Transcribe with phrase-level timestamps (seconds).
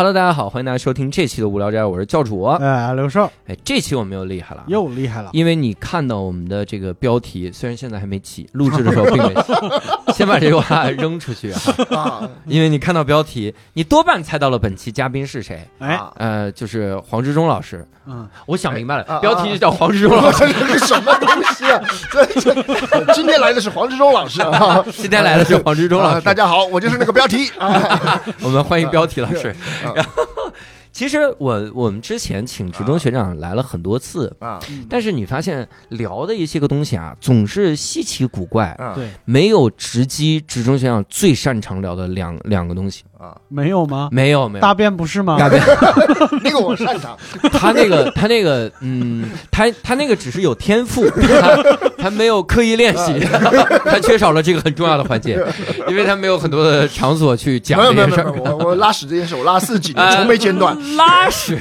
[0.00, 2.44] Hello，大家好，欢迎大家收听这期的无聊斋，我是教主。
[2.44, 9.52] 哎，刘少哎，这期我们又厉害了，又厉害了，因为你看到我们的这个标题，虽然现在还没起，录制的时候并没起，
[10.16, 15.68] 先把这句话扔出去哈，啊，因为你看到标题，你多半猜到了本期嘉宾是谁。
[15.80, 17.86] 哎，啊呃，就是黄志忠老师。
[18.06, 20.50] 嗯，我想明白了，标题就叫黄志忠老师。
[20.58, 21.80] 这是什么东西啊？
[22.10, 22.54] 这这，
[23.12, 24.82] 今天来的是黄志忠老师啊。
[24.92, 28.18] 今天来的是黄志忠老啊师，大家好，我就是那个标题啊。
[28.40, 29.54] 我们欢迎标题老师。
[29.90, 30.52] 啊然后，
[30.92, 34.58] 其实我我们之前请职中学长来了很多次，啊。
[34.88, 38.94] 但是你发现聊的一些个东西啊，总是稀奇古怪，啊。
[38.94, 43.04] 对，没有直击职中学长最擅长聊的两两个东西。
[43.20, 43.36] 啊！
[43.48, 44.08] 没有吗？
[44.10, 45.36] 没有没有，大便不是吗？
[45.38, 45.62] 大便
[46.42, 47.16] 那个我擅长。
[47.52, 51.62] 他那个他那个嗯，他他那个只是有天赋， 他
[51.98, 53.20] 他没有刻意练习，
[53.84, 55.38] 他缺少了这个很重要的环节，
[55.88, 58.32] 因为他没有很多的场所去讲这件事儿。
[58.32, 60.74] 我我拉屎这件事我拉四几年，呃从没间断。
[60.96, 61.58] 拉屎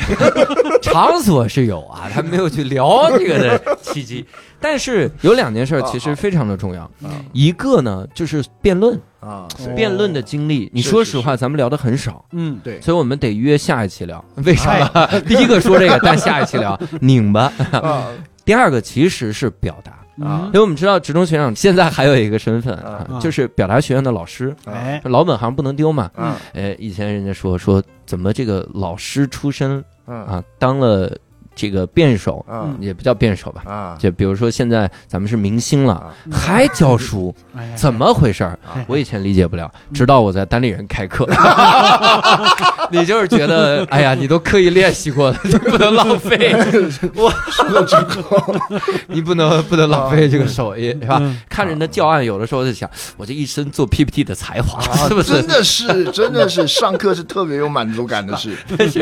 [0.82, 4.26] 场所是有啊，他没有去聊这个的契机。
[4.62, 7.10] 但是有两件事儿其实非常的重要，啊。
[7.34, 10.70] 一个呢就是辩论，啊，哦辩论的经历。
[10.74, 12.80] 你说实话，咱们聊的很少，嗯，对。
[12.82, 14.24] 所以我们得约下一期聊。
[14.46, 15.08] 为什么？
[15.28, 16.80] 第一个说这个，但下一期聊。
[17.02, 17.52] 拧巴。
[17.72, 18.08] 啊。
[18.46, 20.46] 第二个其实是表达，啊。
[20.48, 26.10] 因为我们知道职中学长现在还有一个身份啊，啊就是表达学院的老师，哎，老本行不能丢嘛。
[26.16, 31.16] 啊哎，以前人家说说怎么这个老师出身啊啊，当了
[31.60, 33.64] 这个辩手，啊也不叫辩手吧。
[33.66, 33.98] 啊！
[34.00, 38.80] 就比如说现在咱们是明星了，啊还教书， 哎怎么回事儿啊？
[38.88, 41.28] 我以前理解不了，直到我在单立人开课，
[42.92, 46.56] 你就是觉得，哎呀，你都刻意练习过了，你不能浪费，
[47.16, 48.56] 我说了之后，
[49.08, 51.18] 你不能不能浪费这个手艺，是吧？
[51.20, 58.52] 嗯看人的教案，有的时候就想，我这一身做 PPT 的才华，啊是不是真的是真的是上课是特别有满足感的事。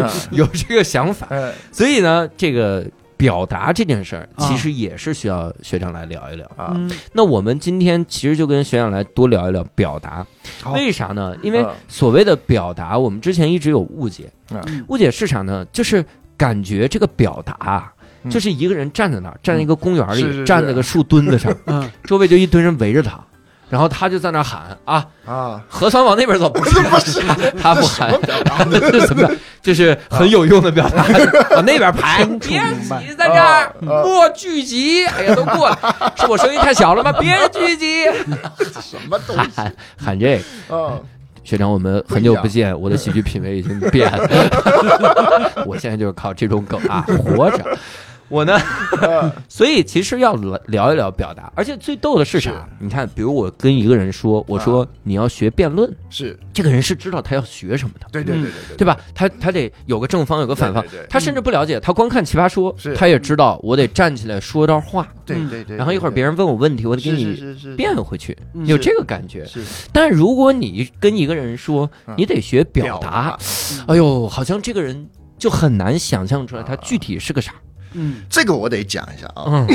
[0.01, 1.27] 啊有这个想法？
[1.29, 2.85] 哎所以呢，这个
[3.15, 4.47] 表达这件事儿，啊。
[4.47, 6.45] 其实也是需要学长来聊一聊。
[6.55, 6.73] 啊。
[6.75, 10.25] 嗯，那我们今天其实就跟学长来多聊一聊表达，
[10.61, 10.73] 好。
[10.73, 11.35] 为啥呢？
[11.41, 11.73] 因为嗯。
[11.87, 14.85] 所谓的表达，我们之前一直有误解，嗯。
[14.87, 15.65] 误解是啥呢？
[15.71, 17.93] 就是感觉这个表达啊。
[18.23, 18.31] 嗯。
[18.31, 20.43] 就是一个人站在那儿，站在一个公园里，是是是。
[20.43, 23.19] 站在个树墩子上，嗯，周围就一堆人围着他，
[23.69, 27.21] 然后他就在那儿喊啊，啊，核酸往那边走，不是 不是，
[27.61, 29.31] 他不喊这什么这是什么表？
[29.61, 31.03] 这是很有用的表达，
[31.55, 32.61] 往那边排，别
[32.99, 35.05] 挤在这儿，啊莫聚集。
[35.07, 35.77] 哎呀，都过来，
[36.15, 37.11] 是我声音太小了吗？
[37.19, 38.05] 别聚集，
[38.81, 40.39] 什么东西喊喊这
[40.69, 40.75] 个。
[40.77, 40.93] 啊？
[41.43, 45.63] 学长，我们很久不见，我的喜剧品味已经变了。
[45.65, 47.77] 我现在就是靠这种梗啊活着。
[48.29, 48.59] 我呢，
[49.47, 50.35] 所以其实要
[50.67, 52.51] 聊一聊表达，而且最逗的是啥？
[52.51, 52.57] 是。
[52.79, 56.37] 你看，比如我跟一个人说，我说你要学辩论，是。
[56.53, 58.07] 这个人是知道他要学什么的。
[58.11, 58.85] 对对对对对对。
[58.85, 58.97] 吧？
[59.15, 65.77] 他他得有个正方，有个反方他甚至不了解，他光看奇葩说，他也知道我得站起来说段话，对对对。
[65.77, 68.65] 然后一会儿别人问我问题，我得给你变回去，嗯。
[68.67, 69.45] 有这个感觉。
[69.45, 69.61] 是。
[69.93, 72.15] 但如果你跟一个人说嗯。
[72.17, 73.37] 你得学表达，
[73.87, 75.07] 哎呦，好像这个人
[75.37, 77.53] 就很难想象出来他具体是个啥。
[77.99, 79.43] 嗯，这个我得讲一下啊。
[79.47, 79.67] 嗯，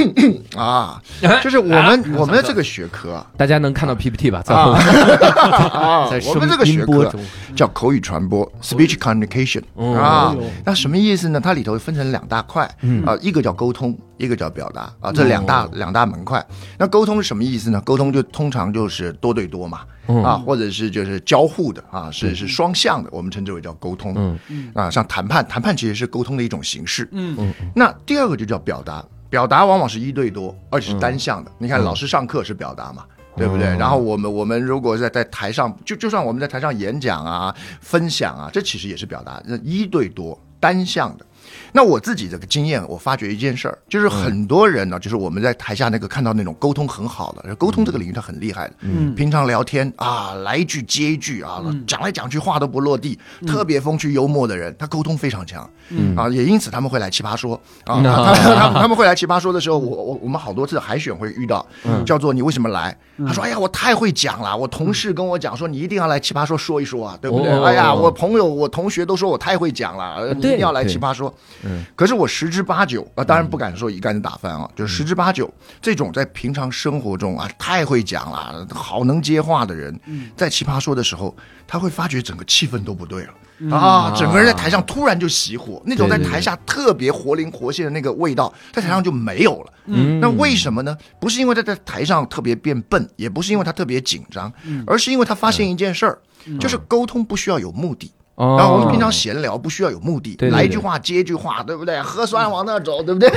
[0.57, 3.15] 啊，哎就是我们我们的这个学科。
[3.15, 4.41] 啊大家能看到 PPT 吧？
[4.47, 7.13] 在后啊面， 我们这个学科
[7.57, 9.95] 叫口语传播 （speech communication） 哦。
[9.97, 10.35] 啊。
[10.65, 11.41] 那什么意思呢？
[11.41, 13.05] 它里头分成两大块嗯。
[13.05, 16.45] 啊，一个叫沟通，一个叫表达啊，这两大哦两大门块。
[16.79, 17.81] 那沟通是什么意思呢？
[17.85, 24.15] 沟通就通常就是多对多嘛，嗯啊，或者是就是交互的啊，是是双向的，我们称之为叫沟通。
[24.49, 27.09] 嗯啊，像谈判，谈判其实是沟通的一种形式。
[27.13, 31.51] 嗯嗯那第二个就叫表达，表达往往是一对多，而且是单向的。
[31.59, 33.05] 你看，嗯老师上课是表达嘛。
[33.35, 33.67] 对不对？
[33.69, 41.25] 哦然后我们我们如果在在台上，就就算我们在台上演讲啊、分享啊，这其实也是表达，那一对多、单向的。
[41.75, 49.15] 那我自己的个经验，我发觉一件事儿，就是很多人呢，就是我们在台下那个看到那种沟通很好的，沟通这个领域他很厉害的，嗯。
[49.15, 56.15] 平常聊天啊，来一句接一句啊，讲来讲去话都不落地，特别风趣幽默的人，他沟通非常强，嗯。
[56.15, 57.55] 啊，也因此他们会来奇葩说
[57.85, 62.05] 啊，嗯 他他他们会来奇葩说的时候，我我我们好多次海选会遇到，嗯。
[62.05, 62.95] 叫做你为什么来？
[63.27, 67.53] 他说哎呀，我太会讲了，我同事跟我讲说你一定要来奇葩说说一说啊，对不对？
[67.53, 71.33] 哦哎呀，我朋友我同学都说我太会讲了，一定要来奇葩说。
[71.65, 79.99] 嗯可是我十之八九啊，当然不敢说一竿子打翻啊，就是十之八九这种在平常生活中啊太会讲了，好能接话的人，
[80.37, 81.35] 在奇葩说的时候，
[81.67, 83.31] 他会发觉整个气氛都不对了。
[83.71, 89.73] 啊，整个人在台上突然就熄火，那种在台下特别活灵活现的那个味道，在台上就没有了。
[89.87, 90.97] 嗯那为什么呢？
[91.21, 94.53] 不是因为他在台上特别变笨，也不是因为他特别紧张，
[94.87, 96.19] 而是因为他发现一件事儿，
[96.59, 98.11] 就是沟通不需要有目的。
[98.43, 102.01] 哦然后我们平常闲聊不需要有目的，对对对来一句话接一句话，对不对？
[102.03, 103.31] 喝酸往那走，对不对？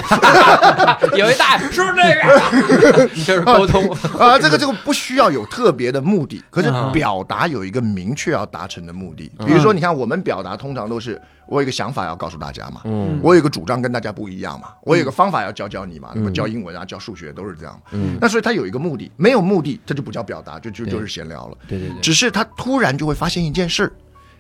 [1.18, 1.96] 有一大是不是
[3.26, 3.46] 这个？
[3.58, 9.32] 沟通啊，这个这个不需要有特别的目的，可是啊表达有一个明确要达成的目的。
[9.46, 17.80] 比如说，你看我们表达通常都是我有一个想法要告诉大家嘛，嗯我有一个主张跟大家不一样嘛，我有一个方法要教教你嘛，那么教英文啊、教数学都是这样。
[17.92, 21.58] 嗯那所以它有一个目的，没有目的这就不叫表达，就就对就是闲聊了。
[21.68, 23.92] 对对对，只是他突然就会发现一件事儿，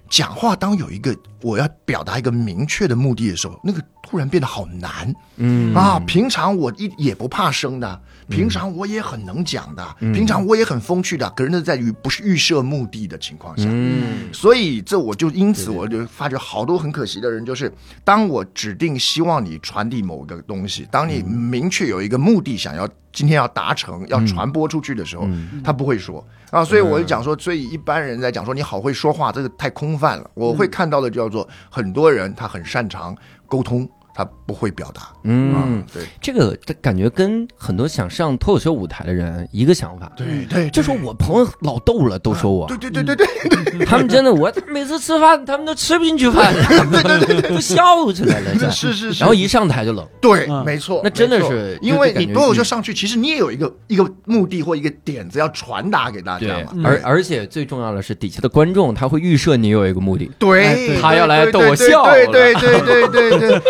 [0.09, 5.13] 讲话当有一个我要表达一个明确的目的的时候，那个突然变得好难。
[5.37, 10.13] 嗯啊，平常我一也不怕生的，平常我也很能讲的，嗯。
[10.13, 13.65] 平常我也很风趣的，可是那在于不是预设目的的情况下。
[13.67, 14.33] 嗯。
[14.33, 17.71] 所以这我就因此我就发觉好多很可惜的人，就是
[18.03, 25.27] 当我指定希望你传递某个东西，当你明确有一个目的想要今天要达成要传播出去的时候，
[25.63, 26.25] 他不会说。
[26.51, 30.29] 啊，所以我就讲说，所以一般人在讲说你好会说话，这个太空泛了。
[30.33, 35.09] 我会看到的叫做很多人他很擅长沟通，他不会表达。
[35.23, 36.03] 嗯啊，，对。
[36.21, 40.11] 这个这感觉跟很多想上脱口秀舞台的人一个想法。
[40.15, 42.65] 对对，就说我朋友老逗了，都说我。
[42.67, 50.63] 对，对对对对，他们真的，我每次吃饭他们都吃不进去饭， 对对都笑起来了，这是是是，然后一上台就冷，对，嗯。
[50.65, 56.81] 没错，那真的是因为你脱口秀上去，其实你也有一个一个目的或一个点子要传达给大家嘛。
[56.83, 63.61] 而而且最重要的是底下的观众他会预设你有一个目的，对，他要来逗我笑对对对对对对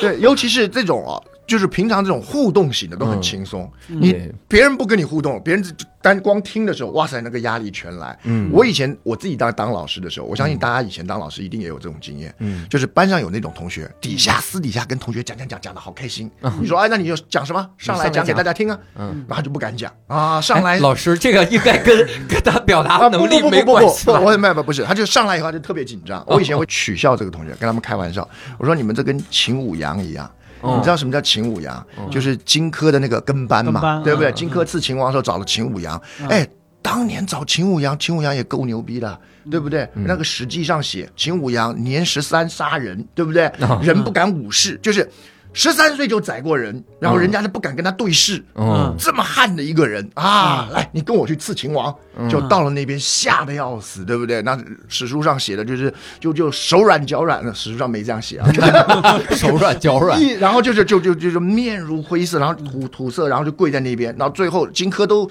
[0.00, 8.16] 对，尤其是这种啊，就是平常这种互动型的都很轻松，你别人不跟你互动，别人只单光听的时候，哇塞，那个压力全来。
[8.22, 16.30] 嗯我以前我自己当当老师的时候，我相信大家以前当老师一定也有这种经验，嗯就是班上有那种同学，底下私底下跟同学讲讲讲讲的好开心，
[16.60, 17.68] 你说哎，那你就讲什么？
[17.76, 24.20] 上来讲给大家听啊，嗯然后就不敢讲啊，上来哎 老师这个应该跟 跟他表达啊，能力没不不不，关系吧？
[24.20, 26.24] 我没不不是，他就上来以后他就特别紧张。
[26.28, 28.26] 我以前会取笑这个同学，跟他们开玩笑，
[28.58, 30.30] 我说你们这跟秦舞阳一样。
[30.60, 31.86] 哦你知道什么叫秦舞阳？
[32.10, 34.30] 就是荆轲的那个跟班嘛，班对不对？
[34.30, 36.46] 嗯荆轲刺秦王的时候找了秦舞阳，哎，
[36.82, 39.20] 当年找秦舞阳，秦舞阳也够牛逼的，
[39.50, 39.88] 对不对？
[39.94, 43.50] 那个史记上写秦舞阳年十三杀人，对不对？
[43.82, 45.08] 人不敢武士，就是
[45.52, 48.42] 十三岁就宰过人，然后人家就不敢跟他对视。
[48.54, 50.08] 嗯，这么悍的一个人。
[50.14, 51.94] 啊，来，你跟我去刺秦王，
[52.28, 54.40] 就到了那边吓得要死，对不对？
[54.42, 54.56] 那
[54.88, 58.48] 史书上写的就是就就手软脚软的，史书上没这样写啊，
[59.36, 65.28] 手软脚软， 然后就是就就就是面如灰色，然后土土色，然后就跪在那边，然后最后荆轲都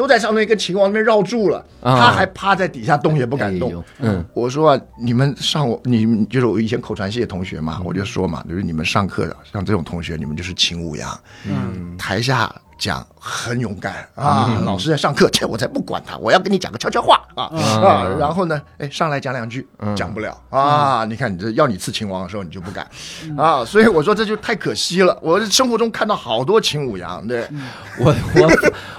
[0.00, 1.94] 都在上面跟秦王那边绕住了，啊。
[2.00, 3.84] 他还趴在底下动也不敢动。
[3.98, 12.50] 嗯，我说啊，你们上我你们就是我以前口传系的同学嘛，我就说嘛，就是你们上课的像这种同学，你们就是秦舞阳，嗯，台下
[12.80, 22.88] 讲很勇敢啊，老师在上课，切我才不管他，我要跟你讲个悄悄话啊啊，然后呢，哎，上来讲两句，讲不了啊，你看你这要你刺秦王的时候，你就不敢
[23.36, 25.16] 啊，所以我说这就太可惜了。
[25.20, 27.46] 我生活中看到好多秦舞阳，对，
[27.98, 28.50] 我我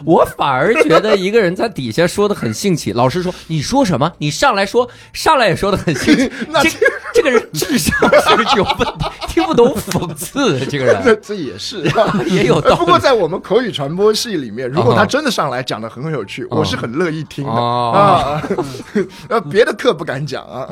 [0.06, 6.70] 我反而觉得一个人在底下说的很兴起，老师说你说什么，你上来说，上来也说的很兴起， 那这
[7.16, 11.84] 这个人智商是有问题，听不懂讽刺，这个这人 这也是
[12.30, 12.76] 也有道理。
[12.76, 18.42] 不过在我们口语传播系里面，如果他真的上来讲的很有趣，我是很乐意听的哦啊。
[19.30, 20.70] 呃，别的课不敢讲啊。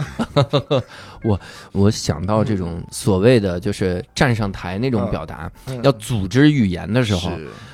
[1.23, 1.39] 我
[1.71, 5.51] 我想到这种所谓的就是站上台那种表达，
[5.83, 7.31] 要组织语言的时候，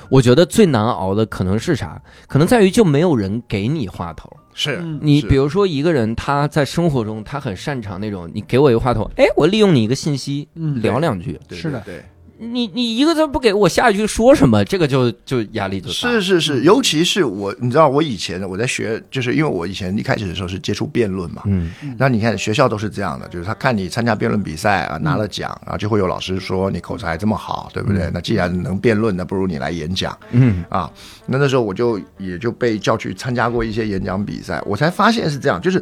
[0.09, 2.01] 我觉得最难熬的可能是啥？
[2.27, 4.31] 可能在于就没有人给你话头。
[4.57, 12.03] 是，你比如说一个人他在生活中他很擅长那种，你给我一个话头，哎，我利用你一个信息嗯聊两句，对是的对。
[12.37, 15.93] 对你你一个字不给我下一句说什么，这个就就压力就大。
[15.93, 28.09] 是是是，尤其是我，你知道我以前我在学，就是因为我以前一开始的时候是接触辩论嘛，嗯那你看学校都是这样的，就是他看你参加辩论比赛啊，拿了奖，然后就会有老师说你口才这么好，对不对？
[28.13, 30.91] 那既然能辩论，那不如你来演讲嗯啊。
[31.25, 35.81] 那那时候我就也就被叫去参加过一些演讲比赛，我才发现是这样，就是。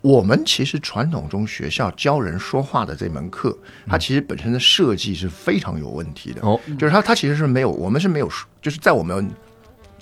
[0.00, 6.40] 我们其实传统中学校教人说话的这门课，它其实本身的设计是非常有问题的。
[6.42, 8.28] 哦就是它它其实是没有，我们是没有，
[8.62, 9.28] 就是在我们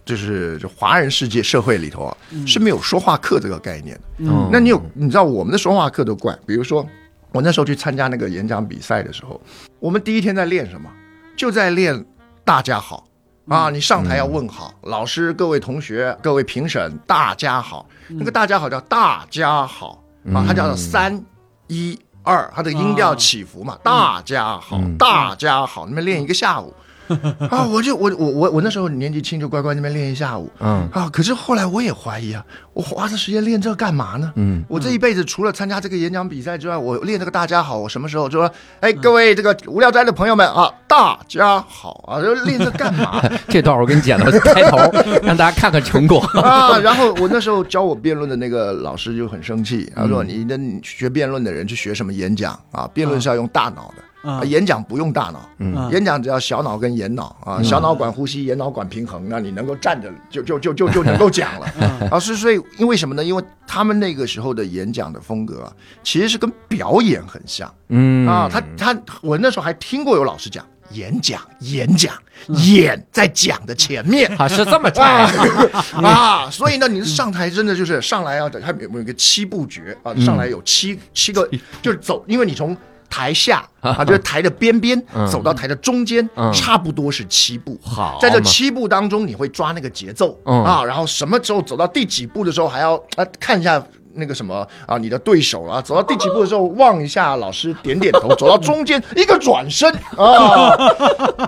[0.04, 4.02] 就是就华人世界社会里头啊，是没有说话课这个概念的。
[4.18, 6.86] 嗯那你有你知道我们的说话课都怪，比如说
[7.32, 9.40] 我那时候去参加那个演讲比赛的时候，
[9.80, 10.90] 我们第一天在练什么？
[11.34, 12.04] 就在练
[12.44, 13.06] 大家好
[13.48, 13.70] 啊！
[13.70, 17.86] 你上台要问好，老师、各位同学、各位评审，大家好。
[18.08, 20.02] 那个大家好叫大家好
[20.34, 21.24] 啊，它叫做三
[21.68, 26.74] 一二，它的音调起伏嘛，大家好，大家好，那边练一个下午。
[27.50, 30.50] 啊，我就我我我我那时候年纪轻，就乖乖那边练一下午。
[30.60, 34.32] 嗯啊，可是后来我也怀疑啊，我花这时间练这干嘛呢？
[34.36, 43.22] 嗯，我这一辈子除了参加这个演讲比赛之外，我练这个大家好，我什么时候就说，哎，各位这个无聊斋的朋友们啊，大家好啊，就练这干嘛？
[43.48, 44.76] 这段我给你剪到开头，
[45.22, 46.78] 让大家看看成果啊。
[46.78, 52.88] 然后我那时候教我辩论的那个老师就很生气，他说：“你那学辩论的人去学什么演讲啊？
[52.92, 62.08] 辩论是要用大脑的。”啊，演讲不用大脑，演讲只要小脑跟眼脑啊，小脑管呼吸，眼脑管平衡，那你能够站着就就就就 就能够讲了。
[62.10, 63.22] 老师，所以因为什么呢？
[63.22, 67.72] 因为他们那个时候的演讲的风格啊，其实是跟表演很像。
[67.88, 68.26] 嗯。
[68.26, 72.12] 啊，他他我那时候还听过有老师讲，演讲演讲
[72.48, 74.28] 演在讲的前面。
[74.38, 75.06] 啊，是这么讲
[76.02, 76.50] 啊。
[76.50, 79.96] 所以呢，你上台真的就是上来要他有有一个七步诀？
[80.02, 81.48] 啊，上来有七七个
[81.80, 82.76] 就是走，因为你从。
[83.08, 87.78] 台下啊，就是台的边边，走到台的中间，差不多是七步。
[87.82, 93.82] 好，在这七步当中，你会抓那个节奏啊，然后什么时候走到第几步的时候，还要啊看一下
[94.14, 100.76] 那个什么啊，你的对手啊，走到第几步的时候望一下老师，点点头， 走到中间一个转身啊，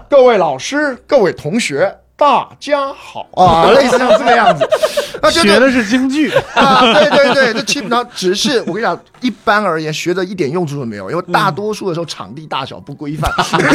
[0.09, 1.99] 各位老师，各位同学。
[2.19, 3.29] 大家好。
[3.35, 4.67] 啊，类似像这个样子，
[5.31, 6.29] 学的是京剧。
[6.53, 13.31] 啊，对对对，这基本上只是我跟你讲，一般而言学的一点用处都没有，因为大多数的时候场地大小不规范，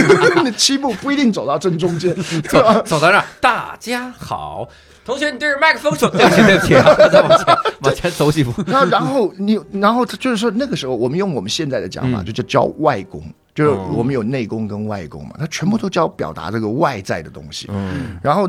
[0.58, 2.14] 七步不一定走到正中间，
[2.50, 4.68] 走走到那，大家好，
[5.06, 6.74] 同学，你对着麦克风说，对不起对不起，
[7.10, 13.24] 再往前往前走几步，那然后你然后就是说那个时候我们用我们现在的讲法，就叫教外功。
[13.54, 17.68] 就是我们有内功跟外功嘛，他全部都教表达这个外在的东西。
[17.72, 18.48] 嗯，然后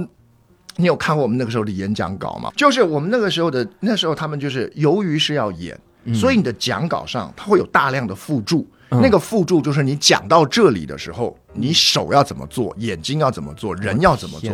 [0.77, 2.51] 你有看过我们那个时候的演讲稿吗？
[2.57, 5.79] 就是我们那个时候的那时候，他们就是由于是要演，
[6.15, 8.67] 所以你的讲稿上它会有大量的附注，
[9.01, 11.37] 那个附注就是你讲到这里的时候。
[11.57, 14.51] 你手要怎么做，眼睛要怎么做，人要怎么做？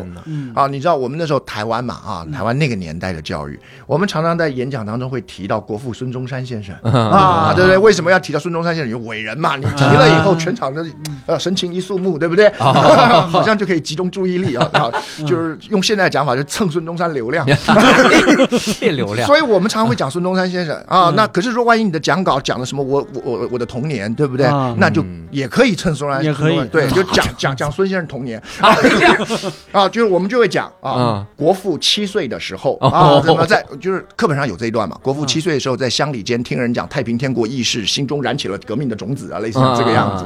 [0.54, 6.75] 啊，你知道我们那时候台湾嘛啊，台湾那个年代的教育，我们常常在演讲当中会提到国父孙中山先生。
[6.82, 7.78] 啊，对不对？
[7.78, 8.90] 为什么要提到孙中山先生？
[8.90, 10.85] 有伟人嘛，你提了以后，全场的
[11.25, 12.52] 呃神情一肃穆，对不对？
[12.61, 14.92] 好像就可以集中注意力啊，
[15.26, 17.47] 就是用现在讲法，就蹭孙中山流量，
[18.78, 19.25] 骗流量。
[19.26, 20.76] 所以我们常常会讲孙中山先生。
[20.87, 24.46] 啊，那可是说万一你的讲稿讲的什么我我我我的童年，对不对？
[24.78, 26.88] 那就也可以称孙中山，也可以对。
[26.94, 28.75] 就讲讲讲孙先生童年啊，
[29.72, 34.96] 啊，就是我们就会讲啊，国父七岁的时候啊，怎么在就是课本上有这一段嘛？
[35.02, 40.25] 国父七岁的时候在乡里间听人讲太平天国义事，心中燃起了革命的种子啊，类似这个样子。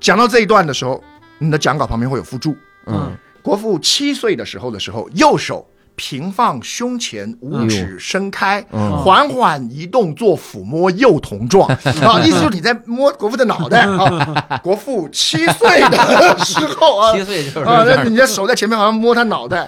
[0.00, 1.02] 讲到这一段的时候，
[1.38, 2.56] 你的讲稿旁边会有附注。
[2.86, 3.12] 嗯，
[3.42, 5.66] 国父七岁的时候的时候，右手。
[5.96, 11.66] 平放胸前，五指伸开，缓缓移动，做抚摸幼童状
[12.02, 12.20] 啊！
[12.24, 14.60] 意思就是你在摸国父的脑袋啊。
[14.62, 19.66] 国父七岁的时候啊， 七岁就是啊，那你的手在前面好像摸他脑袋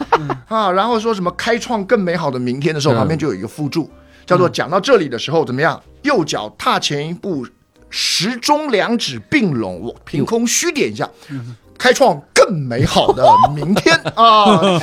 [0.48, 3.90] 啊，然后说什么开创更美好的明天的时候，旁边就有一个附注，
[4.26, 5.80] 叫做讲到这里的时候怎么样？
[6.02, 7.46] 右脚踏前一步，
[7.88, 11.08] 时钟两指并拢，我凭空虚点一下。
[11.78, 13.22] 开创更美好的
[13.54, 14.80] 明天 啊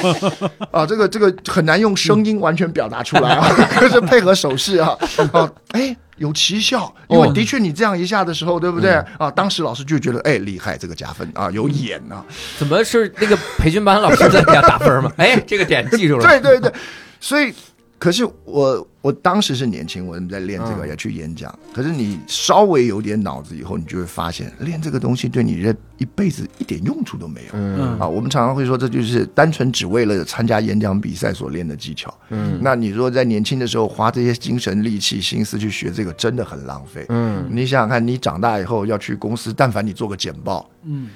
[0.72, 0.86] 啊！
[0.86, 4.95] 这个这个很难用声音完全表达出来啊， 可是配合手势啊
[5.34, 5.50] 啊！
[5.72, 9.31] 哎，有奇效，因为的确你这样一下的时候，对不对啊？
[9.31, 12.24] 当时老师就觉得哎厉害，这个加分啊，有眼啊！
[12.60, 15.12] 怎么是那个培训班老师在家打分吗？
[15.17, 16.24] 哎，这个点记住了。
[16.24, 16.72] 对对对，
[17.19, 17.51] 所以。
[17.97, 21.57] 可是我我当时是年轻，我们在练这个要去演讲。
[21.73, 27.47] 可是你稍微有点脑子以后，你就会发现练这个东西对你这一辈子一点用处都没有。
[27.53, 32.13] 嗯啊，我们常常会说这就是单纯只为了参加演讲比赛所练的技巧。
[32.29, 37.05] 嗯，那你如果在年轻的时候花这些精神力气心思去学这个，真的很浪费。
[37.09, 41.09] 嗯，你想想看，你长大以后要去公司，但凡你做个简报，嗯。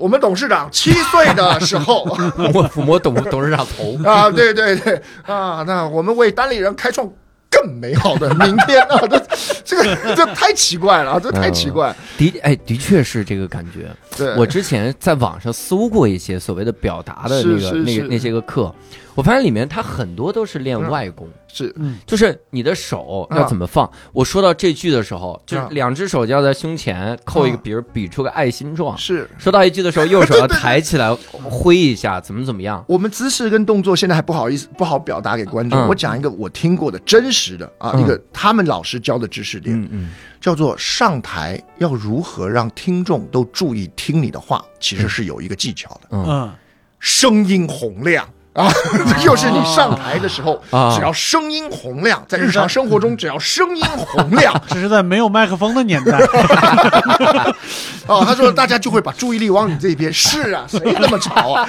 [0.00, 2.02] 我们董事长七岁的时候，
[2.54, 7.08] 我抚摸董董事长头啊，对对对啊，那我们为单立人开创
[7.50, 9.22] 更美好的明天啊，这
[9.64, 11.94] 这个这太奇怪了啊，这太奇怪。
[12.18, 13.90] 的哎，的确是这个感觉。
[14.16, 18.74] 对，我之前在网上搜过一些所谓的表达的那个那个那些个课。
[19.20, 21.74] 我发现里面他很多都是练外功，是，
[22.06, 23.88] 就是你的手要怎么放。
[24.12, 28.96] 我说到这句的时候，就是两只手要在胸前扣一个，比如比出个爱心状。
[28.96, 32.82] 是，说到一句的时候，右手要抬起来挥一下，怎么怎么样。
[32.88, 35.78] 我们姿势跟动作现在还不好意思不好表达给观众。
[35.86, 46.08] 我讲一个我听过的真实的啊，一个他们老师教的知识点，嗯叫做上台要如何让听众都注意听你的话，其实是有一个技巧的。
[46.12, 46.50] 嗯，
[46.98, 48.26] 声音洪亮。
[48.52, 48.68] 啊，
[49.08, 56.18] 这就是你上台的时候，啊只要声音洪亮，在日常生活中只要声音洪亮 这是在没有麦克风的年代，
[58.06, 60.12] 哦，他说大家就会把注意力往你这边。
[60.12, 61.66] 是啊，谁那么吵啊？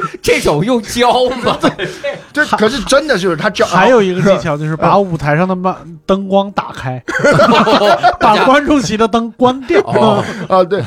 [0.22, 1.58] 这种用教吗？
[2.32, 7.02] 这可是真的就是他教，还有一个技巧就是把舞台上的灯灯光打开，
[8.18, 9.80] 把观众席的灯关掉。
[9.82, 10.82] 哦啊，对，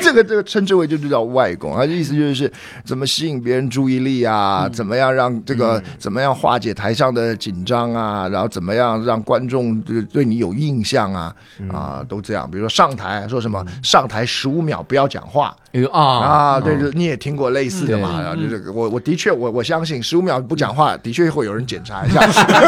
[0.00, 2.50] 这个这个称之为就是叫外功，它的意思就是
[2.84, 11.34] 怎么吸引别人注意力啊，怎么样让这个、怎么样化解台上的紧张啊，然后怎么样让观众对对你有印象啊
[11.72, 12.48] 啊，都这样。
[12.50, 15.56] 比如说上台说什么上台十五秒不要讲话。
[15.72, 16.02] 哎呦啊。
[16.18, 22.20] 啊，对，就你也听过类似的嘛，对然后就是我我的确我我相信十五秒不讲话，的确会有人检查一下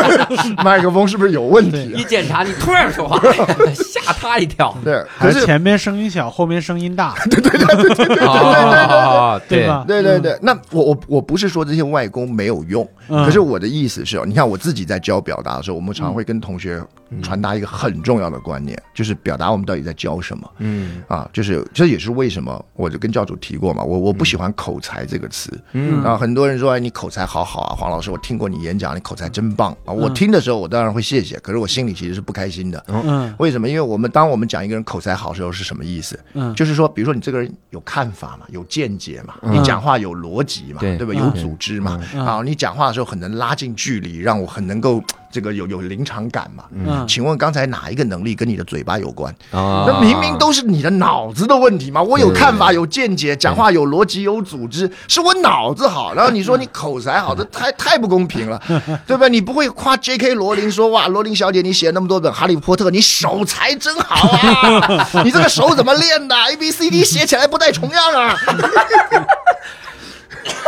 [0.64, 2.06] 麦克风是不是有问题、一啊。
[2.08, 3.20] 检查你突然说话，
[3.74, 4.76] 吓他一跳。
[4.84, 7.50] 对，还可是是前面声音小，后面声音大， 对，对
[9.48, 9.68] 对？
[9.86, 16.82] 对对对，那我我我不是说这些外功没有用，嗯可是我的意思是哦，你看我自己在教表达的时候，我们常常会跟同学
[17.22, 20.50] 传达一个很重要的观念，就是表达我们到底在教什么。
[20.58, 21.02] 嗯。
[21.08, 26.02] 啊，就是这也是为什么我就跟教主提过嘛，我我不喜欢口才这个词，嗯。
[26.04, 29.72] 啊，很多人说哎你口才好好啊，黄老师，我听过你演讲，你口才真棒。
[29.84, 33.34] 啊，我听的时候我当然会谢谢，可是我心里其实是不开心的，嗯。
[33.38, 33.68] 为什么？
[33.68, 36.18] 因为我们当我们讲一个人口才好的时候是什么意思？
[36.34, 36.54] 嗯。
[36.54, 40.96] 就是说，比如说你这个人有看法嘛，有见解嘛，你讲话有逻辑嘛，对。
[40.96, 41.12] 对吧？
[41.16, 41.18] 嗯。
[41.18, 42.24] 有组织嘛，嗯。
[42.24, 46.64] 啊，你讲话的时候很能拉近距离，让我很能够这个有有临场感嘛。
[46.72, 49.32] 嗯请问刚才哪一个能力跟你的嘴巴有关？
[49.50, 52.02] 啊那明明都是你的脑子的问题嘛！
[52.02, 56.14] 我有看法，有见解，讲话有逻辑，有组织，是我脑子好。
[56.14, 58.60] 然后你说你口才好，这 太太不公平了，
[59.06, 59.28] 对吧？
[59.28, 60.34] 你不会夸 J.K.
[60.34, 65.08] 罗琳说哇，罗琳小姐，你写那么多本《哈利波特》，你手才真好啊！
[65.24, 68.36] 你这个手怎么练的？A B C D 写起来不带重样啊！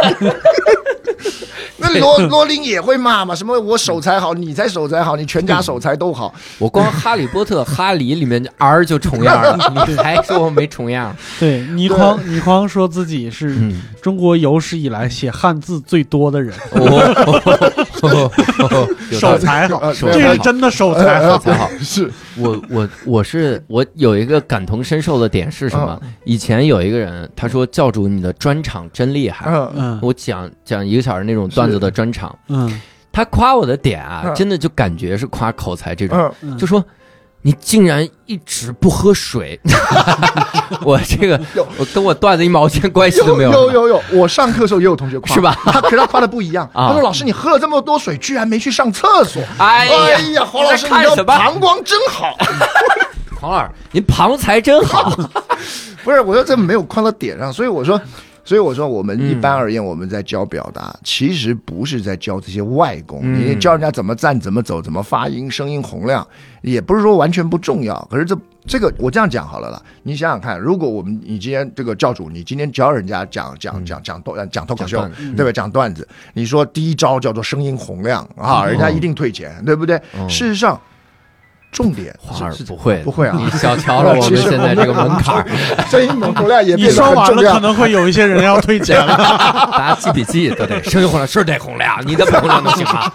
[1.78, 3.34] 那罗罗琳也会骂嘛？
[3.34, 6.32] 什么我手才好，你才手才好，你全家手才都好。
[6.58, 11.14] 我光《哈利波特》哈里里面 R 就重样了， 你还说我没重样？
[11.40, 18.30] 对，倪匡倪匡说自己是嗯中国有史以来写汉字最多的人，哦，
[19.10, 21.38] 手才好，呃这是真的手才好。
[21.38, 21.68] 才好。
[21.80, 26.00] 是我我我是我有一个感同身受的点是什么？
[26.24, 32.80] 以前有一个人他说教主你的专场真厉害，嗯嗯我讲讲一个小时那种段子的专场，嗯。
[33.12, 34.34] 他夸我的点啊，嗯。
[34.34, 36.84] 真的就感觉是夸口才这种，就说。
[37.44, 39.58] 你竟然一直不喝水，
[40.86, 41.40] 我这个
[41.76, 45.52] 我跟我段子一毛钱关系都没有有，有有有，我上课的时候也有同学夸，是吧？
[45.66, 46.86] 他可是他夸的不一样，啊。
[46.86, 49.42] 他说老师你喝了这么多水，居然没去上厕所。
[49.58, 52.38] 哎呀黄老师你的膀胱真好。
[53.40, 55.10] 黄老师，您旁才真好，
[56.04, 58.00] 不是，我说这没有夸到点上，所以我说。
[58.44, 63.50] 所以我说，我们嗯一般而言，我们在教表达，其实不是在教这些外功，嗯。
[63.50, 66.26] 你教人家怎么站、怎么走、怎么发音、声音洪亮，
[66.62, 67.96] 也不是说完全不重要。
[68.10, 75.46] 可是这这个，我这样讲好了啦，你想想看，如果我们你今天这个教主，你今天教人家讲讲讲讲段讲脱口秀对不，对？
[75.46, 75.52] 吧？
[75.52, 80.00] 讲段子，你说第一招叫做声音洪亮啊，人家一定退钱，对不对？
[80.18, 80.28] 嗯。
[80.28, 80.80] 事实上，
[81.72, 85.46] 重点华儿是不会，不会啊你小瞧了我们现在这个门槛儿，
[85.90, 87.60] 声音洪亮也你说完了，可。
[87.60, 89.16] 能会有一些人要退钱了。
[89.72, 93.10] 大家记笔记都得声音洪亮是得洪亮，你的不洪亮能行吗？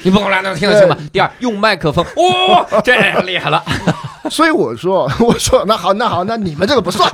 [0.04, 0.96] 你不洪亮能听得清吗？
[1.12, 3.62] 第二，用麦克风，哇、 这厉害了，
[4.30, 7.10] 所以我说，我说那好，那好，那你们这个不算。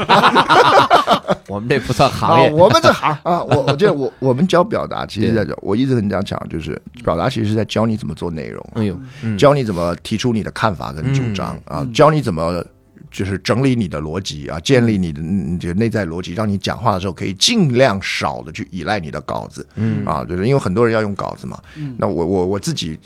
[1.48, 3.10] 我们这不算啊行业，，我们这行。
[3.22, 9.36] 啊，我我觉得我我们教表达，其实在这，我一直跟大家讲，就是表达其实是在教你怎么做内容，哎呦，嗯。
[9.38, 12.64] 教你怎么提出你的看法跟主张啊，教你怎么。
[13.16, 21.58] 就是整理你的逻辑啊，建立你的你的内在逻辑，让你讲话的时候可以尽量少的去依赖你的稿子，嗯啊，就是因为很多人要用稿子嘛。
[21.96, 22.98] 那我我我自己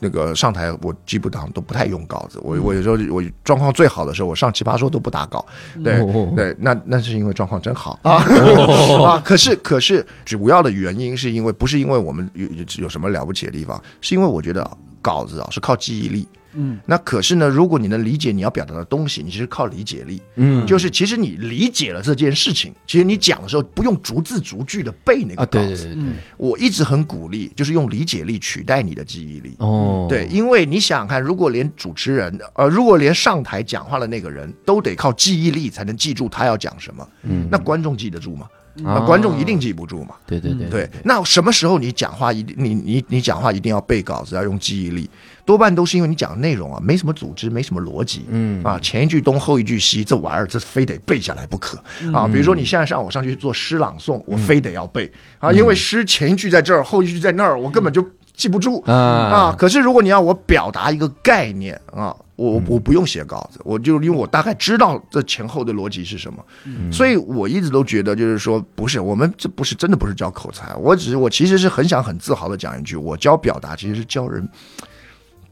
[0.00, 2.38] 那个上台，我基本上都不太用稿子。
[2.42, 5.42] 我我有时候我状况最好的时候，我上奇葩说都不打稿。
[5.82, 8.20] 对哦对，那那是因为状况真好啊
[9.02, 9.22] 啊！
[9.24, 14.68] 可是可是主要的原因是因为不是因为我们有有有什么了不起的地方，是因为我觉得
[15.00, 16.28] 稿子啊是靠记忆力。
[16.54, 20.20] 嗯，那可是呢，如果你能理解你要表达的东西，你其实靠理解力。
[20.36, 25.66] 嗯就是其实你理解了这件事情，其实你讲的时候不用逐字逐句的背那个啊，稿子。
[25.66, 29.54] 对对对对，我一直很鼓励，就是用理解力取代你的记忆力。
[29.58, 38.46] 哦，对，因为你想想看，如果连主持人，呃，如果连上台讲话的那个人都得靠记忆力才能记住他要讲什么，嗯那观众记得住吗？
[38.76, 40.16] 那啊观众一定记不住嘛。
[40.26, 45.08] 对对对对，那什么时候你讲话一定你你你讲话一定要背稿子，要用记忆力？
[45.44, 48.24] 多半都是因为你讲的内容啊没什么组织，没什么逻辑。
[48.28, 51.76] 嗯啊，前一句东后一句西，这玩意儿这非得背下来不可
[52.12, 52.26] 啊！
[52.26, 59.56] 比如说你现在让我上去做诗朗诵，我非得要背啊，因为诗前一句在这儿，后一句在那儿，我根本就记不住啊啊。
[59.58, 66.42] 可是如果你要我表达一个概念啊，我我不用写稿子，我就因为我大概知道这前后的逻辑是什么，
[66.90, 74.48] 所以我一直都觉得就是说，不是我们这不是真的不是教口才，我只是我其实是很想很自豪的讲一句，我教表达其实是教人。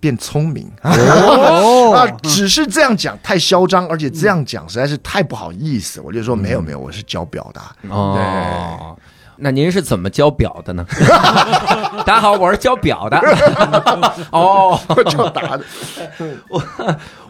[0.03, 2.11] 变聪明 哦啊！
[2.25, 6.01] 只是这样讲太嚣张，而且这样讲实在是太不好意思。
[6.01, 7.73] 我就说没有没有，我是教表达。
[7.89, 8.99] 哦，
[9.37, 10.87] 那您是怎么教表的呢？
[12.07, 13.19] 大家好，我是教表的。
[14.31, 14.79] 哦，
[15.11, 15.65] 教答的，
[16.49, 16.63] 我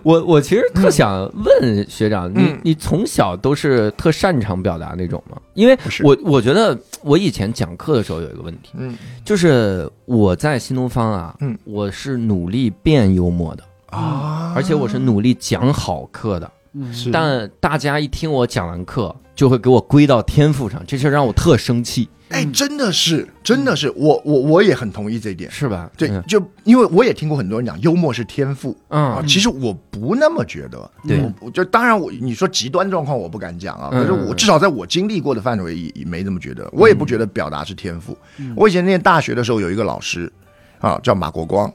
[0.03, 5.37] 我我其实特想问学长，你嗯你从小都是特擅长表达那种吗？
[5.55, 16.51] 因为我我觉得我以前讲课的时候有一个问题，嗯就是我在新东方啊，嗯我是努力变幽默的，啊而且我是努力讲好课的。
[16.75, 17.11] 嗯是。
[17.11, 25.51] 但大家一听我讲完课，就会给我归到天赋上，这事儿让我特生气，哎，真的是，真的是，我我我也很同意这一点。
[25.51, 25.91] 是吧？
[25.97, 26.23] 对，嗯。
[26.27, 28.77] 就因为我也听过很多人讲幽默是天赋。
[28.89, 30.91] 啊，嗯，其实我不那么觉得。
[31.07, 31.23] 对。
[31.53, 34.01] 就当然我你说极端状况我不敢讲啊，嗯。
[34.01, 36.69] 可是我至少在我经历过的范围也也没这么觉得。
[36.73, 38.17] 我也不觉得表达是天赋。
[38.39, 38.53] 嗯。
[38.57, 40.33] 我以前念大学的时候有一个老师
[40.81, 41.73] 啊，叫马国光，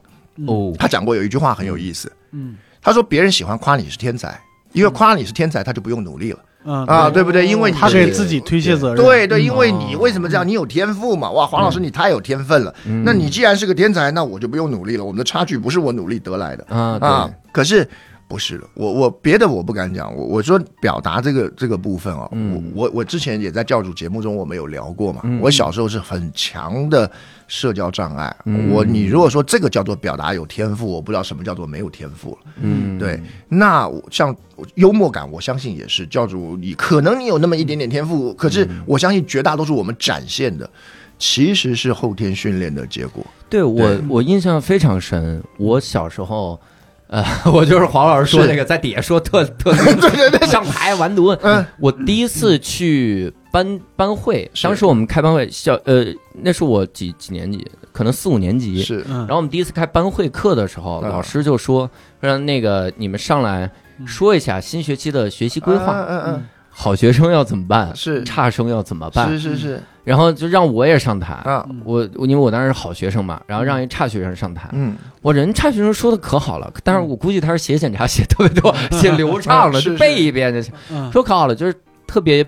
[0.48, 2.56] 哦，他讲过有一句话很有意思，嗯。
[2.82, 4.40] 他说别人喜欢夸你是天才，
[4.74, 7.48] 因为夸你是天才，他就不用努力了嗯啊，对不对？
[7.48, 8.98] 因为你他是给自己推卸责任。
[8.98, 10.46] 对对，因为你为什么这样？
[10.46, 11.32] 你有天赋嘛？
[11.32, 12.74] 哇，黄老师你太有天分了。
[12.86, 15.06] 嗯那你既然是个天才，那我就不用努力了。
[15.06, 17.30] 我们的差距不是我努力得来的啊啊。
[17.54, 17.88] 可是
[18.28, 20.14] 不是的，我我别的我不敢讲。
[20.14, 25.22] 我我说表达这个这个部分啊，嗯我我我之前也在教主节目中我们有聊过嘛。
[25.24, 27.10] 嗯我小时候是很强的
[27.48, 28.36] 社交障碍。
[28.44, 32.38] 嗯我你如果说这个叫做表达有天赋，我不知道什么叫做没有天赋了。
[32.62, 34.36] 嗯，对，那像
[34.76, 40.70] 幽默感，我相信也是教主，你可能你有那么一点点天赋，可是我相信绝大多数我们展现的
[41.18, 43.26] 其实是后天训练的结果。
[43.48, 46.60] 对我对我印象非常深，我小时候。
[47.08, 51.38] 呃， 我就是黄老师说是那个，在底下说特特 对对对，上台完犊。
[51.42, 58.84] 嗯，我第一次去班班会，当时我们开班会，小呃，那是我几几年级，可能四五年级。
[58.84, 59.20] 是嗯。
[59.20, 61.90] 然后我们第一次开班会课的时候，嗯老师就说
[62.20, 63.72] 让那个你们上来
[64.06, 66.24] 说一下新学期的学习规划，嗯。
[66.28, 66.48] 嗯
[66.80, 68.24] 好学生要怎么办，是。
[68.24, 69.82] 差生要怎么嗯，办，是是是。
[70.04, 71.34] 然后就让我也上台。
[71.34, 80.72] 啊，我我因为我当时是好学生嘛，然后让一差学生上台，嗯，我人差学生说的可好了，但是我估计他是写检查写特别多，写流畅了，就背一遍就行。
[80.92, 81.12] 嗯。
[81.12, 81.74] 说可好了，就是
[82.18, 82.44] 特别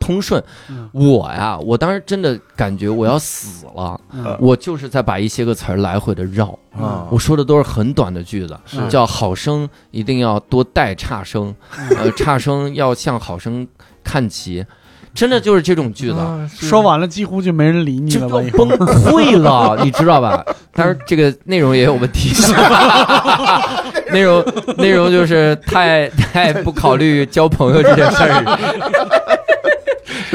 [0.00, 0.42] 通顺。
[0.70, 0.88] 嗯。
[0.94, 4.34] 我呀，我当时真的感觉我要死了，嗯。
[4.40, 6.58] 我就是在把一些个词儿来回的绕。
[6.72, 11.54] 啊我说的都是很短的句子，叫好生一定要多带差生，
[11.96, 13.66] 呃，差生要向好生
[14.02, 14.64] 看齐，
[15.16, 16.18] 真的就是这种句子。
[16.18, 16.48] 啊。
[16.54, 20.44] 说完了，几乎就没人理你就了崩溃了， 你知道吧？
[20.72, 22.30] 但是，这个内容也有问题，
[24.12, 24.44] 内容
[24.76, 28.58] 内容就是太太不考虑交朋友这件事儿，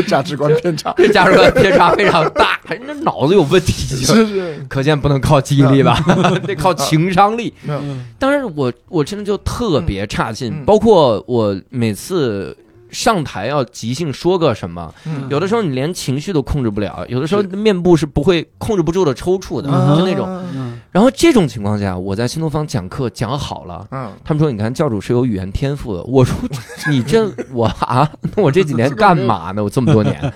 [0.07, 3.71] 价值观偏差，这价值观偏差非常大，人家脑子有问题，
[4.03, 5.95] 是是，可见不能靠记忆力吧，
[6.47, 7.53] 得靠情商力。
[7.67, 8.03] 嗯。
[8.17, 10.65] 当然我我真的就特别差劲，嗯。
[10.65, 12.57] 包括我每次。
[12.91, 15.27] 上台要即兴说个什么，嗯。
[15.29, 19.97] 有的时候你连情绪都控制不了，有的时候面部是不会控制不住的抽搐的，嗯。
[19.97, 20.27] 就那种。
[20.53, 20.79] 嗯。
[20.91, 26.35] 然后这种情况下，我在新东方讲课讲好了，嗯，他们说你看教主是有语言天赋的，我说
[26.91, 29.63] 你这我啊，那我这几年干嘛呢？
[29.63, 30.33] 我这么多年，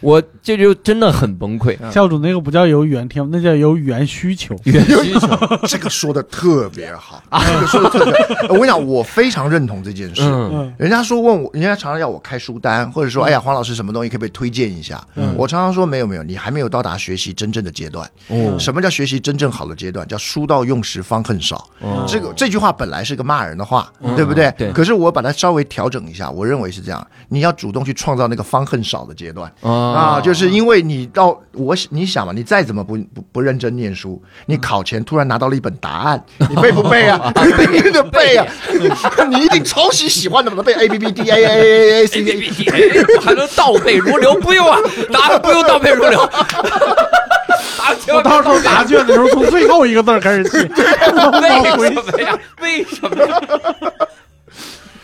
[0.00, 1.76] 我这就真的很崩溃。
[1.90, 4.54] 教主那个不叫有语言天赋，那叫有语言需求。
[4.64, 5.28] 语言需求，
[5.66, 8.46] 这个说的特别好，这个说的特别好。
[8.54, 10.22] 我跟你讲，我非常认同这件事。
[10.22, 15.02] 嗯嗯人家说问我，人家常常要我开书单，或者说，哎呀，黄老师什么东西可不可以推荐一下？
[15.16, 18.08] 嗯我常常说没有没有，你还没有到达学习真正的阶段。
[18.28, 20.06] 哦什么叫学习真正好的阶段？
[20.06, 21.68] 叫书到用时方恨少。
[21.80, 24.52] 哦这个这句话本来是个骂人的话，嗯对不对？
[24.56, 29.50] 对可是我把它稍微调整一下，我认为是这样：你要主动去创造那个方恨少的阶段。
[29.62, 29.87] 啊，
[30.22, 37.32] 就是因为你到我你想嘛，你再怎么不不不认真念书，你考前突然拿到了一本答案，你背不背啊？
[37.34, 37.50] 你
[38.10, 38.46] 背啊！
[39.28, 42.70] 你一定超级喜欢怎么背 A B B D A A A A C A B T
[43.20, 44.78] 还能倒背如流，不用啊，
[45.12, 46.18] 答案不用倒背如流。
[48.08, 50.58] 我万到时候答卷的时候，从最后一个字开始记，
[51.14, 52.38] 往为回什么呀？
[52.60, 53.40] 为什么呀？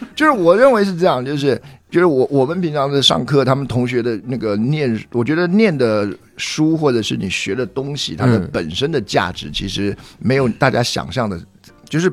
[0.15, 11.41] 就是我认为是这样，就是就是我我们平常在上课，他们同学的那个念，我觉得念的书或者是你学的东西，它的嗯本身的价值其实没有大家想象的，
[11.89, 12.13] 就是。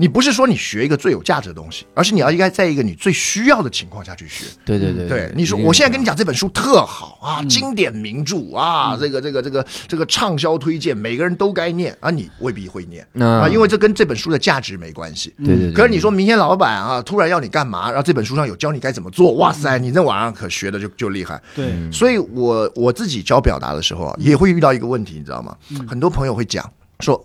[0.00, 4.46] 你不是说你学一个最有价值的东西，而是你要应该在一个你最需要的情况下去学。
[4.64, 15.34] 对对对对，你说我现在跟你讲这本书特好啊，经典名著啊，这个这个这个这个畅销推荐，每个人都该念啊，你未必会念嗯啊，因为这跟这本书的价值没关系。
[15.44, 21.38] 对对对，可是你说明天老板啊突然要你干嘛，然后这本书上有教你该怎么做，哇塞，你那晚上可学的就就厉害。
[21.54, 25.54] 对，所以我我自己教表达的时候啊，也会遇到一个问题，你知道吗？
[25.86, 27.22] 很多朋友会讲说，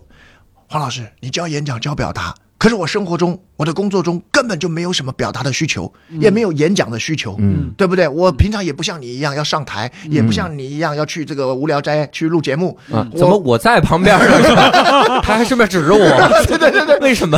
[0.68, 2.34] 黄老师，你教演讲教表达。
[2.58, 8.08] 可是我生活中，我的工作中根本就没有什么表达的需求，也没有演讲的需求，嗯，对不对？
[8.08, 12.76] 我平常也不像你一样要上台，也不像你一样要去这个无聊斋去录节目。
[12.90, 14.42] 啊，怎么我在旁边呢？
[14.42, 15.20] 是吧？
[15.22, 15.98] 他还顺便指着我，
[16.46, 17.36] 对对对对，为什么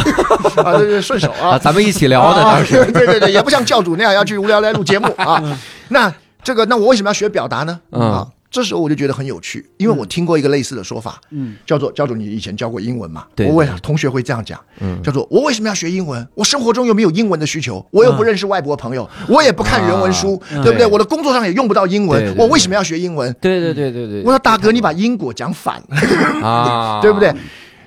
[0.64, 0.76] 啊？
[0.78, 5.42] 对对，顺手啊啊？，咱们一起聊的啊当时，对对对，也不像教主那样要去无聊斋录节目啊。
[5.88, 7.81] 那这个，那我为什么要学表达呢？
[7.90, 13.26] 嗯啊，这时候我就觉得很有趣，因为我听过一个类似的说法，嗯，叫做教主，你以前教过英文嘛？
[13.34, 16.26] 对我问同学会这样讲，嗯叫做我为什么要学英文？
[16.34, 20.78] 我生活中又没有英文的需求，我又不认识外国朋友，我也不看原文书，啊对不对？
[20.78, 23.30] 对我的工作上也用不到英文我为什么要学英文？
[23.40, 26.46] 对对对对对，我说大哥，你把因果讲反了。
[26.46, 27.32] 啊， 对不对？？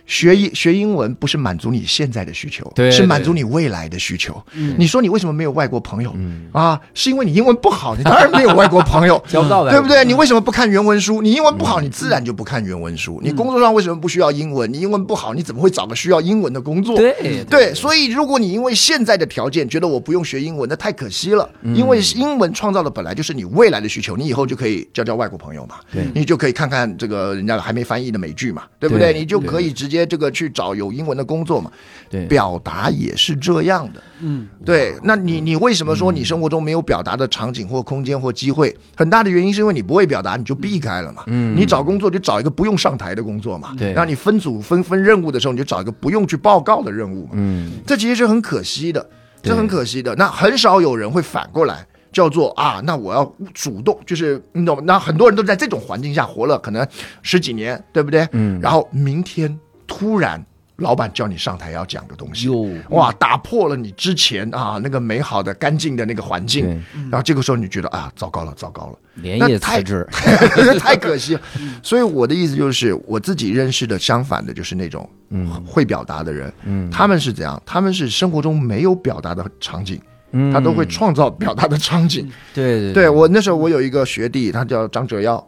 [0.06, 4.42] 学英学英文不是满足你现在的需求，对是满足你未来的需求。
[4.78, 6.12] 你说你为什么没有外国朋友？
[6.16, 10.04] 嗯啊，是因为你英文不好，你当然没有外国朋友 交不到对不对？
[10.04, 11.22] 你为什么不看原文书？
[11.22, 13.20] 你英文不好，你自然就不看原文书。
[13.24, 14.72] 你工作上为什么不需要英文？
[14.72, 16.96] 你英文不好，你怎么会找个需要英文的工作？
[16.98, 21.50] 对对，所以如果你因为现在的条件觉得我不用学英文，那太可惜了。
[21.76, 29.14] 因为英文创造的本来就是你未来的需求，你以后就可以交交外国朋友嘛，对你就可以看看这个人家还没翻译的美剧嘛，对不对？
[29.14, 31.70] 对你就可以直接这个去找有英文的工作嘛。
[32.10, 34.02] 对表达也是这样的。
[34.20, 38.76] 嗯，对，那你你为什么说你生活中没有表达的场景或空间或机会？
[38.96, 41.24] 很大的原因是因为你不会表达，你就避开了嘛。
[41.28, 43.74] 嗯你找工作就找一个不用上台的工作嘛。
[43.78, 47.32] 对让你分组分分任务的时候，你就找一个不用去报告的任务嘛。
[47.34, 49.10] 嗯，这其实是很可惜的，
[49.42, 50.14] 这很可惜的。
[50.16, 53.24] 那很少有人会反过来叫做啊，那我要
[53.54, 54.84] 主动，就是你懂吗？
[54.86, 56.86] 那很多人都在这种环境下活了可能
[57.22, 58.28] 十几年，对不对？
[58.34, 59.58] 嗯然后明天
[59.92, 60.44] 突然
[60.78, 62.48] 老板叫你上台要讲的东西，
[62.90, 66.66] 哇，打破了你之前啊那个美好的、干净的那个环境，
[67.12, 68.98] 然后这个时候你觉得啊，糟糕了，糟糕了。
[69.16, 70.08] 连夜那太辞职，
[70.80, 71.42] 太可惜了。
[71.84, 77.62] 所以我的意思就是，我自己认识的相反的，就是那种嗯会表达的人，嗯他们是怎样？
[77.66, 80.02] 他们是生活中没有表达的场景，
[80.32, 82.32] 嗯他都会创造表达的场景。
[82.54, 85.46] 对对对我那时候，我有一个学弟，他叫张哲耀。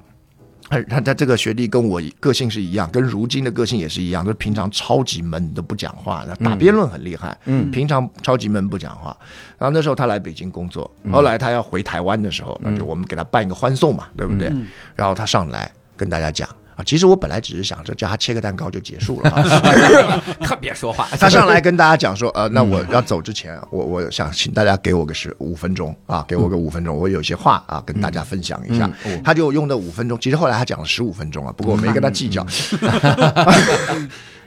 [0.74, 7.70] 他他他这个学弟跟我个性是一样，跟如今的个性也是一样，就是平常超级闷，都不讲话，打辩论很厉害，嗯。
[7.72, 9.16] 平常超级闷不讲话。
[9.58, 11.12] 然后那时候他来北京工作，嗯。
[11.12, 14.48] 后来他要回台湾的时候，那就我们给他办一个欢送嘛，对不对？
[14.50, 14.68] 嗯。
[14.96, 16.56] 然后他上来跟大家讲啊，
[16.86, 19.44] 其实我本来只是想着叫他切个蛋糕就结束了啊。
[20.46, 28.90] 可别说话， 他上来跟大家讲说，呃，那我要走之前，我我想请大家给我个十五分钟啊，给我个五分钟，我有些话啊跟大家分享一下。
[29.24, 32.46] 他就用的五分钟，其实后来他讲了十五分钟啊，不过我没跟他计较。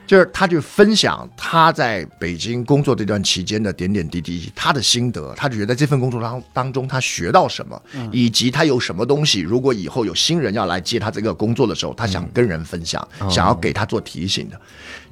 [0.07, 7.79] 就是他就分享他在北京工作这段期间的点点滴滴，他的心得，他觉得在这份工作当当中他学到什么，
[8.11, 14.59] 以及他有什么东西，如果以后有新人要来接他这个工作的时候，他想跟人分享，想要给他做提醒的，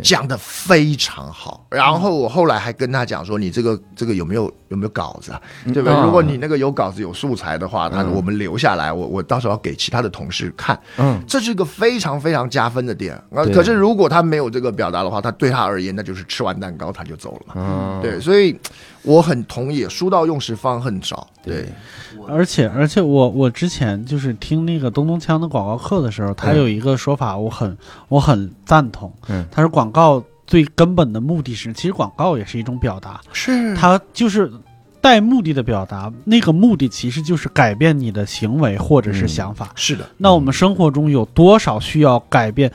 [0.02, 1.66] 讲的非常好。
[1.70, 5.42] 然后我后来还跟他讲说，你这个这个有没有有没有稿子啊？
[5.74, 5.92] 对吧？
[5.96, 10.80] 嗯如果你那个有稿子有素材的话，他我们留下来，我我到时候要给其他的同事看。
[10.98, 13.44] 嗯，这是一个非常非常加分的点啊。
[13.44, 17.54] 对可是如果他没有这个表达的话，他对他而言那就是吃完蛋糕他就走了嘛。
[17.56, 18.60] 嗯，对，所以
[19.02, 21.28] 我很同意，书到用时方恨少。
[21.44, 21.70] 对，
[22.28, 29.12] 而且而且我我之前就是听那个东东锵的广告课的时候，他嗯有一个说法，我很我很赞同。
[29.28, 29.46] 嗯。
[29.52, 33.76] 他说广告最根本的目的是，其实广告也是一种表达，是。
[33.76, 34.52] 它就是
[35.02, 39.28] 带目的的表达，那个目的其实就是改变你的行为或者是嗯。
[39.28, 39.72] 想法。
[39.76, 42.72] 是的，那我们生活中有多少需要改变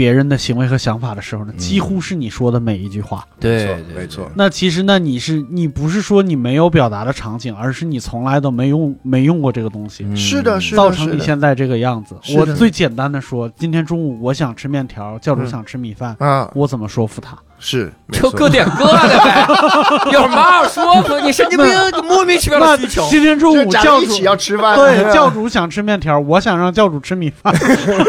[0.00, 1.52] 别人的行为和想法的时候呢？
[1.58, 3.22] 几乎是你说的每一句话。
[3.38, 4.30] 对，没错对没错。
[4.34, 12.16] 那其实，那你是你不是说你没有表达的场景，而是你从来都没用没用过这个东西，嗯是的，是的，造成你现在这个样子。
[12.34, 17.36] 我最简单的说，今天中午我想吃面条，教主嗯想吃米饭，啊，我怎么说服他？
[17.62, 19.46] 是就各点各的呗，
[20.10, 21.20] 有什么好说服？
[21.20, 23.06] 你神经病，你莫名其妙的需求。
[23.10, 27.54] 今天中午教主起要吃饭，对教主想吃面条，我想让教主吃米饭，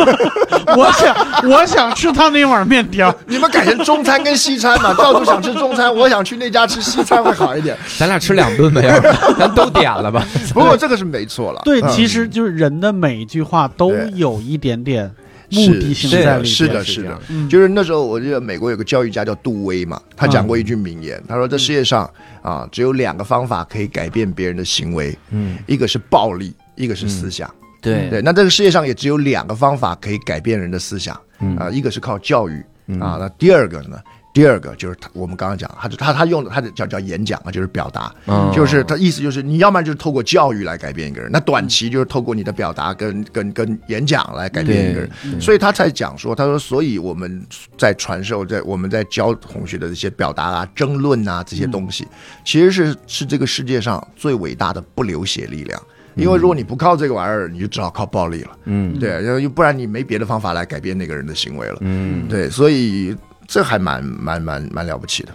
[0.76, 4.94] 我想我想吃他那碗面条， 你们改成中餐跟西餐嘛？
[4.98, 7.78] 到处想吃中餐，我想去那家吃西餐会好一点。
[7.98, 10.26] 咱俩吃两顿呗，要不咱都点了吧。
[10.54, 11.62] 不过这个是没错了。
[11.64, 15.10] 对，嗯其实就是人的每一句话都有一点点
[15.50, 16.46] 目是的性是在里边。
[16.46, 17.20] 是的，是的。
[17.30, 22.10] 嗯就是那时候，我记得美国有个教育家叫杜威嘛，他讲过一句名言，他说：“这世界上
[22.42, 27.50] 啊，只有两个方法可以改变别人的行为，嗯，一个是暴力，一个是思想。
[27.82, 28.10] 对。
[28.10, 31.58] 对，那这个世界上也只有两个方法可以改变人的思想嗯。
[31.58, 33.00] 啊，一个是靠教育嗯。
[33.00, 34.00] 啊，那第二个呢？
[34.34, 47.46] 第二个就是他我们刚刚讲，他他他用的他的叫叫演讲啊，就是表达，嗯就是他意思就是你要不然就是透过教育来改变一个人，那短期就是透过你的表达跟跟跟演讲来改变一个人，所以他才讲说，他说，所以我们
[47.78, 52.08] 在传授，在我们在教同学的这些表达啊、争论啊这些东西，
[52.46, 55.84] 其实是是这个世界上最伟大的不流血力量。
[56.16, 58.58] 因为如果你不靠这个玩意儿，你就只好靠暴力了。
[58.66, 61.78] 嗯对，要不然你没别的方法来改变那个人的行为了。
[61.82, 63.16] 嗯，对，所以
[63.48, 65.32] 这还蛮蛮蛮蛮了不起的。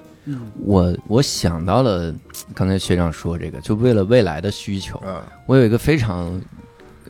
[0.59, 2.13] 我我想到了
[2.53, 6.41] 刚才学长说这个，就为了未来的需求，嗯我有一个非常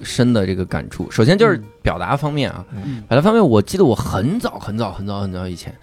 [0.03, 1.11] 深的这个感触。
[1.11, 5.75] 首先就是表达方面啊，嗯表达方面，我记得我很早很早很早很早以前，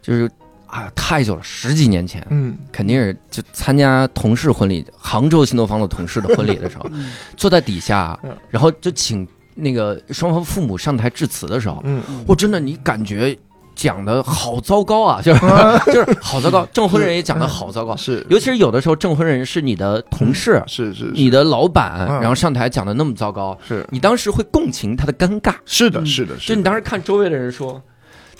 [0.00, 0.28] 就是
[0.72, 2.56] 啊太久了，十几年前，嗯。
[2.72, 7.12] 肯定是就参加同事婚礼，杭州新东方的同事的婚礼的时候， 嗯。
[7.36, 12.02] 坐在底下嗯，然后就请那个双方父母上台致辞的时候，嗯。
[12.26, 13.36] 我真的你感觉
[13.74, 15.40] 讲的好糟糕啊，就是
[15.92, 18.26] 就是好糟糕，证婚人也讲的好糟糕，是。
[18.30, 22.18] 尤其是有的时候证婚人是你的同事、是是你的老板，嗯。
[22.20, 23.86] 然后上台讲的那么糟糕，是。
[23.90, 26.06] 你当时会共情他的尴尬，是的，嗯。
[26.06, 27.78] 是的，就你当时看周围的人说。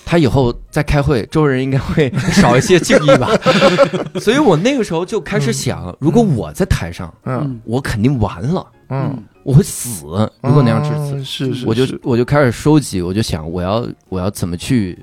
[0.04, 3.30] 他以后再开会，周围人应该会 少一些敬意吧，
[4.20, 10.06] 所以我那个时候就开始想，如果我在台上，嗯我肯定完了，嗯，我会死。
[10.42, 14.98] 如果那样致辞，嗯是是，我就我就开始收集，我就想我要我要怎么去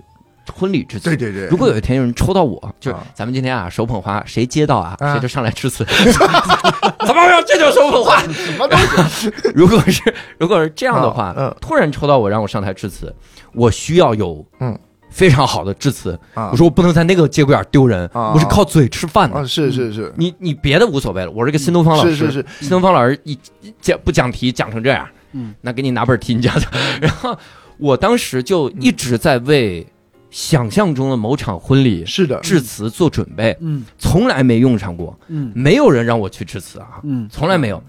[0.54, 1.18] 婚礼致辞对。
[1.18, 5.84] 对对，如果有一天有人抽到我，就咱们今天啊手捧花，谁接到啊，啊谁就上来致辞。
[7.06, 7.44] 怎么样？
[7.48, 8.20] 这就是手捧花。
[8.22, 8.78] 什么东
[9.10, 9.32] 西？
[9.56, 13.14] 如果是如果是这样的话，突然抽到我让我上台致辞，
[13.54, 14.78] 我需要有嗯
[15.10, 16.18] 非常好的致辞。
[16.34, 16.50] 啊。
[16.52, 19.48] 我说我不能在那个节骨眼丢人，啊我是靠嘴吃饭啊，的。
[19.48, 20.14] 是是是。
[20.16, 26.70] 你你别的无所谓了，我是个新东方老师，是是是，新东方老师一一讲不讲题讲成这样，嗯，那给你拿本题你讲讲。
[27.02, 27.38] 然后
[27.78, 29.86] 我当时就一直在为
[30.30, 33.84] 想象中的某场婚礼是的，致辞做准备，嗯。
[33.98, 35.52] 从来没用上过，嗯。
[35.56, 37.28] 没有人让我去致辞啊，嗯。
[37.32, 37.82] 从来没有。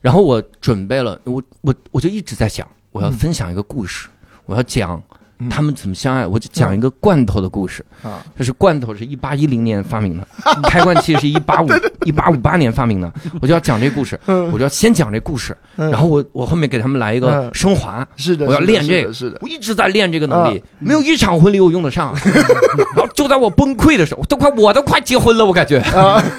[0.00, 4.08] 然后我准备了，我我我就一直在想，我要分享一个故事，
[4.44, 5.18] 我要讲嗯
[5.50, 7.84] 他们怎么相爱，我就讲一个罐头的故事。
[8.02, 10.26] 啊，这是罐头是一八一零年发明的，
[10.68, 11.68] 开罐器是一八五
[12.04, 14.50] 一八五八年发明的，我就要讲这故事，嗯。
[14.52, 15.90] 我就要先讲这故事，嗯。
[15.90, 17.50] 然后我我后面给他们来一个嗯。
[17.54, 18.06] 升华。
[18.16, 22.14] 是的，我要练这个是的，我一直在练这个能力，没有一场婚礼我用得上。
[22.94, 25.82] 然后就在我崩溃的时候，都快我都快结婚了，我感觉。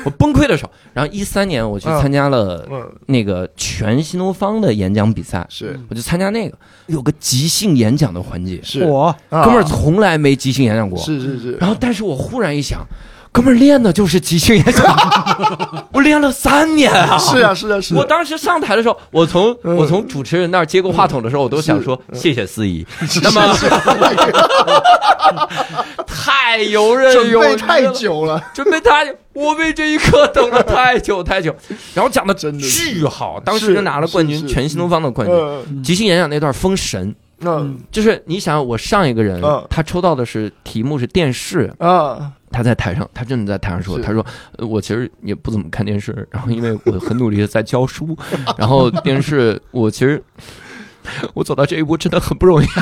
[0.03, 0.71] 我崩溃的时候。
[0.93, 5.79] 然后一三年我去参加了嗯，那个全新东方的演讲比赛，是。
[5.89, 10.97] 我就参加那个有个即兴演讲的环节，是，我啊哥们儿从来没即兴演讲过。
[10.99, 12.79] 是是是，然后，但是我忽然一想，
[13.31, 14.83] 哥们儿练的就是即兴演讲，
[15.91, 17.17] 我练了三年啊！
[17.17, 22.85] 是啊是啊是啊，我当时上台的时候，我从嗯我从主持人那儿接过话筒的时候，我都想说谢谢司仪。
[23.21, 23.53] 那么
[26.07, 31.53] 太游刃准有余备太，久了，准备太久，我为这一刻等了太久太久。
[31.93, 35.35] 然后讲的真的巨好，当时就拿了冠军，全新东方的冠军。
[35.35, 37.13] 嗯即兴演讲那段封神，
[37.45, 39.65] 嗯就是你想，我上一个人嗯。
[39.69, 44.25] 他抽到的是题目是电视，啊，他在台上，他真的在台上说，他说，
[44.57, 48.17] 呃我其实也不怎么看电视，然后因为我很努力的在教书，
[48.57, 50.23] 然后电视我其实
[51.33, 52.65] 我走到这一步真的很不容易。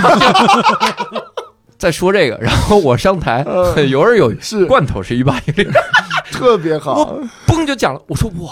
[1.77, 3.45] 在说这个，然后我上台
[3.89, 4.65] 游刃有余，是。
[4.67, 5.69] 罐头是一八一零，
[6.31, 8.51] 特别好，嘣就讲了，我说哇，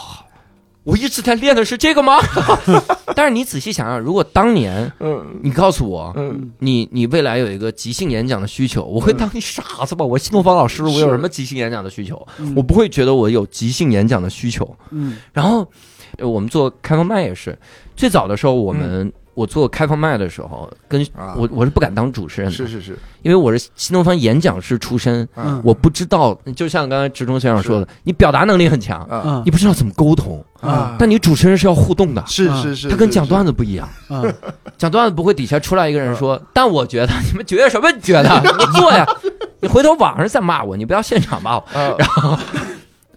[0.84, 2.18] 我一直在练的是这个吗？
[3.16, 10.04] 但是你仔细想想，如果当年嗯你告诉我，嗯你你未来有一个即兴演讲的需求，我会当你傻子吧？
[10.06, 12.28] 我新东方老师，我有什么即兴演讲的需求？
[12.40, 14.76] 嗯我不会觉得我有即兴演讲的需求。
[14.90, 15.68] 嗯然后，
[16.18, 17.58] 呃我们做开放麦也是，
[17.96, 19.12] 最早的时候我们。
[19.42, 21.34] 我做开放麦的时候，跟啊。
[21.36, 25.60] 我我是不敢当主持人的，是是是，因为我是新东方演讲师出身，嗯。
[25.64, 29.08] 我不知道，就像刚才直中先生说的，你表达能力很强，
[29.44, 33.90] 你不知道怎么沟通，啊但你主持人是要互动的，是是是，他跟讲段子子不一样。
[34.10, 34.34] 嗯。
[34.78, 38.30] 讲段子不会底下出来一个人说，但我觉得你们觉得什么觉得？
[38.42, 39.06] 你做呀，
[39.60, 41.64] 你回头网上再骂我，你不要现场骂我。
[41.74, 42.38] 然后，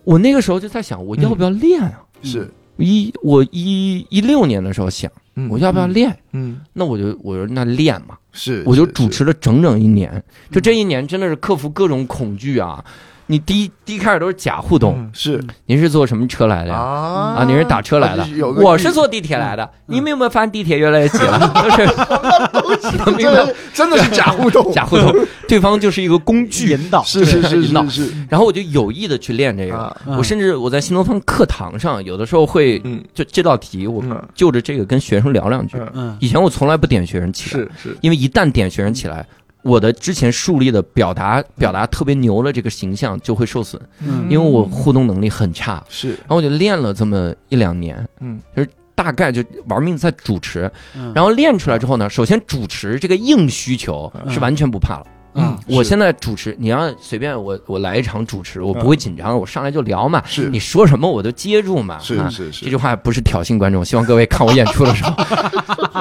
[0.04, 2.00] 我那个时候就在想，我要不要练啊？
[2.22, 2.50] 是。
[2.76, 6.16] 一我一一六年的时候想，嗯我要不要练？
[6.32, 10.22] 嗯，那我就我说那练嘛，是，我就主持了整整一年。
[10.50, 12.84] 就这一年真的是克服各种恐惧啊！
[13.26, 15.42] 你第一第一开始都是假互动，嗯是。
[15.66, 16.76] 您是坐什么车来的呀？
[16.76, 17.34] 啊。
[17.38, 18.22] 啊，你是打车来的。
[18.22, 19.68] 啊就是有，个我是坐地铁来的。
[19.86, 21.52] 你们有没有发现地铁越来越挤了？
[23.18, 25.14] 真的真的是假互动，假互动，
[25.48, 26.70] 对方就是一个工具。
[26.70, 27.84] 引导，是是是引导。
[27.88, 28.14] 是是。
[28.28, 33.02] 然后我就有意的去练这个，我甚至我在新东方课堂上，有的时候会嗯。
[33.14, 34.22] 就这道题，我嗯。
[34.34, 35.78] 就着这个跟学生聊两句。
[36.20, 37.96] 以前我从来不点学生起来，是是。
[38.00, 39.26] 因为一旦点学生起来，
[39.64, 44.26] 我的之前树立的表达表达特别牛的这个形象就会受损，嗯。
[44.30, 45.82] 因为我互动能力很差。
[45.88, 46.10] 是。
[46.10, 51.12] 然后我就练了这么一两年，嗯，就是大概就玩命在主持，嗯。
[51.14, 55.06] 然后练出来之后呢，首先主持这个硬需求是完全不怕了。
[55.34, 60.48] 嗯我现在主持，你要随便我我来一场主持，我不会紧张，我上来就聊嘛，是。
[60.50, 61.94] 你说什么我都接住嘛。
[61.94, 62.64] 啊是是是。
[62.64, 65.14] 这句话不是挑衅观众，希望各位看我演出的时候，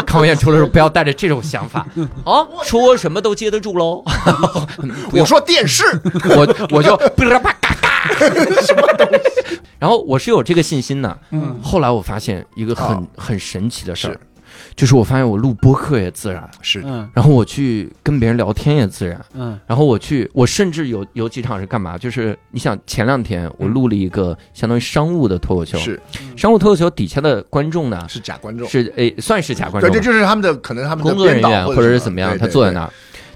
[0.06, 1.88] 看我演出的时候不要带着这种想法。
[2.26, 4.04] 啊，说什么都接得住喽。
[5.10, 5.84] 不 我说电视，
[6.36, 8.10] 我我就噼里啪啦嘎嘎，
[8.62, 9.08] 什么东
[9.48, 9.60] 西？
[9.80, 11.18] 然后我是有这个信心的。
[11.32, 11.60] 嗯。
[11.64, 14.12] 后来我发现一个很哦很神奇的事儿。
[14.12, 14.20] 是，
[14.76, 17.10] 就是我发现我录播客也自然，是嗯。
[17.14, 19.20] 然后我去跟别人聊天也自然。
[19.34, 19.60] 嗯。
[19.68, 21.98] 然后我去，我甚至有有几场是干嘛？
[21.98, 26.00] 就是你想，前两天我录了一个相当于商务的脱口秀，是。
[26.36, 32.90] 商务脱口秀底下的观众呢是假观众，是诶算是假观，众对，这就是他们的可能他们的工作人员或者是怎么样，他坐在那儿，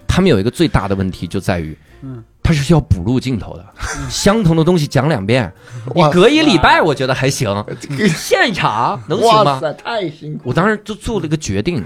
[0.07, 3.66] 他们有一个最大的问题就在于，嗯他是需要补录镜头的，
[4.10, 5.54] 相同的东西讲两遍，
[5.93, 7.66] 你隔一礼拜我觉觉得还行，
[8.08, 9.62] 现场能行吗？
[9.78, 11.86] 太辛苦我当时就做了一个决定，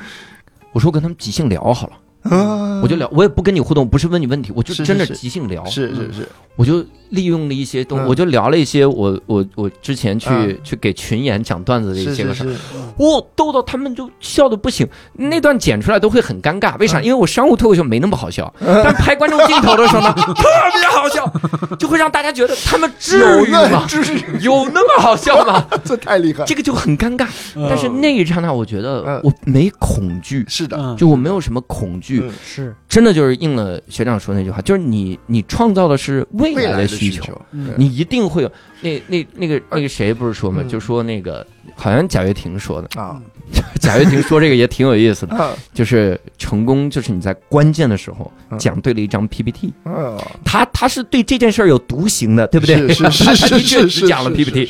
[0.72, 1.94] 我说我跟他们即兴聊好了，
[2.24, 8.06] 了，我就聊，我也不跟你互动，不是问你问题，我就真的即兴聊，是是是，我就利用了一些东，嗯。
[8.08, 10.58] 我就聊了一些我我我之前去、嗯。
[10.64, 12.54] 去给群演讲段子的一些个事儿，是。
[12.54, 12.60] 是，
[12.98, 17.00] 哇，逗到他们就笑的不行，那段剪出来都会很尴尬，为啥？
[17.00, 20.44] 嗯因为我商务脱口秀没那么好笑，但拍观众镜头的时候呢， 特
[20.74, 23.86] 别好笑，就会让大家觉得他们至于吗？
[23.88, 25.66] 至于，有那么好笑吗？
[25.84, 27.28] 这太厉害，这个就很尴尬。
[27.70, 29.22] 但是那一刹那，我觉得嗯。
[29.24, 30.96] 我没恐惧，是的，嗯。
[30.98, 32.76] 就我没有什么恐惧，嗯是。
[32.90, 37.40] 真的就是应了学长说那句话，就是你你创造的是未来的需求。
[37.78, 38.52] 你一定会有
[38.82, 40.68] 那那那个那个谁不是说嘛，嗯。
[40.68, 41.46] 就说那个
[41.76, 43.22] 好像贾跃亭说的，啊。
[43.82, 45.54] 贾跃亭说这个也挺有意思的，啊。
[45.74, 48.58] 就是成功就是你在关键的时候嗯。
[48.60, 50.16] 讲对了一张 PPT，啊，
[50.46, 52.88] 他他是对这件事儿有独行的，对不对？
[52.94, 54.70] 是是是 是是是讲了 PPT，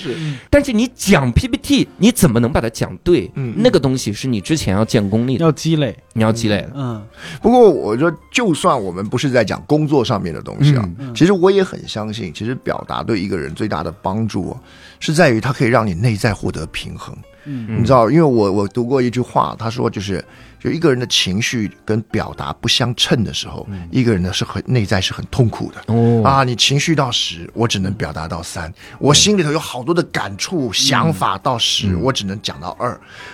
[0.49, 3.29] 但是你讲 PPT，你怎么能把它讲对？
[3.35, 6.71] 嗯那个东西是你之前要建功力的，要积累，你要积累的。
[6.75, 7.03] 嗯。
[7.41, 14.59] 不过我说，就算我们不是在讲工作上面的东西啊，嗯其实我也很相信，其实表达对一个人最大的帮助、哦，
[15.01, 17.13] 是在于它可以让你内在获得平衡。
[17.43, 20.23] 嗯你知道，因为我我读过一句话，他说就是，
[20.59, 25.91] 就一个人的情绪跟表达不相称的时候，一个人呢是很内在是很痛苦的。
[25.91, 32.91] 哦，啊，你情绪到十，我只能表达到三；我心里头有好多的感触、想法到十，我只能讲到二。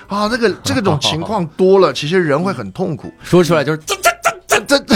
[0.08, 3.12] 啊，这个 这个种情况多了，其实人会很痛苦。
[3.22, 4.10] 说出来就是这这
[4.66, 4.96] 这这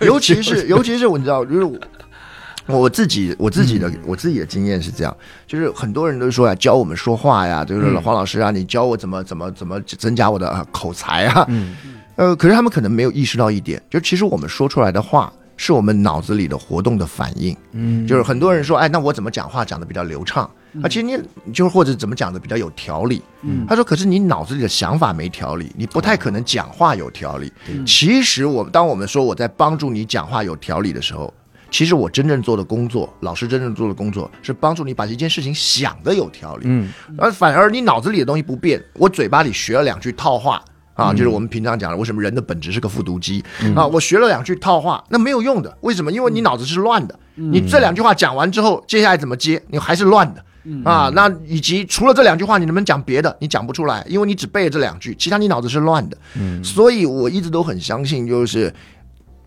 [0.00, 1.80] 这，尤其是尤其是我你知道，就是
[2.66, 11.76] 我我自己我自己的、我自己的经验是这样，就是很多人都说啊，教我们说话呀，就是黄老师啊，你教我怎么怎么怎么增加我的、啊口才啊，嗯
[12.16, 15.32] 呃，可是他们可能没有意识到一点，就其实我们说出来的话。
[15.58, 20.44] 是我们脑子里的活动的反应，嗯就是很多人说，哎，那我怎么讲话讲的比较流畅？
[20.82, 21.18] 啊，其实你
[21.50, 23.22] 就是或者怎么讲的比较有条理。
[23.40, 27.50] 嗯他说，可是你脑子里的想法没条理，你不太可能讲话有条理。
[27.86, 31.32] 其实我当我们说我在帮助你讲话有条理的时候，
[31.70, 36.64] 其实我真正做的工作，老师真正做的工作是帮助你把一件事情想的有条理。
[36.66, 40.62] 嗯而反而你脑子里的东西不变，我嘴巴里学了两句套话。
[40.94, 43.44] 啊，就是我们平常讲的，为什么人的本质是个复读机、
[43.74, 43.84] 啊？
[43.86, 45.76] 我学了两句套话，那没有用的。
[45.82, 46.10] 为什么？
[46.10, 47.14] 因为你脑子是乱的。
[47.34, 50.42] 你这两句话讲完之后，接下来怎么接，你还是乱的。
[50.84, 53.36] 啊，那以及除了这两句话，你能不能讲别的？
[53.40, 56.16] 你讲不出来，因为你只背了这两句，其他你脑子是乱的。
[56.36, 58.72] 嗯所以我一直都很相信，就是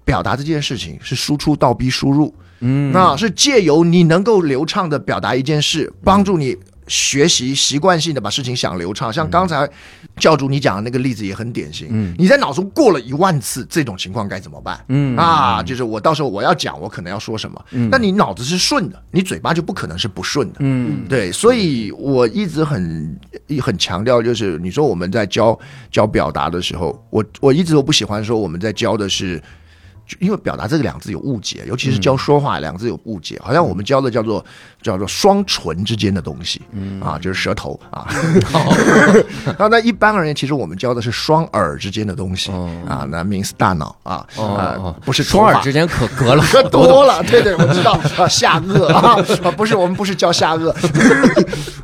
[0.10, 2.34] 表达这件事情是输出倒逼输入。
[2.62, 6.57] 嗯那是借由你能够流畅的表达一件事，帮助你
[6.88, 9.14] 学习习惯性的把事情想流畅。
[9.14, 9.70] 像刚才
[10.18, 14.84] 教主你讲的那个例子也很典型，嗯你在脑中过了一万次，这种情况该怎么办？
[14.89, 20.55] 嗯啊，就是我到时候我要讲，我可能要说什么，嗯但你脑子是顺的，你嘴巴就不可能是不顺的。
[20.60, 23.18] 嗯对，所以我一直很
[23.62, 25.57] 很强调，就是你说我们在教
[25.89, 29.43] 教表达的时候，我我一直都不喜欢说我们在教的是就
[30.20, 34.43] 因为表达这个两个字有误解，尤其是教说话两个字有误解，好像我们教的叫做
[34.82, 36.62] 叫做双唇之间的东西，
[36.99, 38.07] 啊，就是舌头啊。
[39.57, 42.51] 那 那一般而言，其实我们教的是双耳之间的东西
[42.88, 47.22] 啊，那 means 大脑啊，啊，不是双耳之间可隔了可多了。
[47.30, 49.16] 对对，我知道啊，下颚啊，
[49.55, 50.74] 不是我们不是教下颚，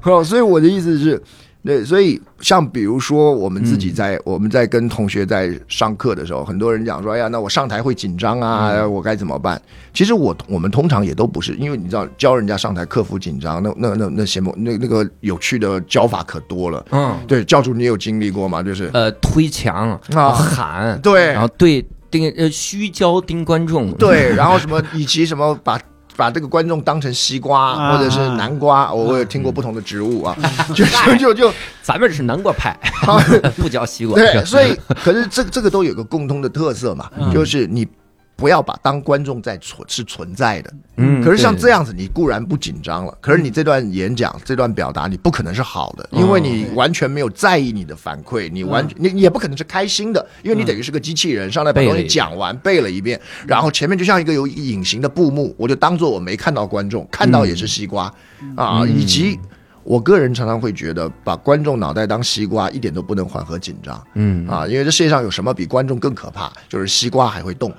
[0.04, 1.22] 哦，所以我的意思是。
[1.66, 9.60] 对，所以像比如说，我们自己在我们在跟同学在上课的时候，很多人讲说：“哎呀，那我上台会紧张啊，我该怎么办？”
[9.92, 16.86] 其实我我们通常也都不是，因为你知道教人家上台克服紧张，那那那那些那那个有趣的教法可多了。
[16.92, 18.62] 嗯，对，教主你有经历过吗？
[18.62, 25.82] 就是呃，推墙啊，喊，对，然后对盯呃虚焦盯观众，对， 然后什么以及什么把。
[26.16, 30.36] 把这个观众当成西瓜或者是南瓜，我我有听过不同的植物啊，
[30.76, 30.86] 就
[31.18, 32.78] 就 就咱们是南瓜派，
[33.58, 34.16] 不教西瓜。
[34.16, 37.88] 对，所以可是这这个都有个共通的特色嘛，就是你。
[38.36, 58.14] 不要把当观众在存是存在的，嗯，可是像这样子，你固然不紧张了，可是你这段演讲、这段表达，你不可能是好的，因为你完全没有在意你的反馈，你完全你也不可能是开心的，因为你等于是个机器人，上来把东西讲完背了一遍，然后前面就像一个有隐形的布幕，我就当做我没看到观众，看到也是西瓜
[58.56, 59.40] 啊，以及。
[59.86, 64.04] 我个人常常会觉得，把观众脑袋当西瓜，一点都不能缓和紧张。
[64.16, 66.52] 嗯啊，因为这世界上有什么比观众更可怕？
[66.68, 67.72] 就是西瓜还会动，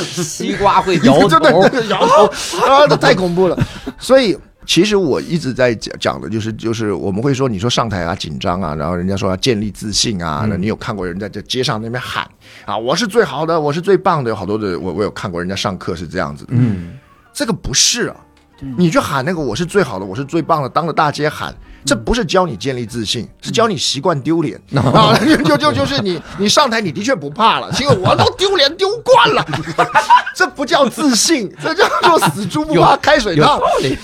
[0.00, 2.26] 西瓜会摇头， 摇头
[2.64, 3.58] 啊，这太恐怖了。
[3.98, 12.24] 所以，其实我一直在讲讲的就是，就是我们会说，你说上台啊紧张啊，然后人家说要建立自信啊，那你有看过人在这街上那边喊
[12.64, 16.52] 啊，我是最好的，我是最棒的，有好多的，我我有看过人家上课是这样子的。
[16.52, 16.92] 嗯，
[17.32, 18.16] 这个不是啊。
[18.76, 24.60] 你去喊那个我是最好的，我是最棒的，当着大街喊，这不是教你建立自信，是教你习惯丢脸。
[24.74, 25.18] 啊！
[25.44, 29.44] 就就就是你，你上台你的确不怕了，因为我都丢脸丢惯了，
[30.34, 33.60] 这不叫自信，这叫做死猪不怕开水烫，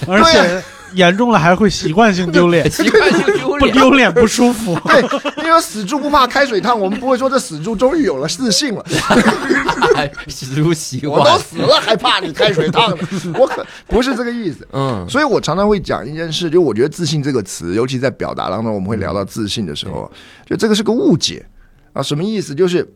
[0.06, 0.62] 而且。
[0.94, 4.78] 严重了还会习惯性丢脸， 习惯性丢脸，不丢脸不舒服。
[4.86, 5.02] 对，
[5.44, 8.84] 因为死猪不怕开水烫，我们不会说这死猪终于有了自信了。
[10.28, 12.96] 死猪习惯，我都死了还怕你开水烫？
[13.34, 14.66] 我可不是这个意思。
[14.72, 20.10] 嗯，所以我常常会讲一件事，就我觉得自信这个词，尤其在表达当中，我们会聊到自信的时候，
[20.46, 21.44] 就这个是个误解
[21.92, 22.02] 啊。
[22.02, 22.54] 什么意思？
[22.54, 22.88] 就是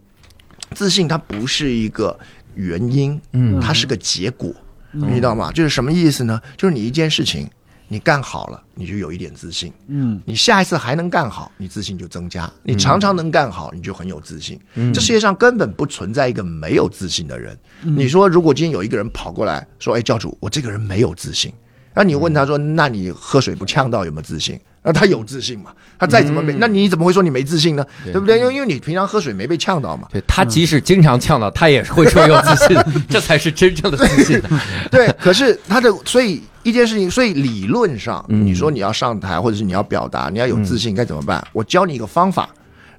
[0.75, 2.19] 自信它不是一个
[2.55, 4.53] 原因，嗯，它是个结果，
[4.93, 5.53] 你知道吗？
[5.53, 6.41] 就是什么意思呢？
[6.57, 7.49] 就是你一件事情。
[7.89, 9.73] 你干好了，你就有一点自信。
[9.89, 12.51] 嗯，你下一次还能干好，你自信就增加。
[12.63, 14.59] 你常常能干好，你就很有自信。
[14.75, 17.57] 嗯，这世界上根本不存在一个没有自信的人。
[17.83, 21.53] 你说，如果今天有一个人跑过来说：“哎，教主，我这个人没有自信。”
[21.95, 25.71] 那你问他说：“那你喝水不呛到有没有自信？”那他有自信嘛？
[25.99, 27.87] 他再怎么没，那你怎么会说你没自信呢？
[28.05, 28.39] 对不对？
[28.39, 30.07] 因为因为你平常喝水没被呛到嘛。
[30.13, 32.77] 对他即使经常呛到，他也会说有自信，
[33.09, 34.39] 这才是真正的自信。
[34.91, 41.43] 对，可是他的所以一件事情，所以理论上，你说你要上台或者是你要表达，你要有自信该怎么办？
[41.55, 42.51] 我教你一个方法，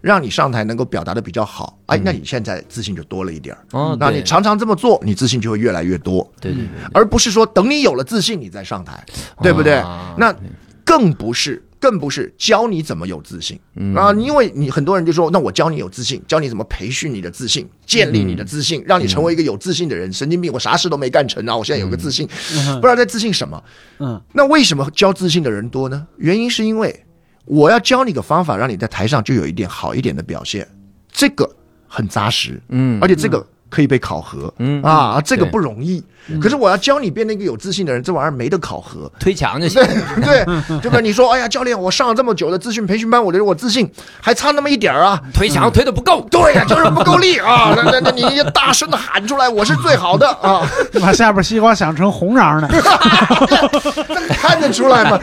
[0.02, 1.78] 让你上台能够表达的比较好。
[1.88, 3.66] 哎，那你现在自信就多了一点儿。
[3.72, 6.30] 哦，那你常常这么做，你自信就会越来越多。
[6.40, 9.04] 对对对，而不是说等你有了自信你再上台，
[9.42, 9.84] 对不对？
[10.18, 10.36] 那
[10.84, 11.62] 更不是。
[11.78, 13.60] 更不是教你怎么有自信
[13.96, 14.12] 啊！
[14.14, 20.12] 因为你很多人就说，那我教你有自信，教你怎么培训你的自信，建立你的自信，让你成为一个有自信的人。
[20.12, 21.56] 神经病，我啥事都没干成啊！
[21.56, 23.64] 我现在有个自信，不知道在自信什么。
[24.00, 26.08] 嗯，那为什么教自信的人多呢？
[26.18, 27.05] 原因是因为
[27.46, 30.68] 我要教你个方法，让你在台上就有一点好一点的表现，
[31.12, 31.50] 这个
[31.88, 32.62] 很扎实。
[32.70, 33.46] 嗯，而且这个。
[33.70, 36.04] 可以被考核，嗯啊，这个不容易。
[36.42, 39.80] 可是我要教你变成一个有自信的人，这玩意儿没得考核，推墙就行。
[40.24, 40.44] 对，
[40.82, 43.88] 就跟你说，哎呀，教练，我上了这么久的资讯培训班，我觉得我自信
[44.20, 46.26] 还差那么一点儿啊，推墙推的不够。
[46.32, 47.76] 对呀，就是不够力 啊。
[47.76, 48.24] 那那那你
[48.56, 50.68] 大声的喊出来，我是最好的啊！
[51.00, 52.68] 把下边西瓜想成红瓤的，
[54.30, 55.20] 看得出来吗？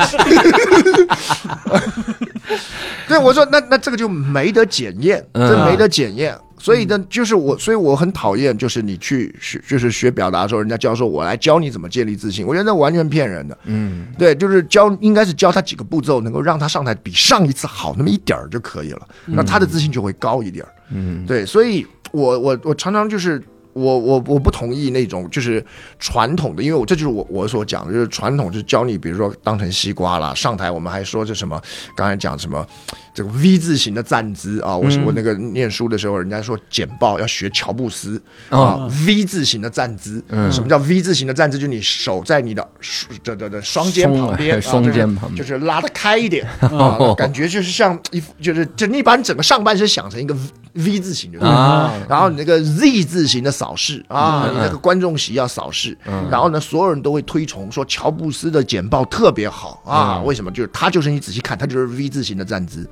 [3.08, 6.38] 对，我说那那这个就没得检验，这没得检验。
[6.62, 13.58] 所以呢，就是我，所以我很讨厌，就是你去学，就是学表达的时候，人家教授我来教你怎么建立自信，我觉得那完全骗人的。
[13.64, 20.64] 嗯，对，就是教，应该是教他几个步骤，能够让他上台比上一次好那么一点儿就可以了，那他的自信就会高一点。
[20.90, 23.42] 嗯，对，所以我我我常常就是。
[23.74, 25.64] 我我我不同意那种就是
[25.98, 31.58] 传统的，因为我这就是我我所讲的，就是传统就是教你，比如说当成西瓜啦，上台我们还说这什么，
[31.96, 32.66] 刚才讲什么
[33.14, 41.56] 这个 V 字形的站姿啊，我我那个念书的时候，人家说简报要学乔布斯啊，V 字形的站姿，什么叫 V 字形的站姿？
[41.56, 42.68] 就是你手在你的
[43.22, 45.36] 这这这双肩旁边，双肩旁边。
[45.36, 50.36] 就是拉得开一点啊，感觉就是像一就是就你把你整个上半身想成一个
[50.72, 53.52] V 字形，就是啊，然后你那个 Z 字形的。
[53.52, 54.54] 扫视啊，嗯。
[54.54, 56.26] 你那个观众席要扫视，嗯。
[56.30, 60.24] 然后呢，所有人都会推崇说乔布斯的简报特别好啊，嗯。
[60.24, 60.50] 为什么？
[60.50, 62.88] 就是他就是你仔细看，他就是 V 字形的站姿。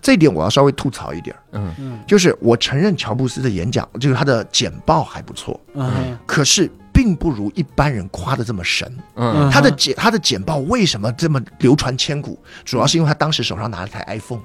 [0.00, 2.00] 这一点我要稍微吐槽一点，嗯。
[2.06, 6.16] 就是我承认乔布斯的演讲，就是他的简报还不错，嗯。
[6.26, 8.92] 可是并不如一般人夸的这么神。
[9.14, 12.36] 嗯他的简他的简报为什么这么流传千古？
[12.64, 14.40] 主要是因为他当时手上拿了台 iPhone，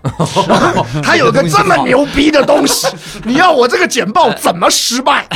[1.01, 2.85] 他有个这么牛逼的东西，
[3.25, 5.27] 你要我这个简报怎么失败？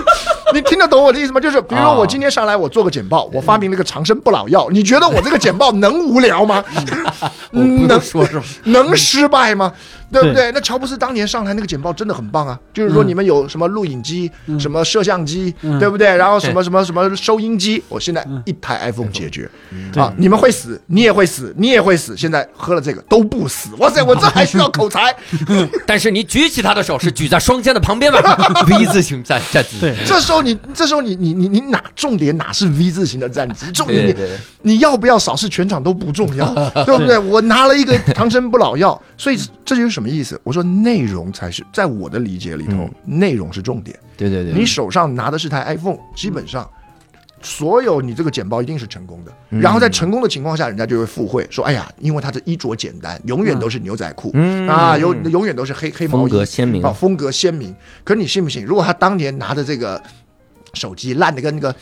[0.52, 1.40] 你听得懂我的意思吗？
[1.40, 6.62] 就是比如说我今天上来我做个简报，我发明了一个长生不老药，你觉得我这个简报能无聊吗？
[7.52, 9.72] 能能说什么，能失败吗？
[10.12, 10.52] 对不对对？
[10.52, 16.16] 那乔布斯当年上台那个简报真的很棒啊，就是说你们有什么录影机、什么摄像机，嗯对不对？
[16.16, 19.48] 然后什么什么什么收音机，我现在一台 iPhone 解决
[19.92, 20.12] 对啊！
[20.16, 22.16] 你们会死，你也会死，你也会死。
[22.16, 24.02] 现在喝了这个都不死，哇塞！
[24.02, 25.14] 我这还需要口才？
[25.86, 28.20] 但是你举起他的手是举在双肩的旁边吧，
[28.68, 29.80] V 字形站站姿。
[29.80, 33.70] 对，这时候你这时候你你你你哪重点哪是 V 字形的站姿？
[33.72, 34.16] 重点
[34.62, 36.46] 你要不要扫视全场都不重要，
[36.84, 37.18] 对不对？
[37.18, 40.40] 我拿了一个长生不老药，所以这就是什么意思？
[40.44, 43.98] 我说内容才是在我的理解里头，内容是重点。
[44.16, 46.66] 对对对，你手上拿的是台 iPhone，基本上。
[47.42, 57.76] 所有你这个简报一定是成功的，然后在成功的情况下，人家就会附会说：“哎呀，因为他的衣着简单，永远都是牛仔裤、嗯啊，永永远都是黑黑毛格鲜明啊，风格鲜明。
[58.02, 58.64] 可是你信不信？
[58.64, 60.02] 如果他当年拿的这个
[60.72, 61.76] 手机烂的跟那个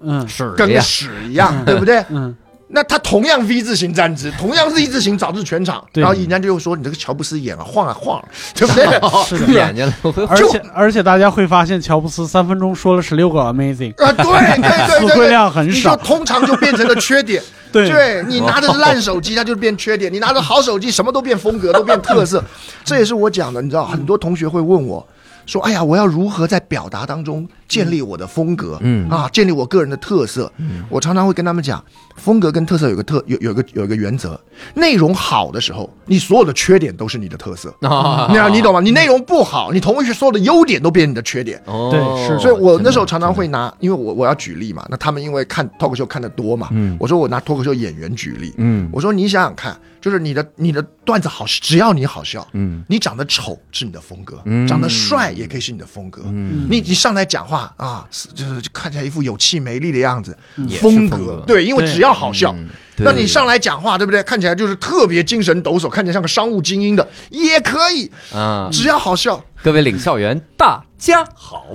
[0.00, 2.04] 嗯屎跟屎一样，对不对？
[2.10, 2.36] 嗯，
[2.70, 8.22] 那他同样 V 字形站姿，同样 Z 字形导致全场，然后人家就说你这个乔布斯眼啊晃啊晃，
[8.54, 8.84] 对不对？
[9.26, 9.90] 是的眼睛
[10.28, 15.96] 而且而且大家会发现，乔布斯三分钟说了十六个 amazing，啊，对对对词汇对对，量很你就少。
[15.96, 17.42] 通常就变成了缺点。
[17.72, 22.42] 对对你拿的是烂手机，它就变缺点；你拿着好手机，什么都变风格，都变特色。
[22.82, 25.06] 这也是我讲的，你知道，很多同学会问我。
[25.44, 28.78] 说，哎呀，我要如何在表达当中建立我的风格？
[28.80, 29.08] 嗯。
[29.08, 30.50] 啊，建立我个人的特色。
[30.56, 30.82] 嗯。
[30.88, 31.82] 我常常会跟他们讲，
[32.16, 34.40] 风格跟特色有个特有有个有一个原则，
[34.74, 37.72] 内容好的时候，你所有的缺点都是你的特色。
[37.86, 38.30] 啊。
[38.32, 38.80] 那你懂吗？
[38.80, 41.62] 你内容不好，你同学所有的优点都变成你的缺点。
[41.66, 41.90] 哦。
[41.92, 42.38] 对是。
[42.40, 46.96] 所以我那时候常常会拿，因为我我要举例嘛，那他们因为看脱口秀看的多嘛，嗯。
[46.98, 48.88] 我说我拿脱口秀演员举例，嗯。
[48.92, 52.82] 我说你想想看，就是你的你的段子好，只要你好笑，嗯。
[52.88, 54.66] 你长得丑是你的风格，嗯。
[54.66, 56.66] 长得帅也可以是你的风格，嗯。
[56.70, 60.36] 你你上来讲话啊，是就是就看起来一副有气没力的样子，
[60.80, 61.44] 风风格。
[61.46, 62.54] 对，因为只要好笑。
[63.00, 64.20] 那你上来讲话，对不对？
[64.24, 69.42] 看起来就是特别精神抖擞，看起来像个商务精英的，也可以，啊，只要好笑。
[69.62, 71.66] 各位领校员大家好，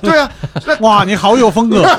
[0.00, 0.30] 对啊，
[0.80, 1.82] 哇，你好有风格，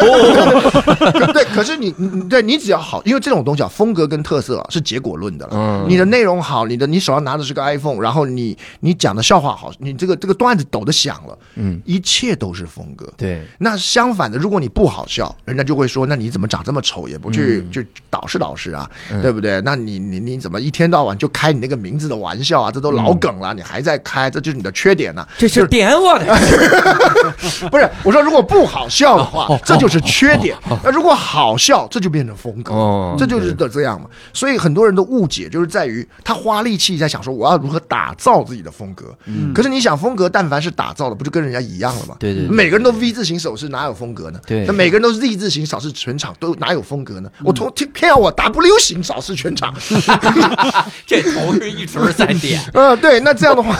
[1.11, 1.91] 可对，可是你
[2.29, 5.51] 对你只要好，因为这种东西啊，风格跟特色啊是结果论的了。
[5.53, 13.11] 嗯你的内容好，你的你手上拿的是个 iPhone，然后你你讲的笑话好，你这个这个段子抖得响了，嗯，一切都是风格。
[13.17, 18.89] 对，那相反的，如果你不好笑，人家就会说，那你怎么长这么丑，也不去、就捯饬捯饬啊，
[19.21, 19.59] 对不对？
[19.61, 22.71] 那你你你怎么一天到晚就开你那个名字的玩笑啊？
[22.71, 26.25] 这都老梗了，你还在开，这就是你的缺点呐、这是点我的，
[27.69, 32.73] 不是，我说如果不好笑的话哦，这就是缺点；那如果好笑，这就变成风格。
[32.73, 34.07] 哦这就是的这样嘛。
[34.33, 39.15] 所以很多人的误解就是在于他花力气在想说我要如何打造自己的风格。
[39.25, 42.15] 嗯可是你想风格，但凡是打造的，不就跟人家一样了吗？
[42.19, 44.39] 对对对每个人都 V 字形手势，哪有风格呢？
[44.47, 47.29] 对那每个人都是 Z 字形扫视全场，都哪有风格呢？
[47.39, 49.73] 嗯我从偏要我 W 型扫视全场。
[51.05, 53.75] 这头是一直在点，嗯， 对，那这样的话，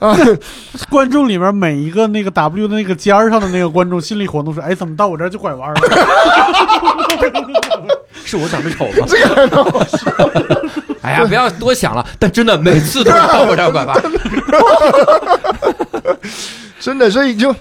[0.00, 0.16] 啊、
[0.88, 5.80] 观众里面每一个那个 W 的那个尖儿上的那个观众心理活动是：哎，怎么到我这儿就拐弯了？
[8.24, 9.06] 是我长得丑吗？
[11.02, 13.96] 哎呀，不要多想了，但真的每次都是到我这儿拐弯，
[16.78, 17.54] 真的，所以就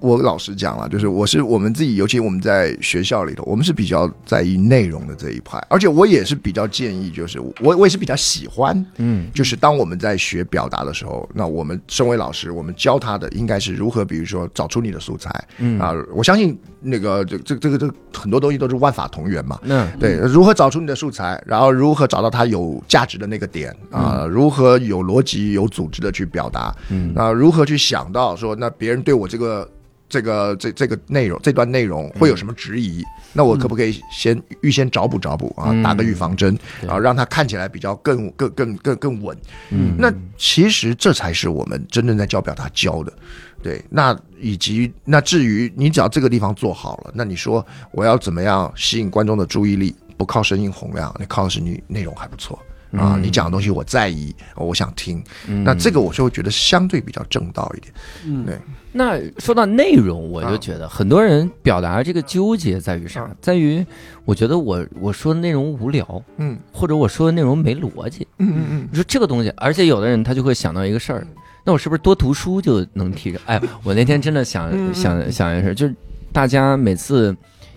[0.00, 15.78] 我老实讲了，就是我是我们自己，尤其我们在学校里头，我们是比较在意内容的这一派，而且我也是比较建议，就是我我也是比较喜欢，嗯，就是当我们在学表达的时候，那我们身为老师，我们教他的应该是如何，比如说找出你的素材，嗯。
[15.78, 19.88] 啊，我相信那个这这这个这很多东西都是万法同源嘛，嗯。
[19.98, 27.12] 对，如何找出你的素材，然后如何找到它有价值的那个点啊、如何有逻辑、有组织的去表达，嗯。
[27.14, 29.68] 那如何去想到说，那别人对我这个
[30.08, 33.02] 这个这这个内容这段内容会有什么质疑？
[33.32, 35.82] 那我可不可以先预先找补找补啊，嗯。
[35.82, 39.36] 打个预防针，然后让它看起来比较更更更更更稳？
[39.70, 39.96] 嗯。
[39.98, 43.12] 那其实这才是我们真正在教表达教的。
[43.64, 49.96] 对，那以及那至于你只要这个地方做好了，那你说我要怎么样吸引观众的注意力？
[50.16, 52.56] 不靠声音洪亮，你靠的是你内容还不错
[52.92, 57.92] 啊，嗯你讲的东西我在意，我想听，嗯那这个我就会觉得相对比较正道一点。
[58.24, 58.56] 嗯对
[58.92, 63.30] 那说到内容，我就觉得很多人表达这个纠结在于啥啊？
[63.40, 63.84] 在于
[64.24, 68.24] 我觉得我我说的内容无聊，嗯或者我说的内容没逻辑。
[68.38, 71.26] 嗯嗯嗯，你说这个东西，而且有的人他就会想到一个事儿，
[71.64, 73.40] 那我是不是多读书就能提升？
[73.46, 75.94] 哎，我那天真的想想想一个事儿，就是
[76.32, 77.34] 大家每次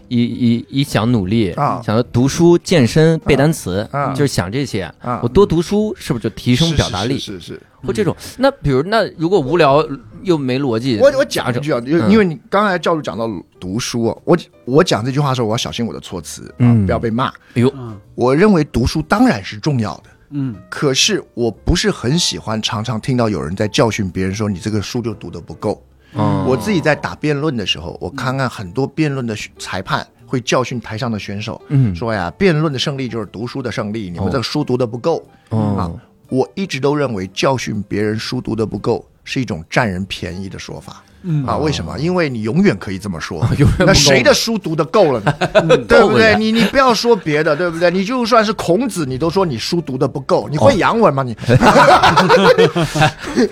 [0.10, 4.84] 一一一想努力，啊想要读书、健身、背单词，啊就是想这些。
[5.00, 7.18] 啊我多读书是不是就提升表达力？
[7.18, 7.62] 是是是是。
[7.84, 9.86] 或这种，那比如那如果无聊
[10.24, 13.30] 又没逻辑，我我讲一句啊，因为嗯因为你刚才教主讲到
[13.60, 14.36] 读书啊，我
[14.66, 17.28] 我讲这句话的时候，我要小心我的措辞啊嗯，不要被骂。
[17.28, 25.82] 哎呦，嗯我认为读书当然是重要的，嗯可是我不是很喜欢常常听到有人在教训别人说你这个书就读得不够。
[26.14, 35.18] 嗯我自己在打辩论的时候，我看看很多辩论的裁判会教训台上的选手，嗯说呀，辩论的胜利就是读书的胜利，你们这个书读得不够。
[35.50, 35.56] 啊
[35.88, 36.00] 哦，
[36.30, 41.04] 我一直都认为教训别人书读得不够是一种占人便宜的说法。
[41.30, 41.98] 嗯啊，为什么？
[42.00, 43.46] 因为你永远可以这么说
[43.80, 45.34] 那谁的书读的够了呢？
[45.88, 46.36] 对不对？
[46.38, 47.92] 你你不要说别的，对不对？
[47.92, 51.24] 你就算是孔子，你都说你书读的不够，你会洋文吗？
[51.24, 51.36] 你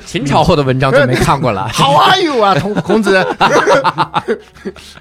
[0.06, 1.70] 秦朝后的文章就没看过了。
[1.74, 3.12] How are you 啊，孔孔子，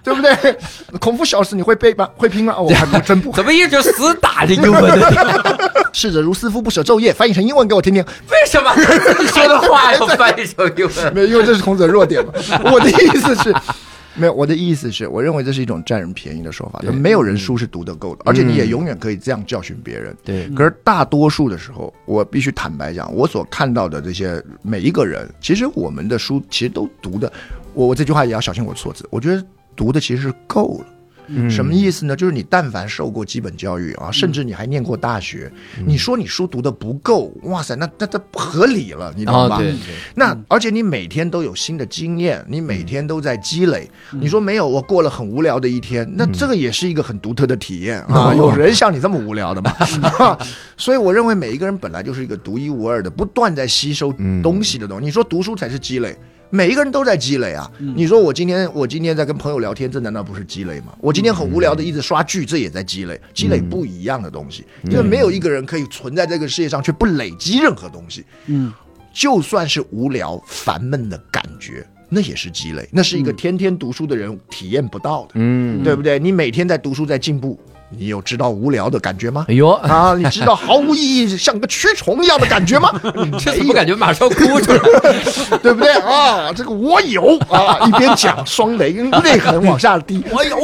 [0.03, 0.57] 对不对？
[0.99, 2.09] 孔夫小子，你会背吗？
[2.17, 2.55] 会拼吗？
[2.57, 3.37] 哦我还不真不会。
[3.37, 5.71] 怎么一直死打这英文的？
[5.93, 7.13] 逝者如斯夫，不舍昼夜。
[7.13, 8.03] 翻译成英文给我听听。
[8.03, 11.15] 为什么你说的话要翻译成英文？
[11.15, 12.33] 没有，因为这是孔子的弱点嘛。
[12.73, 13.55] 我的意思是，
[14.17, 16.81] 没有，我的意思是，我认为这是一种占人便宜的说法。
[16.81, 20.17] 就没有人书是读得够的，而且你也永远可以这样教训别人。
[20.25, 27.33] 对，可是大多数的时候，我必须坦白讲，我所看到的这些每一个人，其实我们的书其实都读的，
[27.75, 29.07] 我我这句话也要小心我措辞。
[29.11, 29.45] 我觉得
[29.77, 30.87] 读的其实是够了。
[31.29, 32.15] 嗯什么意思呢？
[32.15, 35.51] 就是你但凡受过基本教育啊，甚至你还念过大学，
[35.87, 39.59] 你说你书读的不够，哇塞，那那这不合理了，你懂哦，吗？
[39.59, 39.79] 对对，
[40.15, 43.91] 那而且你每天都有新的经验，你每天都在积累。
[44.13, 48.35] 你说没有，我过了很无聊的一天，那这个也是一个很独特的体验啊！
[48.35, 49.73] 有人像你这么无聊的吗？
[50.77, 54.13] 所以我认为每一个人本来就是一个独一无二的，不断在吸收
[54.43, 55.05] 东西的东西。
[55.05, 56.17] 你说读书才是积累。
[56.51, 57.71] 每一个人都在积累啊！
[57.79, 60.95] 你说我今天我今天在跟朋友聊天，这难道不是积累吗？
[61.01, 64.65] 我今天很无聊的一直刷剧，这也在积累，积累不一样的东西。
[64.85, 68.25] 因为没有一个人可以存在这个世界上却不累积任何东西。
[68.47, 68.73] 嗯
[69.13, 76.19] 就算是无聊、烦闷的感觉，那也是积累，那是一个天天读书的人体验不到的，嗯，对不对？
[76.19, 77.57] 你每天在读书，在进步，
[77.99, 79.55] 你有知道无聊的感觉吗哎？
[79.55, 82.91] 呦，啊，你知道毫无意义，像个蛆虫一样的感觉吗？
[83.39, 84.79] 这怎么感觉马上哭出来？
[85.63, 86.53] 对不对啊？
[86.55, 90.57] 这个我有啊，一边讲双雷泪痕往下滴， 我有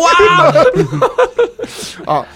[2.07, 2.27] 啊，啊。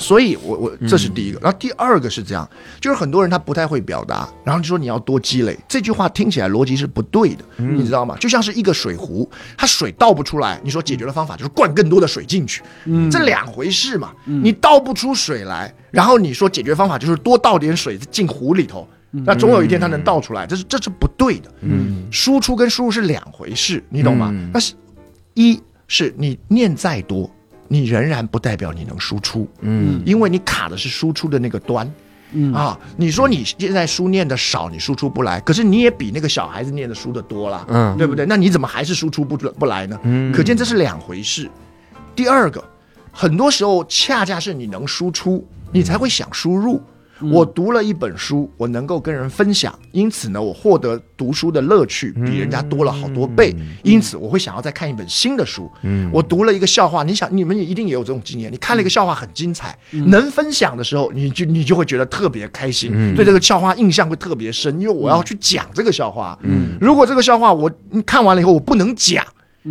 [0.00, 2.48] 所以我，我这是第一个，然后第二个是这样，
[2.80, 8.16] 就是很多人他不太会表达，然后就说你要多积累，这句话听起来逻辑是不对的，你知道吗？
[8.18, 13.10] 就像是一个水壶，它水倒不出来，你说解决的方法就是灌更多的水进去，嗯。
[13.10, 14.12] 这两回事嘛。
[14.24, 21.52] 你倒不出水来，然后你说解决方法就是多倒点水进壶里头，那总有一天它能倒出来，这是这是不对的。
[21.60, 22.06] 嗯。
[22.10, 24.30] 输出跟输入是两回事，你懂吗？
[24.32, 24.50] 嗯。
[24.54, 24.74] 那是
[25.34, 27.28] 一是你念再多，
[27.72, 31.88] 你仍然不代表你能输出，嗯因为你卡的是输出的那个端。
[32.32, 38.26] 嗯啊，你说你现在书念的少，你输出不来，可是你也比那个小孩子念的书的多了，嗯对不对？
[38.26, 39.98] 那你怎么还是输出不不来呢？
[40.02, 41.48] 嗯可见这是两回事。
[42.14, 42.62] 第二个，
[43.12, 46.82] 很多时候恰恰是你能输出，你才会想输入。
[47.22, 55.70] 我读了一本书，我能够跟人分享，因此呢，我获得读书的乐趣比人家多了好多倍，因此我会想要再看一本新的书。
[55.82, 56.10] 嗯。
[56.12, 63.14] 我读了一个笑话，你想你们也一定也有这种经验，你看了一个笑话很精彩，能分享的时候，你就你就会觉得特别开心，嗯。
[63.14, 66.38] 对这个笑话印象会特别深，因为我要去讲这个笑话。
[66.42, 67.70] 嗯，如果这个笑话我
[68.06, 69.24] 看完了以后我不能讲。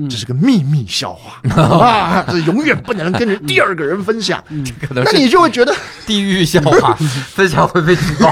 [0.08, 1.40] 这是个秘密笑话
[1.84, 2.24] 啊！
[2.30, 4.44] 这永远不能跟人第二个人分享，
[4.94, 5.76] 那你就会觉得，
[6.06, 6.94] 地狱笑话，
[7.34, 8.32] 分享会被举报。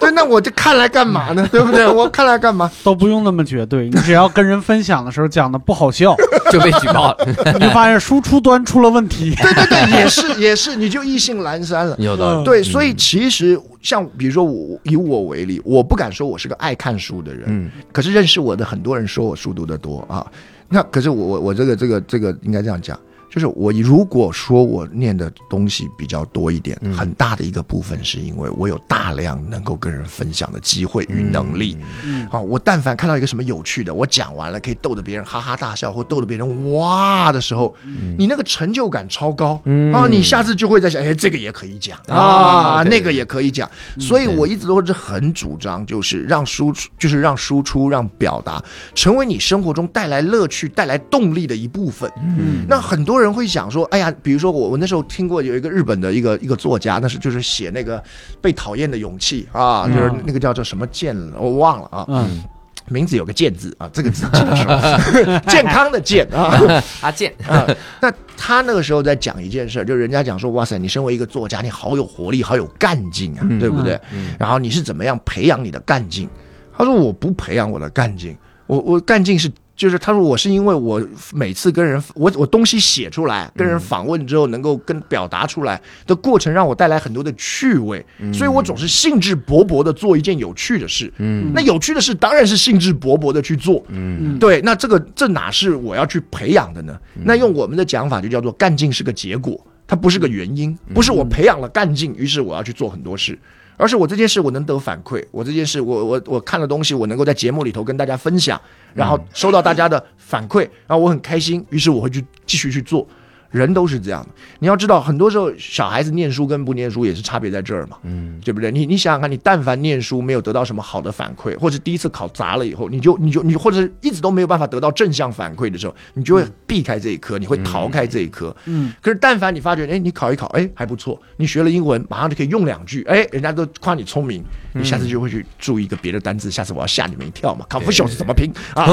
[0.00, 1.46] 对，那我这看来干嘛呢？
[1.52, 1.86] 对不对？
[1.86, 2.70] 我看来干嘛？
[2.82, 6.16] 都不用那么绝对，你只要跟人分享的时候讲的不好笑，
[6.50, 9.34] 就被举报了，你就发现输出端出了问题。
[9.34, 11.94] 对对对，也是也是，你就意兴阑珊了。
[11.98, 12.44] 有道理。
[12.44, 20.26] 对，所以其实像比如说我以我为例，我不敢说我是个爱看书的人，嗯可是认识我的很多人说我书读得多啊。
[20.70, 22.98] 那可是我我我这个这个这个应该这样讲，
[23.30, 31.78] 就是我如果说我念的东西比较多一点，嗯很大的一个部分是因为我有大量能够跟人分享的机会与能力。
[32.04, 37.74] 嗯好，我但凡看到一个什么有趣的，我讲完了可以逗得别人哈哈大笑，或逗得别人哇的时候，
[38.18, 40.08] 你那个成就感超高、嗯啊！
[40.10, 43.70] 你下次就会在想，哎，这个也可以讲 啊那个也可以讲。
[43.98, 48.62] 所以我一直都是很主张，就是让输出，就是让输出、让表达
[48.94, 52.10] 成为你生活中带来乐趣、带来动力的一部分。
[52.18, 58.02] 嗯那很多人会想说，哎呀，比如说我我那时候听过有一个日本的一个一个作家，那是就是写那个
[58.40, 62.42] 被讨厌的勇气啊，就是那个叫做什么健，我忘了啊，嗯
[62.88, 66.82] 名字有个健字啊，这个字记得熟， 健康的健啊。
[67.02, 67.64] 阿 健，啊，
[68.00, 74.00] 那他那个时候在讲一件事儿，就人家讲说，哇塞，你身为一个作家，你好有活力，好有干劲啊，对不对？
[74.38, 76.28] 然后你是怎么样培养你的干劲？
[76.76, 79.50] 他说我不培养我的干劲，我我干劲是。
[79.80, 81.02] 就是他说我是因为我
[81.32, 91.10] 每次跟人我我东西写出来，跟人访问之后能够跟表达出来的过程，让我带来很多的趣味，所以我总是兴致勃勃的做一件有趣的事。
[91.16, 93.82] 嗯那有趣的事当然是兴致勃勃的去做。
[93.88, 97.00] 嗯对，那这个这哪是我要去培养的呢？
[97.24, 103.38] 那用我们的讲法就叫做干劲是个结果，它不是个原因，不是我培养了干劲，于是我要去做很多事。
[103.80, 108.60] 而是我这件事我能得反馈，我这件事我我我看了东西，我能够在节目里头跟大家分享，
[108.92, 113.06] 然后收到大家的反馈，然后我很开心，于是我会去继续去做。
[113.50, 114.28] 人都是这样的，
[114.60, 118.70] 你要知道，很多时候小孩子念书跟不念书也是差别在这儿嘛，嗯对不对？
[118.70, 128.54] 你你想想看，你但凡念书没有得到什么好的反馈，或者第一次考砸了以后，你就你就你或者一直都没有办法得到正向反馈的时候，你就会避开这一科，你会逃开这一科。
[128.66, 134.44] 嗯，可是但凡你发觉，哎，你考一考，哎还不错，你学了英文，马上就可以用两句，哎，人家都夸你聪明，
[134.74, 137.66] 你下次就会去注意一个别的单词，下次我要吓你们一跳嘛。
[137.68, 138.86] confusion 是怎么拼啊？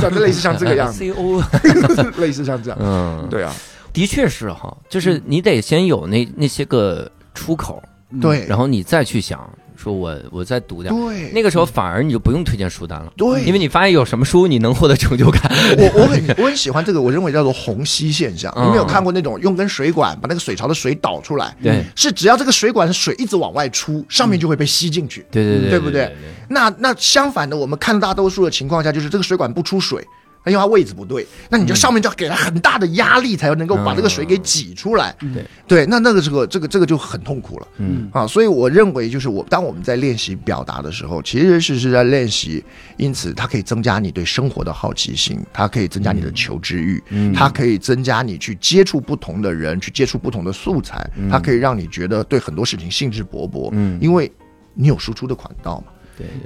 [0.00, 1.04] 长 得 类似像这个样子
[2.18, 2.78] 类似像这样。
[2.80, 3.52] 嗯，对啊，
[3.92, 7.82] 的确是哈，就是你得先有那那些个出口，
[8.20, 15.42] 对，然后你再去想，说我我再读点，对，那个时候反而你就不用推荐书单了，对，因为你发现有什么书你能获得成就感，
[15.78, 18.52] 我我很我很喜欢这个，我认为叫做虹吸现象。
[18.56, 21.56] 嗯你没有看过那种用根水管把那个水槽的水倒出来？
[21.62, 25.24] 对是只要这个水管的水一直往外出，上面就会被吸进去。
[25.30, 26.14] 对对对，对不对？
[26.48, 30.06] 那那相反的，我们看大多数的情况下，就是这个水管不出水。
[30.46, 35.14] 因为它位置不对，那你就上面就要给它很大的压力，才能够把这个水给挤出来。
[35.20, 35.44] 对。
[35.68, 37.68] 对，那那个这个这个这个就很痛苦了。
[37.76, 38.08] 嗯。
[38.12, 42.64] 啊，所以我认为，就是我当我们在练习表达的时候，其实是是在练习，
[42.96, 47.34] 因此它可以增加你对生活的好奇心，它可以增加你的求知欲，嗯。
[47.34, 53.98] 它可以增加你去接触不同的人，去接触不同的素材，它可以让你觉得对很多事情兴致勃勃，嗯。
[54.00, 54.32] 因为
[54.72, 55.92] 你有输出的管道嘛。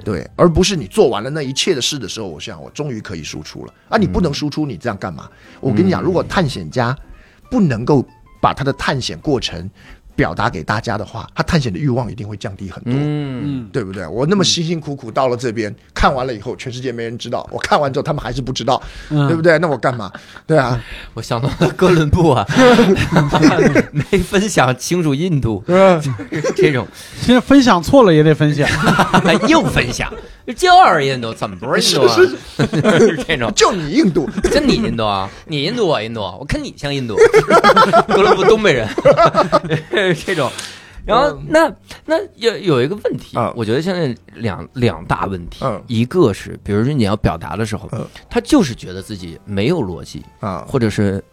[0.03, 3.97] 对而不是你做完了那一切的事的时候，我想我终于可以输出了啊！
[3.97, 5.29] 你不能输出，你这样干嘛？
[5.59, 6.97] 我跟你讲，如果探险家
[7.49, 8.05] 不能够
[8.41, 9.69] 把他的探险过程
[10.15, 12.93] 表达给大家的话，他探险的欲望一定会降低很多。
[12.93, 14.07] 嗯嗯对不对？
[14.07, 17.47] 我那么辛辛苦苦到了这边，看完了以后，全世界没人知道。
[17.51, 19.57] 我看完之后，他们还是不知道，嗯对不对？
[19.59, 20.11] 那我干嘛？
[20.47, 20.81] 对啊，
[21.13, 22.45] 我想到了哥伦布啊，
[23.91, 25.63] 没分享清楚印度
[26.55, 26.87] 这种，
[27.21, 28.67] 现在分享错了也得分享。
[29.47, 30.11] 又分享，
[30.55, 32.15] 就是印度，怎么不是印度啊？
[32.15, 35.29] 是这种，就你印度，真你印度啊？
[35.47, 37.15] 你印度我印度，我看你像印度，
[38.07, 38.87] 哥伦布东北人，
[40.13, 40.51] 这种。
[41.05, 41.71] 然后那
[42.05, 51.23] 那有有一个问题啊，我觉得现在两两大问题嗯，一个是，比如说你要表达的时候嗯，他就是觉得自己没有逻辑，啊，或者是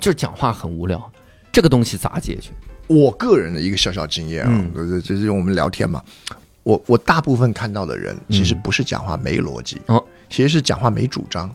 [0.00, 1.12] 就是讲话很无聊，
[1.52, 2.52] 这个东西咋解决？
[2.86, 6.02] 我个人的一个小小经验就是就是我们聊天嘛，
[6.62, 11.54] 我我大部分看到的人其实不是讲话没逻辑，哦其实是讲话没主张啊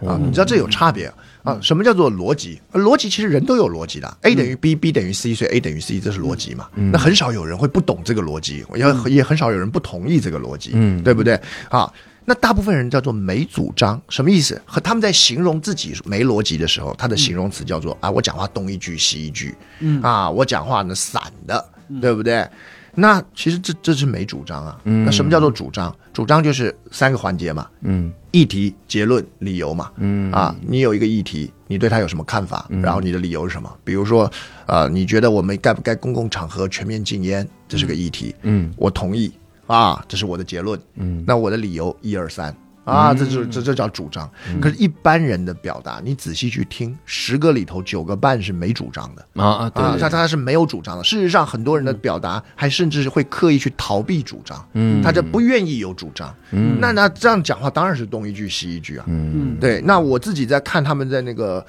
[0.00, 1.14] 哦，你知道这有差别啊？
[1.62, 2.60] 什么叫做逻辑？
[2.72, 6.68] 呃逻辑其实人都有逻辑的，A 等于 B，B 等于 C，所以 A 等于 C，这是逻辑嘛？
[6.74, 11.40] 那很少有人会不懂这个逻辑，也也很少有人不同意这个逻辑，嗯对不对？
[11.68, 11.92] 啊。
[12.26, 14.60] 那大部分人叫做没主张，什么意思？
[14.64, 21.64] 和他们在形容自己没逻辑的时候，他的形容词叫做啊，我讲话东一句西一句，嗯啊，我讲话呢散的，
[22.00, 22.46] 对不对？
[22.94, 24.78] 那其实这这是没主张啊。
[24.84, 25.92] 那什么叫做主张？
[26.12, 29.90] 主张就是三个环节嘛，嗯议题、结论、理由嘛。
[29.96, 32.66] 嗯啊，你有一个议题，你对它有什么看法？
[32.82, 33.70] 然后你的理由是什么？
[33.84, 34.30] 比如说，
[34.66, 37.46] 呃，你觉得我们该不该公共场合全面禁烟？
[37.68, 38.34] 这是个议题。
[38.42, 39.32] 嗯我同意
[39.66, 40.78] 啊，这是我的结论。
[40.96, 42.54] 嗯那我的理由一二三
[42.90, 44.28] 啊，这就这这叫主张。
[44.60, 49.26] 可是，一般人的表达，你仔细去听，十个里头九个半是没主张的。
[49.42, 51.04] 啊啊他他是没有主张的。
[51.04, 56.34] 事实上，很多人的表达还甚至会刻意去逃避主张，嗯他就不愿意有主张。
[56.52, 59.04] 嗯那那这样讲话当然是东一句西一句啊。
[59.08, 61.64] 嗯对，那我自己在看他们在那个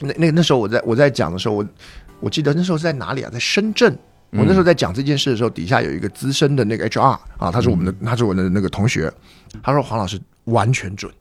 [0.00, 1.66] 那那那时候我在我在讲的时候，我
[2.20, 3.30] 我记得那时候是在哪里啊？
[3.32, 3.96] 在深圳。
[4.32, 9.12] 我那时候在讲这件事的时候，底下有一个资深的那个 HR 啊，他是我们的，他是我的那个同学，
[9.62, 11.12] 他说黄老师完全准。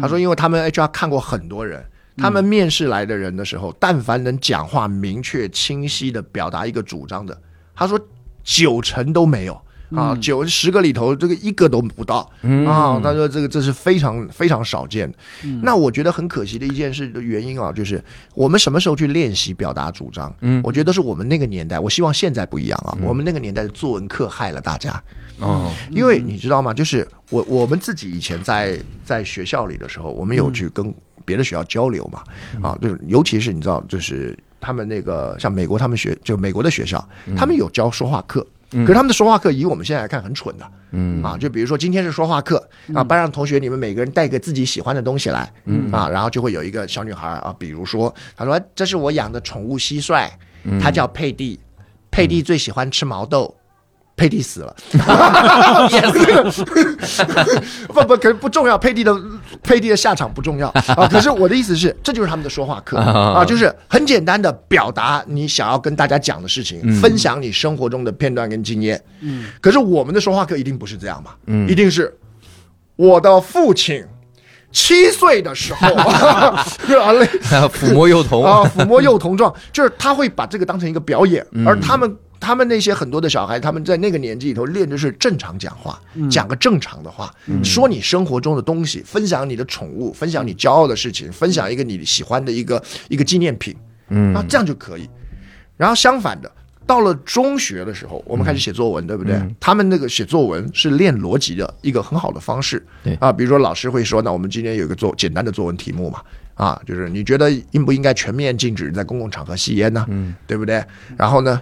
[0.00, 1.84] 他说，因为他们 HR 看过很多人，
[2.16, 7.40] 他们面试来的人的时候，但凡能讲话明确清晰的表达一个主张的，
[7.74, 8.00] 他说
[8.42, 9.60] 九成都没有。
[9.94, 12.28] 啊，九十个里头，这个一个都不到
[12.66, 12.98] 啊！
[13.02, 15.18] 他说这个这是非常非常少见的。
[15.62, 18.02] 那我觉得很可惜的一件事的原因啊，就是
[18.34, 20.34] 我们什么时候去练习表达主张？
[20.40, 21.78] 嗯，我觉得是我们那个年代。
[21.78, 22.98] 我希望现在不一样啊！
[23.02, 25.00] 我们那个年代的作文课害了大家
[25.38, 26.74] 哦，因为你知道吗？
[26.74, 30.92] 就是我我们自己以前在在学校里的时候，我们有去跟
[31.24, 32.24] 别的学校交流嘛？
[32.60, 38.44] 啊，就是尤其是你知道，就是他们那个像美国，他们学就美国的学校，他们有教说话课。
[38.70, 41.22] 可是他们的说话课，以我们现在来看很蠢的，嗯。
[41.22, 45.90] 啊，就比如说今天是说话课啊，班上同学你们每个人带个自己喜欢的东西来，嗯。
[45.92, 50.28] 啊，然后就会有一个小女孩啊，比如说她说这是我养的宠物蟋蟀，
[50.80, 51.60] 它叫佩蒂，
[52.10, 53.54] 佩蒂最喜欢吃毛豆。
[54.16, 54.74] 佩蒂死了，
[57.88, 58.78] 不不，可是不重要。
[58.78, 59.14] 佩蒂的
[59.62, 61.06] 佩蒂的下场不重要啊。
[61.06, 68.98] 可是我的意思是，这就是他们的说话课啊，就是很简单的表达你想要跟大家讲的事情，分享你生活中的片段跟经验。
[69.20, 71.32] 嗯，可是我们的说话课一定不是这样嘛？
[71.46, 72.16] 嗯，一定是
[72.96, 74.02] 我的父亲
[74.76, 75.88] 七岁的时候，
[77.72, 78.44] 抚摸幼童。
[78.44, 82.14] 啊，抚摸幼童状，就是他会把这个当成一个表演，而他们。
[82.38, 85.98] 他们那些很多的小孩，他们在那个年纪里头练的是正常讲话，
[86.30, 93.74] 讲个正常的话，说你生活中的东西，分享你的宠物，分享你骄傲的事情，分享一个你喜欢的一个一个纪念品，
[94.10, 95.08] 嗯，那，这样就可以。
[95.78, 96.52] 然后相反的，
[96.86, 99.40] 到了中学的时候，我们开始写作文，对不对？
[99.58, 106.22] 他们那个写作文是练逻辑的一个很好的方式，对啊，比如说老师会说，那我们今天有一个作简单的作文题目嘛，
[106.54, 110.06] 啊，就是你觉得应不应该全面禁止在公共场合吸烟呢？
[110.08, 110.84] 嗯，对不对？
[111.16, 111.60] 然后呢？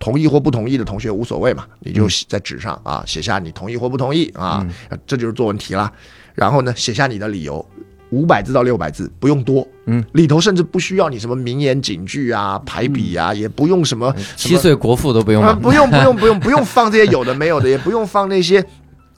[0.00, 4.66] 同意或不同意的同学无所谓嘛，你就在纸上啊写下你同意或不同意啊，
[5.06, 5.90] 这就是作文题啦。
[6.34, 7.66] 然后呢，写下你的理由，
[8.14, 9.66] 五百字到六百字，不用多。
[9.86, 18.64] 嗯，里头甚至不需要你什么名言警句啊、排比啊，也不用什么七岁国父都不用啊，不用不用 不用不用放这些有的没有的，也不用放那些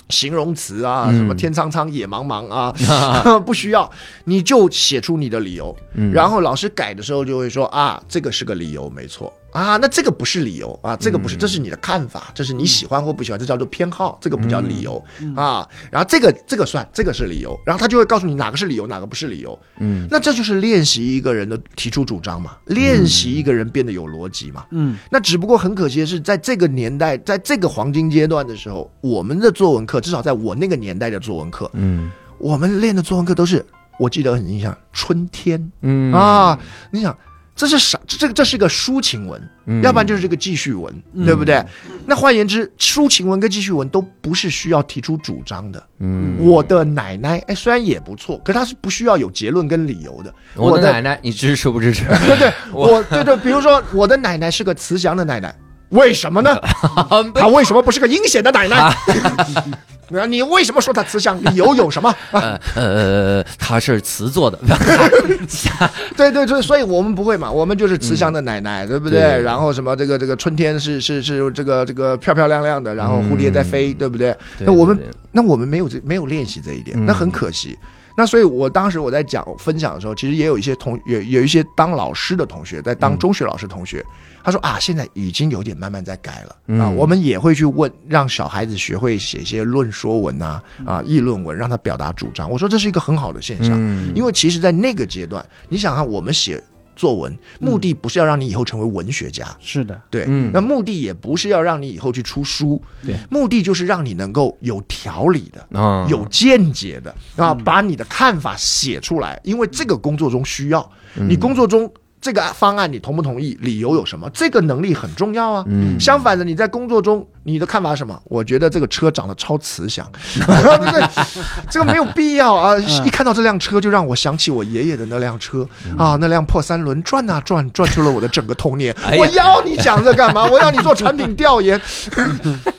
[0.08, 2.72] 形容词啊，什么天苍苍野茫茫啊，
[3.46, 3.88] 不需要，
[4.24, 5.76] 你就写出你的理由。
[6.12, 9.32] 然后老师改的时候就会说啊，这个是个理由，没错。
[9.56, 15.02] 啊，那这个不是理由啊，这个不是，这是你的看法，这是你喜欢或不喜欢，这叫做偏好，这个不叫理由
[15.34, 15.66] 啊。
[15.90, 19.58] 然后这个这个算，这个是理由，然后他就会告诉你哪个是理由，哪个不是理由。
[19.78, 24.66] 嗯，那这就是练习一个人的提出主张嘛，练习一个人变得有逻辑嘛。
[24.72, 33.64] 嗯，那只不过很可惜的是，在这个年代，在这个黄金阶段的时候，我们的作文课，至少在我那个年代的作文课，嗯，我们练的作文课都是，
[33.98, 36.58] 我记得很印象，春天，嗯啊，
[36.90, 37.16] 你想。
[37.56, 37.98] 这是啥？
[38.06, 40.94] 这这个这是个抒情文，要不然就是这个记叙文，
[41.24, 41.64] 对不对？
[42.04, 45.82] 那换言之，抒情文跟记叙文都不是需要提出主张的。
[45.98, 50.32] 嗯，我的奶奶，哎，虽然也不错，可是它是不需要有结论跟理由的。
[50.54, 52.04] 我的奶奶，你支持不支持？
[52.28, 55.54] 对对，我对对，比如说我的奶奶是个慈祥的奶奶，
[55.88, 56.54] 为什么呢？
[57.34, 58.94] 她为什么不是个阴险的奶奶？
[60.08, 61.36] 那你为什么说他慈祥？
[61.42, 62.14] 理由有什么？
[62.32, 64.58] 呃呃，他是瓷做的。
[66.16, 69.20] 对对对，所以我们不会嘛，我们就是慈祥的奶奶，对不对？
[69.42, 74.36] 然后什么这个这个春天是是是这个这个漂漂亮亮的，然后蝴蝶在飞，对不对？
[74.60, 74.98] 那我们
[75.32, 77.76] 那我们没有这没有练习这一点，那很可惜。
[78.18, 84.02] 那所以，我当时我在讲分享的时候，其实也有一些同有有一些当老师的同学，在当中学老师同学，
[84.46, 86.78] 他说啊，现在已经有点慢慢在改了。
[86.80, 92.48] 啊，我们也会去问，让小孩子学会写一些论说文呐，啊，议论文，让他表达主张。
[92.48, 93.76] 我说这是一个很好的现象，
[94.14, 96.62] 因为其实，在那个阶段，你想看我们写。
[96.98, 111.92] 作文目的不是要让你以后成为文学家，是的，对，那目的也不是要让你以后去出书，对，目的就是让你能够有条理的，有见解的啊，把你的看法写出来，因为这个工作中需要，你工作中。
[112.26, 113.56] 这个方案你同不同意？
[113.60, 114.28] 理由有什么？
[114.34, 115.64] 这个能力很重要啊。
[115.68, 118.20] 嗯，相反的，你在工作中你的看法是什么？
[118.24, 120.04] 我觉得这个车长得超慈祥，
[121.70, 122.76] 这个没有必要啊！
[123.04, 125.64] 一看到这辆车，就让我想起我爷爷的那辆车
[125.96, 128.92] 啊，那辆破三轮转啊转，转出了我的整个童年。
[129.16, 130.44] 我要你讲这干嘛？
[130.50, 131.80] 我要你做产品调研，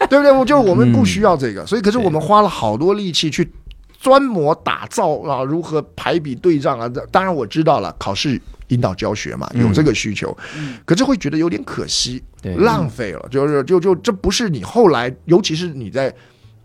[0.10, 0.30] 对不对？
[0.30, 3.50] 我就是我们不需要这个，所以可是我们花了好多力气去
[4.02, 6.92] 专模打造啊，如何排比对仗啊？
[7.12, 8.42] 当然我知道了，考试。
[8.70, 10.36] 引导教学嘛，有这个需求，
[10.86, 12.22] 可是会觉得有点可惜，
[12.58, 13.28] 浪费了。
[13.30, 16.14] 就是就就这不是你后来，尤其是你在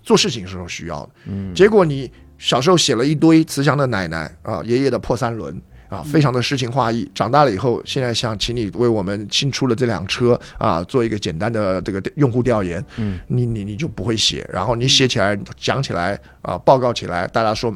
[0.02, 1.10] 做事情时候需要的。
[1.54, 7.08] 结果你小时候写了一堆慈祥的奶奶啊，爷爷的破三轮啊，非常的诗情画意。
[7.14, 17.72] 长大了以后，现在想请你为我们新出了这辆车啊，做一个简单的这个用户调研，嗯，你你你就不会写，然后你写起来讲起来啊，报告起来，大家说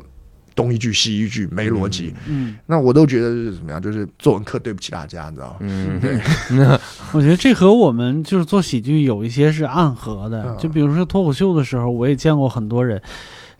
[0.56, 5.56] 东一句西一句没逻辑，嗯，那我都觉得是怎么样，就是作文课对不起大家，你知道吗？
[5.60, 6.18] 嗯，对，
[7.12, 10.42] 我觉得这和我们就是做喜剧有一些是暗合的。
[10.48, 10.56] 嗯。
[10.58, 13.00] 就比如说脱口秀的时候，我也见过很多人，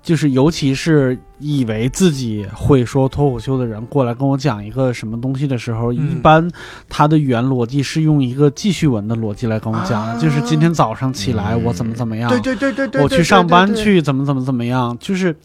[0.02, 5.96] 就是尤其是以为自己会说脱口秀的人过来跟我讲一个什么东西的时候，嗯。
[5.96, 6.50] 一般
[6.88, 10.18] 他的原逻辑是用一个记叙文的逻辑来跟我讲的，啊。
[10.18, 15.36] 就是今天早上起来嗯我怎么怎么样，对对对对对，我去上班，去怎么怎么怎么样，就是。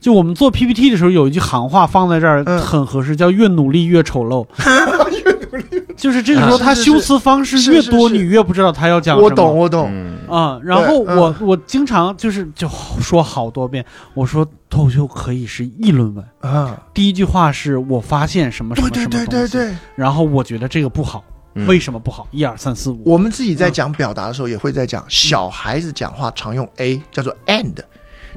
[0.00, 2.60] 就我们做 PPT 的时候，有一句行话放在这儿嗯。
[2.60, 4.46] 很合适，叫“越努力越丑陋”。
[5.96, 9.28] 就是这个时候，啊他修辞方式越多，你越不知道他要讲什么。
[9.28, 10.18] 我懂我懂，嗯。
[10.28, 12.68] 啊、然后我我经常就是就
[13.00, 16.24] 说好多遍，我说脱口秀可以是议论文。
[16.40, 19.60] 啊，第一句话是我发现什么什么什对对么东西，对。
[19.60, 19.76] 对对。
[19.94, 21.22] 然后我觉得这个不好，
[21.54, 21.66] 嗯。
[21.68, 22.26] 为什么不好？
[22.32, 27.84] 一二三四五，我们自己在讲表达的时候，也会在讲小孩子讲话常用 A，叫做 and；嗯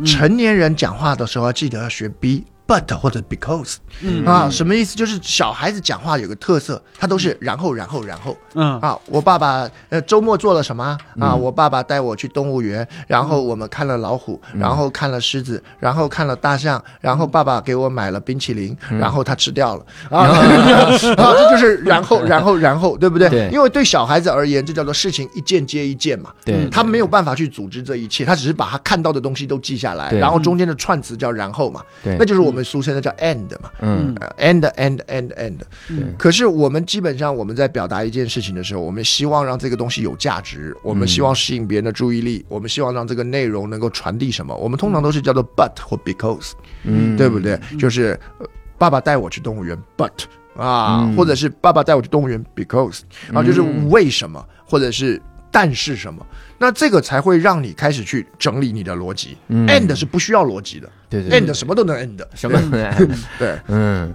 [0.06, 2.45] 成年人讲话的时候要记得要学 B。
[2.68, 4.26] But 或者 because 嗯。
[4.26, 4.95] 啊，什么意思？
[4.95, 8.36] 就是小孩子讲话有个特色，他都是然后然后然后。
[8.55, 8.80] 嗯。
[8.82, 8.97] 啊。
[9.07, 10.84] 我爸爸呃周末做了什么？
[10.84, 10.97] 啊？
[11.34, 11.39] 嗯。
[11.39, 14.59] 我爸爸带我去动物园，然后我们看了老虎，嗯。
[14.59, 18.99] 然后看了狮子，然后看了大象，然后爸爸给我买了冰淇淋，嗯。
[18.99, 19.86] 然后他吃掉了。
[20.09, 23.30] 啊 啊，这就是然后 然后然后，对不对？
[23.30, 23.49] 对。
[23.51, 26.32] 因为对小孩子而言，这叫做事情一件接一件嘛。
[26.43, 32.15] 对，他没有办法去组织这一切，他只是把他看到的东西都记下来，然后中间的串词叫然后嘛，对。
[32.20, 33.72] 那就是我们俗称的叫 and 嘛。
[33.82, 34.16] 嗯。
[34.20, 35.58] 呃 and and and and，
[35.89, 46.51] 嗯可是我们基本上我们在表达一件事情的时候，我们希望让这个东西有价值，我们希望吸引别人的注意力，我们希望让这个内容能够传递什么，我们通常都是叫做 but 或 because，
[46.84, 47.60] 嗯，对不对？
[47.80, 48.45] 就是、呃
[48.80, 50.12] 爸爸带我去动物园，but
[50.55, 51.16] 啊，嗯。
[51.16, 52.99] 或者是爸爸带我去动物园，because
[53.34, 55.20] 啊，就是为什么，或者是
[55.52, 56.26] 但是什么，
[56.58, 59.38] 那这个才会让你开始去整理你的逻辑。
[59.48, 62.22] 嗯 end 是不需要逻辑的对对对，and 什么都能 end。
[62.36, 62.60] 什么？
[63.39, 64.14] 对，嗯，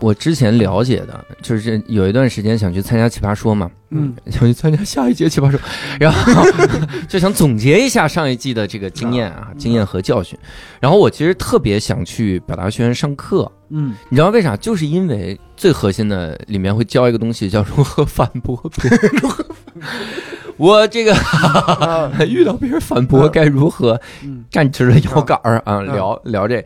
[0.00, 5.60] 我之前了解的就是有一段时间想去参加奇葩说嘛，嗯想去参加下一届奇葩说，
[6.00, 6.42] 然后
[7.08, 10.36] 就想总结一下上一季的这个经验啊，经验和教训。
[10.80, 14.56] 然后我其实特别想去表达学院上课，嗯你知道为啥？
[14.56, 19.00] 就是因为最核心的里面会教一个东西，叫如何反驳别人。
[20.56, 21.12] 我这个
[22.28, 24.44] 遇到别人反驳该如何嗯。
[24.50, 25.80] 站直了腰杆儿啊？
[25.82, 26.64] 聊聊这。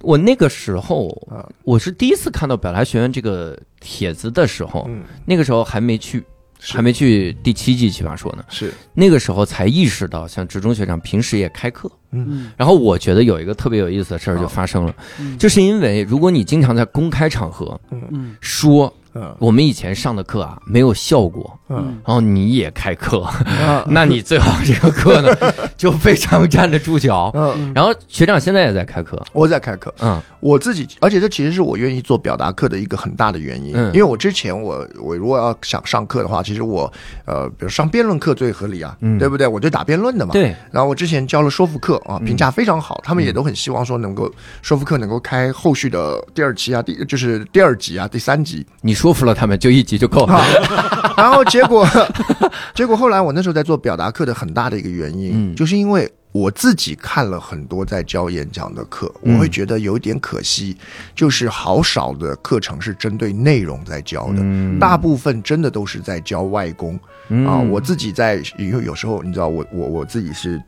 [0.00, 6.22] 我那个时候啊，我是第一次看到表达学院这个帖子的时候，嗯，那个时候还没去，
[6.60, 8.44] 还没去第七季奇葩说呢。
[8.48, 11.90] 是，那个时候才意识到，像职中学长平时也开课。
[12.12, 12.52] 嗯。
[12.56, 15.36] 然后我觉得有一个特别有意思的事儿就发生了，嗯。
[15.36, 18.36] 就是因为如果你经常在公开场合嗯。
[18.40, 19.34] 说嗯。
[19.38, 21.98] 我们以前上的课啊没有效果，嗯。
[22.06, 23.84] 然后你也开课，嗯。
[23.90, 25.34] 那你最好这个课呢
[25.76, 27.30] 就非常站得住脚。
[27.34, 30.20] 嗯，然后学长现在也在开课，我在开课，嗯。
[30.40, 33.86] 我自己，而且这其实是我愿意做表达课的一个很大的原因，嗯。
[33.86, 36.90] 因为我之前我我如果要想上课的话，其实我
[37.24, 39.18] 呃，比如上辩论课最合理啊，嗯。
[39.18, 39.46] 对不对？
[39.46, 40.32] 我就打辩论的嘛。。
[40.32, 42.24] 对，然后我之前教了说服课啊，嗯。
[42.24, 44.30] 评价非常好，他们也都很希望说能够
[44.62, 48.64] 说服课能够开后续的第二期啊，第就是第二集啊，第三集。
[48.82, 50.34] 你说服了他们就一集就够了。
[50.34, 50.44] 啊，
[51.16, 51.86] 然后结果，
[52.74, 60.76] 结果后来我那时候在做表达课的很大的一个原因，嗯就是因为我自己看了很多在教演讲的课，嗯我会觉得有一点可惜，
[61.14, 64.36] 就是好少的课程是针对内容在教的。
[64.40, 66.98] 嗯大部分真的都是在教外功
[67.30, 67.58] 嗯啊！
[67.58, 70.60] 我自己在有有时候，你知道，我我我自己是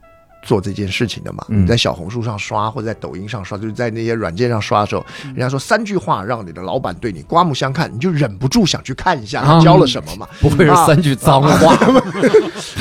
[0.43, 1.45] 做这件事情的嘛。
[1.49, 10.26] 嗯你在小红书上刷，或者在抖音上刷，就是在那些软件上刷的时候，人家说三句话让你的老板对你刮目相看，你就忍不住想去看一下他啊教了什么嘛。
[10.41, 11.74] 不会是三句脏话？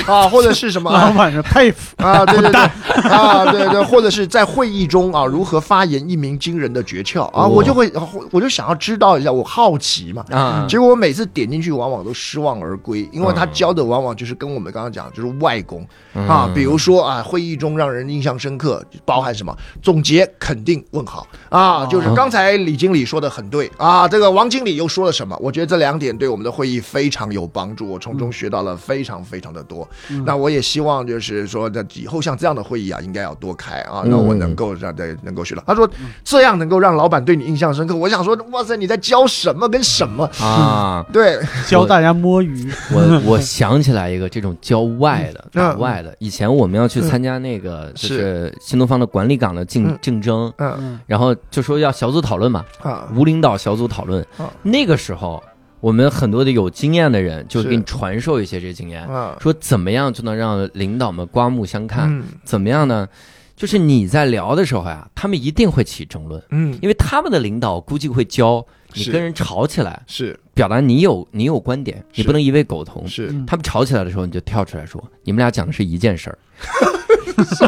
[0.08, 1.10] 啊， 或者是什么啊？
[1.10, 2.62] 老板是佩服，啊，对对对，
[3.10, 7.92] 啊，对对，或者是在会议中啊，如何发言一鸣惊人的诀窍啊，哦我就会，
[8.32, 10.24] 我就想要知道一下，我好奇嘛。
[10.30, 19.56] 啊，结果我每次点进去，往往都失望而归，因为他嗯教的往往就是跟我们刚刚讲，就是外功啊，比如说啊，会议中让人印象深刻，包含什么？
[19.82, 25.38] 总结、肯定、问好啊，就是刚才李经理说的很对啊，这个王经理又说了什么？
[25.42, 29.88] 我觉得这两点对我们的会议非常有帮助，我从中学到了非常非常的多。
[30.26, 35.64] 那我也希望就是说，在以后像这样的会议啊，应该要多开啊，那我能够让对能够学到。
[35.66, 35.90] 他说
[36.24, 40.30] 这样能够让老板对你印象深刻，我想说，哇塞，你在教什么跟什么？
[40.42, 42.70] 啊， 对，教大家摸鱼。
[42.94, 46.14] 我 我想起来一个这种教外的、打嗯外的。
[46.20, 49.98] 以前我们要去参加加那个就是新东方的管理岗的竞嗯。
[50.02, 50.76] 竞争，嗯。
[50.80, 53.10] 嗯然后就说要小组讨论嘛，啊。
[53.16, 54.22] 无领导小组讨论。
[54.38, 54.52] 啊。
[54.62, 55.42] 那个时候，
[55.80, 62.24] 我们很多的有经验的人就给你传授一些这个经验，啊，说怎么样就能让领导们刮目相看，嗯。
[62.44, 63.08] 怎么样呢？
[63.56, 66.78] 就是你在聊的时候呀，他们一定会起争论，嗯。
[66.82, 70.40] 因为他们的领导估计会教你跟人吵起来，是。
[70.54, 73.08] 表达你有你有观点，你不能一味苟同。
[73.08, 73.30] 是。
[73.32, 76.38] 嗯他们吵起来的时候，你就跳出来说：“你们俩讲的是一件事儿。”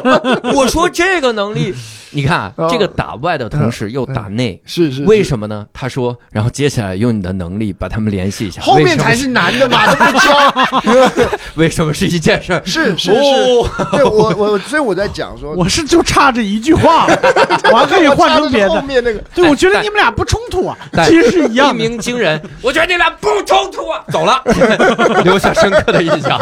[0.53, 1.73] 我说这个能力，
[2.11, 5.65] 你看这个打外的同时又打内，是是，为什么呢？
[5.73, 11.31] 他说，然后接下来用你的能力把他们联系一下，后面才是难的嘛， 都不教。
[11.55, 12.61] 为什么是一件事儿？
[12.65, 17.07] 是是哦是，对我我所以我在讲说，我是就差这一句话，
[17.71, 18.69] 我还可以换成别的。
[18.69, 21.81] 后面那个对，我觉得你们俩不冲突啊，但其实是一样一。
[21.81, 24.41] 鸣惊人，我觉得你俩不冲突啊，走了，
[25.23, 26.39] 留下深刻的印象。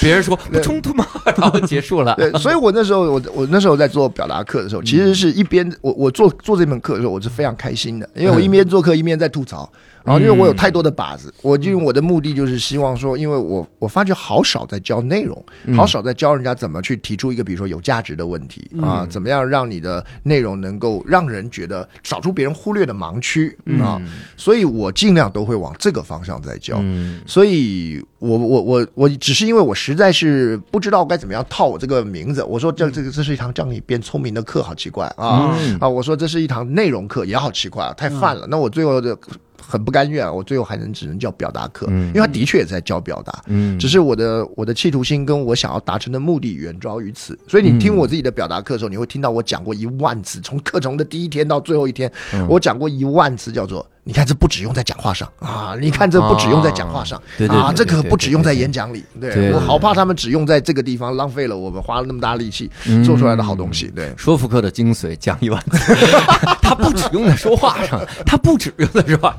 [0.00, 1.04] 别人说不冲突吗？
[1.36, 2.14] 然后结束了。
[2.14, 9.70] 对，所以我那时候我我那时候在做表达课的时候，其实是一边我我做做这门课的时候，我是非常开心的，因为我一边做课一边在吐槽。
[10.04, 15.44] 然后，因为我有太多的靶子，我就我的目的就是希望说，因为我我发觉好少在教内容，
[15.74, 24.00] 好少在教人家怎么去提出一个比如说有价值的问题啊，怎么样让你的内容能够让人觉得找出别人忽略的盲区啊，
[24.36, 26.76] 所以我尽量都会往这个方向在教。
[26.80, 32.44] 嗯所以我我我我只是因为我实在是不知道该怎么样套我这个名字。
[32.44, 35.88] 我说这这个这是一堂让你变聪明的课，好奇怪啊、嗯啊！
[35.88, 38.46] 我说这是一堂内容课，也好奇怪啊，太泛了。
[38.48, 39.16] 那我最后的
[39.66, 42.08] 很不甘愿，我最后还能只能叫表达课，嗯。
[42.08, 43.42] 因为他的确也在教表达。
[43.46, 43.78] 嗯。
[43.78, 52.46] 只是我的我的企图心跟我想要达成的目的远高于此，所以你听我自己的表达课的时候，你会听到我讲过一万次，从课程的第一天到最后一天，嗯。
[52.48, 63.02] 我讲过一万次，叫做你看这不只用在讲话上啊，你看这不只用在讲话上，对对啊，这可不只用在演讲里，对我好怕他们只用在这个地方，浪费了我们花了那么大力气嗯。
[63.02, 64.12] 做出来的好东西，对。
[64.16, 65.94] 说服课的精髓讲一万次，
[66.60, 69.36] 他不只用在说话上， 他不只用在说话，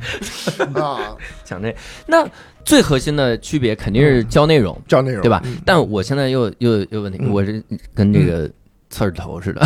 [0.82, 1.16] 啊，
[1.46, 1.76] 讲这
[2.08, 2.28] 那
[2.64, 5.22] 最核心的区别肯定是教内容，教内容。
[5.22, 5.44] 对吧？
[5.64, 7.30] 但我现在又又又问题，嗯。
[7.32, 7.64] 我是
[7.94, 8.50] 跟这个
[8.90, 9.62] 刺儿头似的。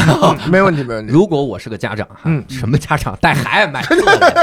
[0.49, 1.11] 没问题，没问题。
[1.13, 3.83] 如果我是个家长哈，嗯什么家长带孩子买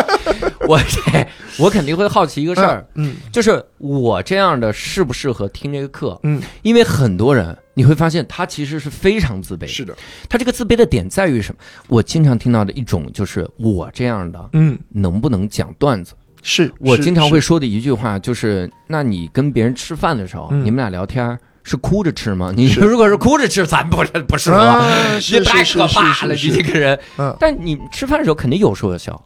[0.69, 1.27] 我这
[1.59, 6.19] 我肯定会好奇一个事儿，嗯就是我这样的适不适合听这个课？
[6.25, 9.97] 嗯，因为很多人你会发现他其实是非常自卑，是的，
[10.29, 11.61] 他这个自卑的点在于什么？
[11.89, 16.15] 我经常听到的一种就是我这样的嗯，能不能讲段子？
[16.43, 21.39] 是是我经常会说的一句话就是：那你跟别人吃饭的时候，嗯你们俩聊天。
[21.69, 22.53] 是哭着吃吗？
[22.57, 24.87] 你如果是哭着吃，咱不是不适合，啊
[25.17, 26.57] 你太是是可怕了，是是。
[26.57, 26.99] 你这个人。
[27.19, 27.37] 嗯。
[27.41, 29.21] 但你吃饭的时候肯定有说有笑，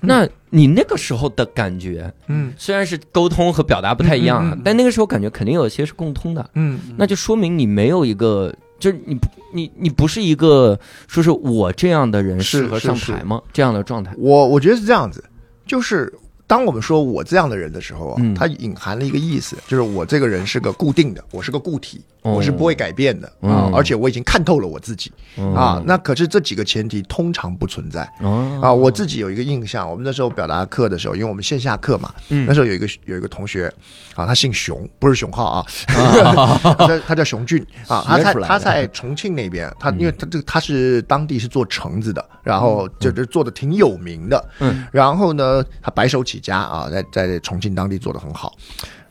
[0.00, 2.52] 那你那个时候的感觉，嗯。
[2.58, 4.62] 虽然是沟通和表达不太一样啊，嗯嗯嗯。
[4.64, 10.76] 但那个时候感觉肯定有些是共通的，嗯那就说明你没有一个，就是你不你你不是一个
[11.06, 13.40] 说是我这样的人适合上台吗？
[13.52, 15.22] 这样的状态，我我觉得是这样子，
[15.64, 16.12] 就是
[16.48, 18.34] 当我们说我这样的人的时候啊，嗯。
[18.34, 23.50] 它隐含了一个意思，就是我这个人是个固定的，我是个固体，哦我是不会改变的嗯。
[23.50, 25.54] 啊，而且我已经看透了我自己嗯。
[25.54, 25.82] 啊。
[25.86, 28.08] 那可是这几个前提通常不存在。
[28.20, 28.60] 哦。
[28.62, 32.46] 啊，我自己有一个印象，我们那时候表达课的时候，因为我们线下课嘛，嗯。
[32.46, 33.72] 那时候有一个有一个同学
[34.14, 48.52] 啊，他姓熊，不是熊浩啊， 他叫他叫熊俊啊，他在他在重庆那边，他因为他这个他是当地是做橙子的，然后就是做的挺有名的，嗯，然后呢，他白手起家啊，在在重庆当地做的很好，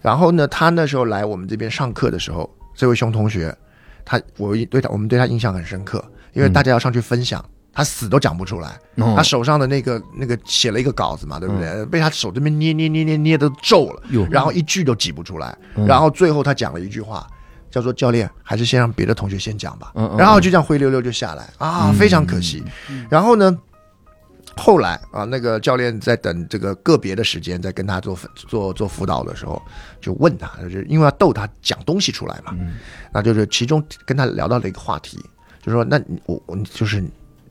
[0.02, 3.54] 然后呢，他那时候来我们这边上课的时候，这位熊同学，
[4.06, 6.02] 他我对他我们对他印象很深刻，
[6.32, 7.44] 因为大家要上去分享。
[7.74, 11.86] 他死都讲不出来，哦他手上的那个那个写了一个稿子嘛，对不对？
[11.86, 15.56] 被他手这边捏捏捏捏捏的皱了哟，然后一句都挤不出来。
[15.76, 17.28] 嗯然后最后他讲了一句话，
[17.70, 19.92] 叫做“教练，还是先让别的同学先讲吧。
[19.94, 22.64] 嗯嗯”然后就这样灰溜溜就下来啊，非常可惜。
[23.12, 23.56] 然后呢，
[24.58, 29.62] 后来啊，那个教练在等这个个别的时间，在跟他做做做辅导的时候，
[30.02, 32.54] 就问他，就是因为要逗他讲东西出来嘛，
[33.14, 35.24] 那就是其中跟他聊到了一个话题，
[35.62, 37.04] 就说那你我我就是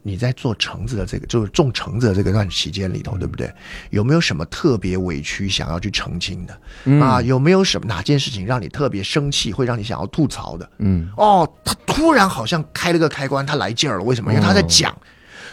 [0.02, 3.52] 你在做橙子的这个，就是种橙子的这个段期间里头，对不对？
[3.90, 7.20] 有没有什么特别委屈想要去澄清的、嗯啊？
[7.22, 10.70] 有没有什么哪件事情让你特别生气，会让你想要吐槽的？
[10.78, 14.04] 嗯哦，他突然好像开了个开关，他来劲儿了。
[14.04, 14.32] 为什么？
[14.32, 14.96] 因为他在讲。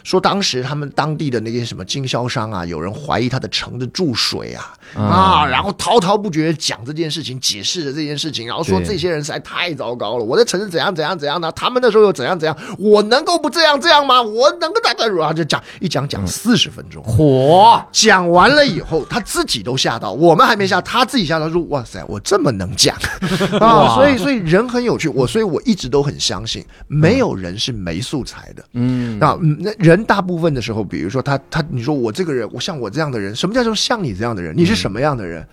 [0.03, 14.21] 说当时他们当地的那些什么经销商啊，有人怀疑他的城子注水啊啊，然后滔滔不绝讲这件事情，解释了这件事情，然后说这些人实在太糟糕了，我的城市怎样怎样怎样的，他们那时候又怎样怎样，我能够不这样这样吗？
[14.21, 17.03] 我能够咋咋然后就讲一讲讲四十分钟。
[17.03, 22.95] 火，讲完了以后，他自己都吓到，我们还没吓，他自己吓到说：“哇塞，我这么能讲
[23.59, 28.63] 啊！”所以，所以人很有趣，我所以我一直都很相信，没有人是没素材的。
[28.73, 34.53] 嗯那嗯那人大部分的时候，比如说他他，你说我这个人，我像我这样的人，什么叫做像你这样的人？
[34.55, 35.45] 你是什么样的人？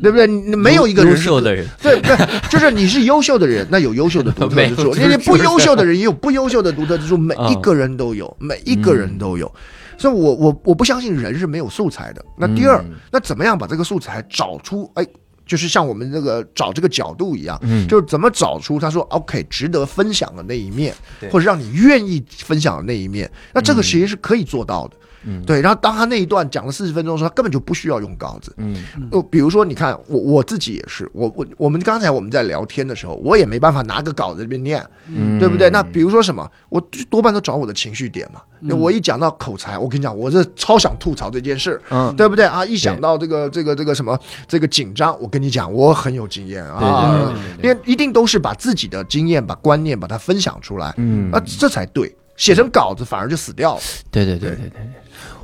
[0.00, 0.26] 对不对？
[0.28, 2.16] 你没有一个人是优秀的人， 对对，
[2.48, 9.52] 就是你是优秀的人，那有优秀的独特之处； 没有你不优秀的人也有不优秀的独特之处，每啊一个人都有，每一个人都有。
[9.96, 12.24] 所以我我我不相信人是没有素材的。
[12.36, 14.88] 那第二，嗯那怎么样把这个素材找出？
[14.94, 15.04] 哎，
[15.48, 20.94] 就是像我们这个找这个角度一样，嗯就是怎么找出他说 OK 值得分享的那一面，
[21.32, 23.28] 或者让你愿意分享的那一面。
[23.52, 24.94] 那这个其实是可以做到的。
[24.94, 25.04] 嗯
[25.46, 28.54] 对，然后当他那一段讲了四十分钟的时候，他根本就不需要用稿子。
[28.56, 35.68] 嗯就，比如说，你看我我自己也是，我我我们刚才我们在聊天的时候，我也没办法拿个稿子这边念，嗯对不对？
[35.70, 36.80] 那比如说什么，我
[37.10, 38.40] 多半都找我的情绪点嘛。
[38.76, 42.64] 我一讲到口才，我跟你讲，我这超想吐槽这件事，嗯对不对啊？
[42.64, 52.14] 一想到这个这个这个什么这个紧张，我跟你讲，我很有经验啊，对对对对因为一定都是把自己的经验、把观念把它分享出来，嗯啊，这才对。
[52.36, 53.80] 写成稿子反而就死掉了。
[54.12, 54.80] 对对对对对对。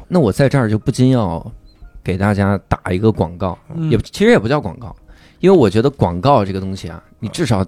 [0.08, 1.52] 那我在这儿就不禁要
[2.02, 3.90] 给大家打一个广告，嗯。
[3.90, 4.94] 也其实也不叫广告，
[5.40, 7.64] 因为我觉得广告这个东西啊，你至少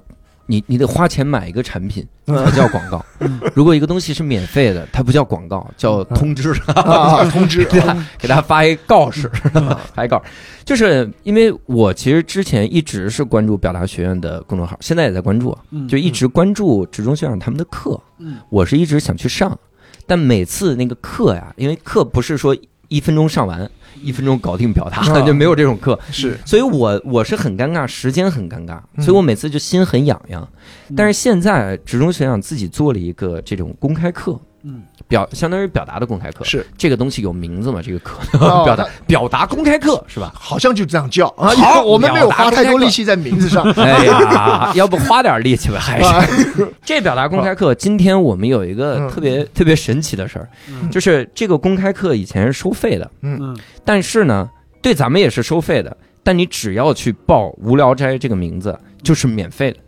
[0.46, 3.04] 你你得花钱买一个产品才叫广告。
[3.52, 6.52] 如果一个东西是免费的，它不叫广告，叫通知。
[6.66, 7.64] 啊，通知。
[7.70, 9.28] 给他给他发一告示，
[9.94, 10.22] 发一告，
[10.64, 18.36] 就是因为我其实之前一直是关注表达学院的公众号，现在也在关注，嗯就一直关注职中学长他们的课，嗯。
[18.50, 19.58] 我是一直想去上，
[20.06, 22.56] 但每次那个课呀，因为课不是说
[22.88, 23.68] 一分钟上完，
[24.00, 25.20] 一分钟搞定表达，啊。
[25.22, 26.38] 就没有这种课，是。
[26.44, 29.04] 所以我我是很尴尬，时间很尴尬，嗯。
[29.04, 30.48] 所以我每次就心很痒痒。
[30.88, 30.94] 嗯。
[30.96, 37.80] 但是现在职中学长自己做了一个这种公开课，嗯表相当于表达的公开课，是，这个东西有名字吗？
[37.82, 40.32] 这个课哦 表达表达公开课是吧？
[40.34, 41.48] 好像就这样叫啊。
[41.54, 43.62] 好我们没有花太多力气在名字上。
[43.76, 45.78] 哎呀， 要不花点力气吧？
[45.78, 54.48] 还是这表达公开课，今天我们有一个嗯特别特别神奇的事儿，嗯就是这个公开课以前是收费的，嗯但是呢，
[54.82, 55.96] 对咱们也是收费的。
[56.24, 59.78] 但你只要去报《无聊斋》这个名字，就是免费的。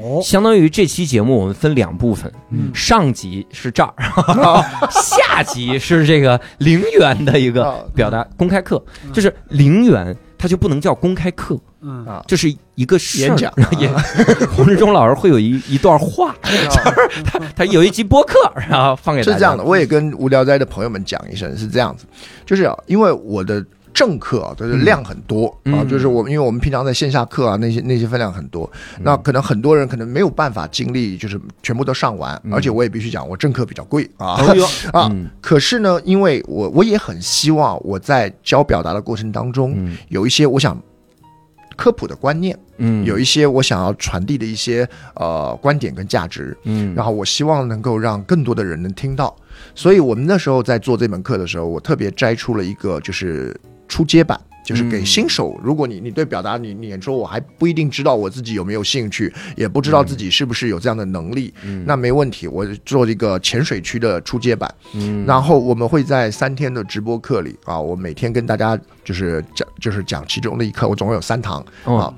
[0.00, 0.20] 哦。
[0.22, 2.70] 相当于这期节目我们分两部分，嗯。
[2.74, 3.94] 上集是这儿，
[4.90, 8.82] 下集是这个零元的一个啊表达公开课，
[9.12, 12.04] 就是零元它就不能叫公开课，嗯。
[12.06, 12.22] 啊。
[12.26, 13.52] 这是一个演讲。
[13.78, 13.88] 也
[14.54, 16.34] 洪志忠老师会有一一段话，
[17.24, 18.34] 他他有一集播客，
[18.68, 19.32] 然后放给大家。
[19.32, 22.04] 是这样的，我也跟无聊斋的朋友们讲一声，是这样子，
[22.44, 23.64] 就是啊因为我的
[23.96, 25.88] 正课啊，就是量很多、啊，嗯。
[25.88, 29.02] 就是我们因为我们平常在线下课啊，那些那些分量很多，嗯。
[29.02, 32.52] 那可能很多人可能没有办法精力，就是全部都上完，嗯。
[32.52, 34.36] 而且我也必须讲，我正课比较贵啊。
[34.92, 35.30] 啊嗯。
[35.40, 39.96] 可是呢，因为我我也很希望我在教表达的过程当中，嗯。
[40.10, 40.78] 有一些我想
[41.74, 43.02] 科普的观念，嗯。
[43.06, 46.94] 有一些我想要传递的一些呃观点跟价值，嗯。
[46.94, 49.34] 然后我希望能够让更多的人能听到，
[49.74, 53.58] 所以我们那时候在做这门课的时候，我特别摘出了一个就是
[53.88, 54.40] 初阶版。
[54.66, 61.84] 就是给嗯新手，如果你你对表达你你说我还不一定知道我自己有没有兴趣，也不知道自己是不是有这样的能力，嗯。
[61.86, 65.24] 那没问题，我做一个浅水区的初阶版，嗯。
[65.24, 71.98] 然后我们会在三天的直播课里啊，我每天跟大家就是讲就是讲其中的一课，我总共有三堂，哦。
[71.98, 72.14] 啊。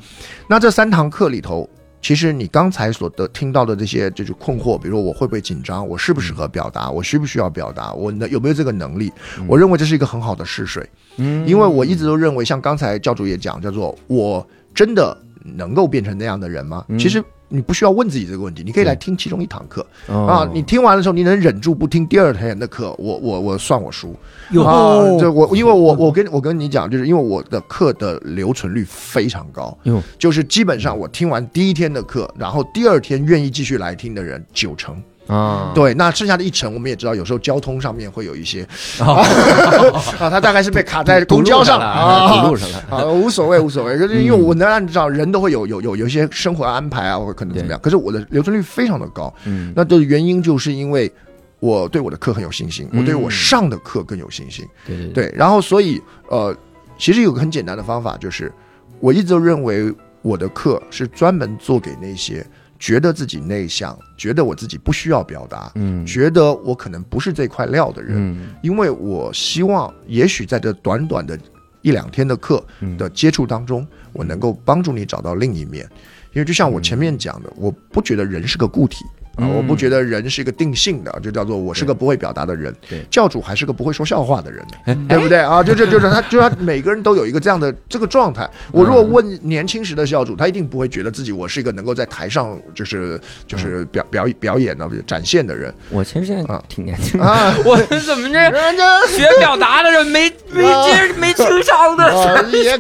[0.49, 1.69] 那这三堂课里头，
[2.01, 9.13] 其实你刚才所得听到的这些就是困惑，比如说我会不会紧张，我适不适合表达，我需不需要表达，我能有没有这个能力？
[9.47, 16.85] 我认为这是一个很好的试水，嗯因为我一直都认为，像刚才教主也讲，叫做我真的能够变成那样的人吗？
[16.89, 17.23] 嗯其实。
[17.49, 19.87] 你不需要问自己这个问题，你可以来听其中一堂课。
[20.07, 20.27] 哦。
[20.27, 20.51] 啊。
[20.53, 24.15] 你听完的时候，你能忍住不听第二天的课，我我我算我输。
[24.53, 24.65] 哟。
[24.65, 30.03] 啊，这我因为我我跟我跟你讲，就是因为我的课的留存率非常高，哟。
[30.19, 38.67] 就是基本上我听完第一天的课，然后第二天愿意继续来听的人九成，啊，对，那剩下的一层我们也知道，有时候交通上面会有一些
[38.99, 39.23] 哦。
[40.19, 42.43] 啊，他大概是被卡在公交上了，啊。
[42.43, 42.49] 堵。
[42.49, 49.73] 路上了，啊，无所谓，无所谓，就是因为我能按照人都会有有有有一些生活安排啊，或者可能怎么样，可是我的留存率非常的高，嗯。
[49.77, 51.13] 那的原因就是因为
[51.61, 56.57] 我对我的课很有信心，我对我嗯上的课更有信心，对对，对，然后所以呃，
[56.97, 58.51] 其实有个很简单的方法，就是
[59.01, 59.93] 我一直都认为
[60.23, 62.45] 我的课是专门做给那些
[62.79, 66.07] 觉得自己内向，觉得我自己不需要表达，嗯。
[66.07, 68.49] 觉得我可能不是这块料的人，嗯。
[68.63, 71.39] 因为我希望，也许在这短短的
[71.83, 72.97] 一两天的课嗯。
[72.97, 75.89] 的接触当中，我能够帮助你找到另一面。
[76.35, 79.05] 因为就像我前面讲的，我不觉得人是个固体
[79.39, 83.05] 啊，嗯我不觉得人是一个定性的，就叫做我是个不会表达的人对。
[83.11, 85.63] 教主还是个不会说笑话的人，哎对不对啊？
[85.63, 88.49] 就就就是他，就是他每个人都有一个这样的这个状态。
[88.73, 97.55] 我如果问年轻时的教主，他一定不会觉得自己我是一个能够在台上就是就是表表表演的展现的人我其实现在啊挺年轻的，啊。
[97.65, 102.09] 我怎么这 人家 学表达的人没没接没情商的？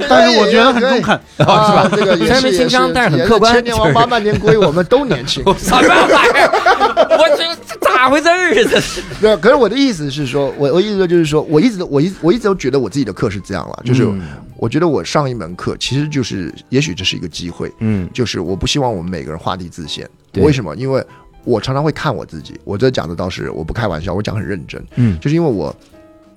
[0.09, 1.15] 但是我觉得很中肯。
[1.47, 1.89] 啊，是吧？
[1.97, 5.43] 这个也虽然没是情商但是很客观千年王八万年龟，我们都年轻。
[5.59, 6.48] 什么玩意儿？
[7.19, 8.55] 我这这咋回事儿啊？
[8.55, 14.21] 这是对，可是我的意思是说，我我意思说就是说，我一直都我一我一直都觉得我自己的课是这样了，就是嗯
[14.57, 20.09] 我觉得我上一门课其实就是，也许这是一个机会，嗯就是我不希望我们每个人画地自限。
[20.33, 20.75] 对为什么？
[20.77, 21.05] 因为
[21.45, 25.75] 我常常会看我自己，我这讲的倒是我不开玩笑，我讲很认真，嗯就是因为我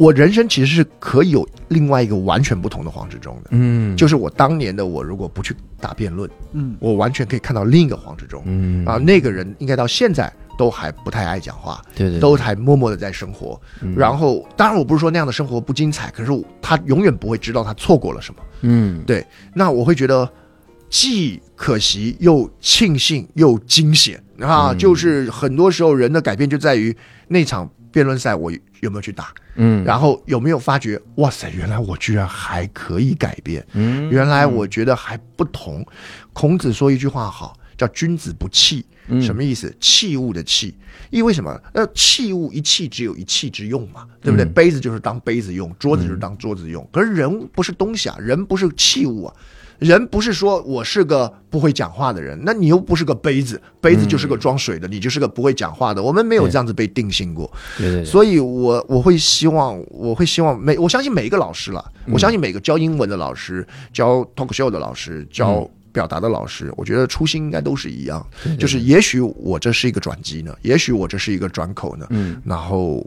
[0.01, 3.49] 我人生其实是可以有另外一个完全不同的黄志忠的。
[3.51, 8.41] 嗯就是我当年的我，如果不去打辩论，嗯，我完全可以看到另一个黄志忠。
[8.47, 13.61] 嗯啊，那个人应该到现在都还不太爱讲话，对对都还默默的在生活。
[13.83, 18.41] 嗯然后，当然我不是说那样的生活不精彩，可是他永远不会知道他错过了什么。
[18.61, 19.23] 嗯对，
[19.53, 20.27] 那我会觉得
[20.89, 24.71] 既可惜又庆幸又惊险啊！
[24.71, 26.95] 嗯就是很多时候人的改变就在于
[27.27, 33.65] 那场辩论赛我有没有去打，嗯然后有没有发觉哇塞，原来我居然还可以改变。
[33.73, 35.83] 嗯原来我觉得还不同。
[36.33, 39.73] 孔子说一句话好，叫“君子不器”，嗯什么意思？
[39.79, 40.75] 器物的器，
[41.09, 41.59] 因为什么？
[41.73, 44.45] 那器物一器只有一器之用嘛，对不对？
[44.45, 46.87] 嗯杯子就是当杯子用，桌子就是当桌子用。
[46.91, 49.35] 可是人不是东西啊，人不是器物啊。
[49.81, 56.03] 人不是说我是个不会讲话的人，那你又不是个杯子，杯子就是个装水的，你就是个不会讲话的。
[56.03, 57.51] 我们没有这样子被定性过。
[57.79, 62.13] 对对对，所以我我会希望，我会希望每我相信每一个老师了，嗯。
[62.13, 72.39] 我相信每个教英文的老师、教 talk show 的老师、教嗯表达的老师，我觉得初心应该都是一样，对对就是也许我这是一个转机呢，也许我这是一个转口呢，嗯。
[72.45, 73.03] 然后。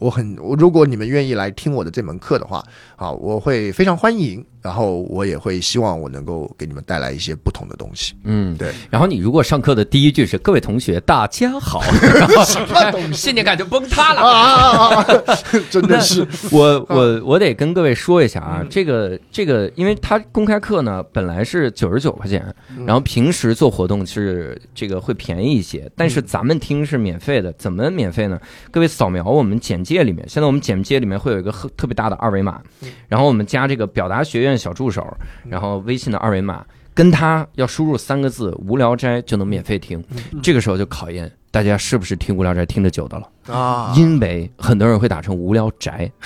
[0.00, 2.64] 我很，如果你们愿意来听我的这门课的话，
[2.96, 8.14] 啊，我会非常欢迎，然后我也会希望我能够给你们带来一些不同的东西。
[8.24, 8.72] 嗯对。
[8.90, 11.82] 然后你如果上课的第一句是“各位同学，大家好”，
[12.14, 14.20] 然后什么东西信念感就崩塌了。
[14.20, 15.38] 啊啊啊啊！
[15.70, 22.54] 真的是，我 我我得跟各位说一下啊，这个这个，因为他公开课呢本来是九十九块钱，
[22.86, 28.38] 然后平时做活动是这个会便宜一些，但是咱们听是免费的，怎么免费呢？
[28.70, 32.60] 各位扫描我们简介里面，现在我们简介里面会有一个特特别大的二维码，
[33.08, 35.06] 然后我们加这个表达学院小助手，
[35.48, 36.64] 然后微信的二维码。
[36.92, 40.04] 跟他要输入三个字“无聊斋”就能免费听，
[40.42, 43.54] 这个时候就考验大家是不是听无聊斋听得久的了。
[43.56, 46.10] 啊，因为很多人会打成无聊宅，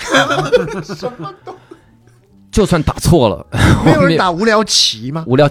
[0.83, 1.55] 什么都
[2.51, 3.45] 就算打错了，
[3.85, 5.23] 没有人打无聊棋吗？
[5.27, 5.47] 无聊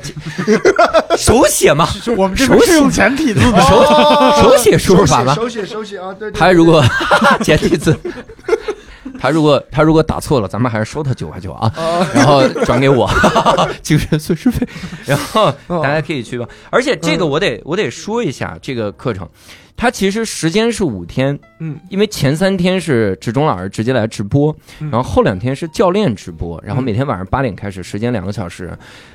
[1.16, 3.60] 手写嘛，就我们这边是用简体字的，
[4.42, 5.32] 手写输入法吗？
[5.34, 6.38] 手写手写啊，对对。
[6.38, 6.84] 他如果
[7.40, 7.96] 简体字，
[9.24, 11.72] 他如果他如果打错了，咱们还是收他九块九啊，
[12.14, 13.08] 然后转给我
[13.80, 14.68] 精神损失费，
[15.06, 15.50] 然后
[15.82, 16.46] 大家可以去吧。
[16.68, 19.26] 而且这个我得我得说一下这个课程。
[19.76, 28.70] 它其实时间是五天，嗯，因为前三天是志中老师直接来直播，然后后两天是教练直播，然后每天晚上八点开始，时间两个小时。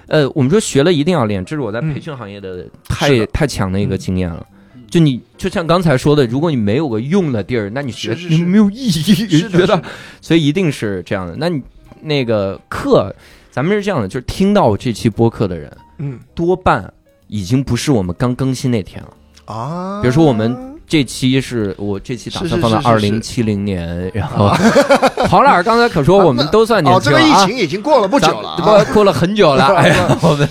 [0.07, 4.43] 呃，我们说学了一定要练，这是我在培训行业的太太强的一个经验了。
[4.89, 9.81] 就你就像刚才说的，如果你没有个用的地儿，那你学是没有意义，是的觉得
[10.21, 11.35] 所以一定是这样的。
[11.37, 11.61] 那你
[12.01, 13.13] 那个课，
[13.51, 16.19] 咱们是这样的，就是听到这期播客的人，嗯。
[16.33, 16.91] 多半
[17.27, 19.09] 已经不是我们刚更新那天了。
[19.45, 24.49] 啊，比如说我们这期是我这期打算放到二零七零年，然后
[25.29, 29.65] 黄老师刚才可说我们都算年哦，这个疫情已经过了不久了过了很久了。
[29.75, 30.49] 哎呀， 我们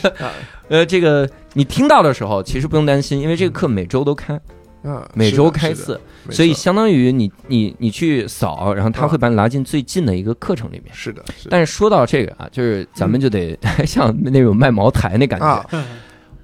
[0.68, 4.38] 呃这个你听到的时候，其实不用担心，因为这个课每周都开，
[4.84, 6.00] 嗯，每周开次，
[6.30, 10.94] 所以相当于你你你去扫，然后他会把你拉进最近的一个课程里面。
[10.94, 15.46] 是的，是的但是说到这个啊，就是咱们就得 像那种卖茅台那感觉。
[15.46, 15.64] 啊，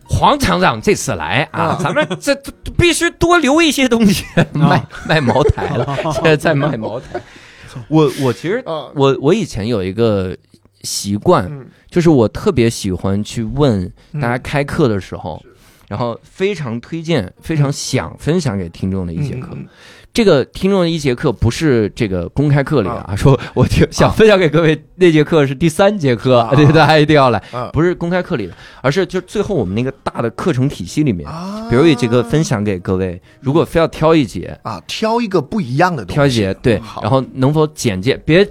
[0.06, 2.34] 黄厂长这次来啊啊，咱们这
[2.76, 7.20] 必须多留一些东西，卖卖茅台了， 现在在卖茅台。
[7.88, 10.36] 我我其实啊我我以前有一个
[10.84, 11.66] 习惯，嗯。
[11.88, 15.40] 就是我特别喜欢去问大家开课的时候，
[15.88, 19.50] 然然后非常推荐、非常想分享给听众的一节课。
[19.52, 19.64] 嗯
[20.12, 23.16] 这个听众的一节课不是这个公开课里啊，啊。
[23.16, 27.68] 说我听想分享给各位那节课是第三节课，啊对大家一定要来，啊。
[27.72, 31.68] 不是公开课里的，而是就最后我们那个大的课程体系里面，啊。
[31.68, 38.48] 比如一节课分享给各位，如果非要挑一节，啊，挑一个不一样的东西，挑一节对，然后能否简介，别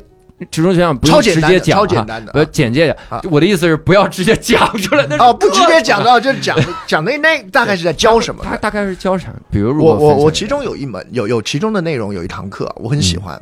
[0.52, 3.22] 直中学长不用超简单的直接讲简单的不要简介啊。
[3.32, 6.58] 我的意思是不要直接讲出来，那是啊，不直接讲到，就是讲
[6.88, 8.44] 讲那那大概是在教什么。
[8.44, 9.34] 他大概是教啥？
[9.52, 13.42] 比如如我我我其中有一门有有其中的内容有一堂课我很嗯喜欢，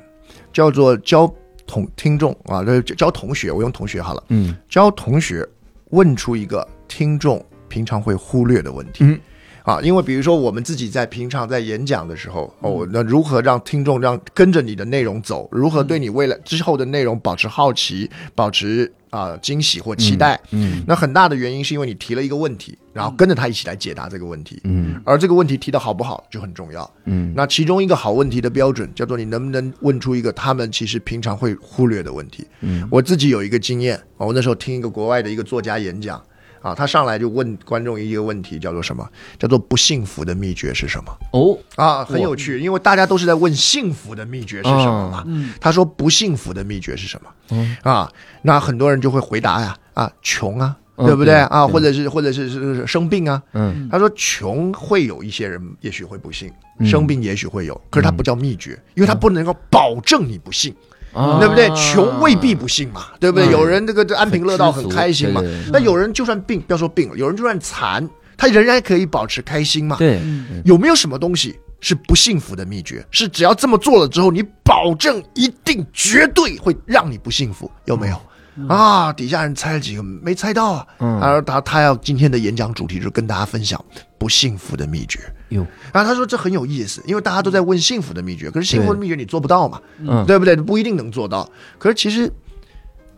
[0.52, 1.32] 叫做教
[1.66, 5.48] 同听众啊，这教同学，我用同学好了，嗯教同学
[5.92, 9.20] 问出一个听众平常会忽略的问题。
[9.66, 20.40] 嗯啊，因为比如说我们自己在平常在演讲的时候，嗯哦，那如何让听众让跟着你的内容走，如何对你未来之后的内容保持好奇，保持啊、惊喜或期待？
[20.52, 26.90] 嗯那很大的原因是因为你提了一个问题，然后跟着他一起来解答这个问题，嗯而这个问题提的好不好就很重要。
[27.06, 32.48] 嗯那其中一个好问题的标准叫做你能不能问出一个他们其实平常会忽略的问题。
[32.62, 36.24] 嗯我自己有一个经验，哦我那时候听一个国外的一个作家演讲
[36.62, 39.08] 啊，他上来就问观众一个问题，叫做什么？
[39.40, 41.18] 叫做不幸福的秘诀是什么？
[41.34, 45.24] 哦啊，很有趣，因为大家都是在问幸福的秘诀是什么嘛。
[45.28, 47.30] 嗯他说不幸福的秘诀是什么？
[47.52, 48.12] 嗯啊，
[48.44, 51.68] 那很多人就会回答呀，啊，穷啊，嗯对不对啊？
[51.68, 53.42] 或者是或者是是是生病啊。
[53.54, 60.74] 嗯他说穷会有一些人也许会不幸，嗯生病也许会有，可是它不叫秘诀，因为它不能够保证你不幸，
[61.14, 61.70] 啊对不对？
[61.76, 63.48] 穷未必不幸嘛，对不对？
[63.48, 68.08] 嗯有人这个这安贫乐道很开心嘛那有人就算病，不要说病了，有人就算残，
[68.38, 69.98] 他仍然可以保持开心嘛。
[69.98, 73.06] 对嗯有没有什么东西是不幸福的秘诀？
[73.12, 77.70] 是只要这么做了之后，你保证一定绝对会让你不幸福？
[77.86, 78.22] 有没有？
[78.68, 83.84] 啊，底下人猜了几个没猜到啊，嗯而他他要今天的演讲主题就是跟大家分享
[84.18, 85.20] 不幸福的秘诀。
[85.52, 90.26] 哟然后他说这很有意思，因为大家都在问幸福的秘诀，可是幸福的秘诀你做不到嘛，嗯。
[90.26, 90.56] 对不对？
[90.56, 91.50] 不一定能做到。
[91.78, 92.32] 可是其实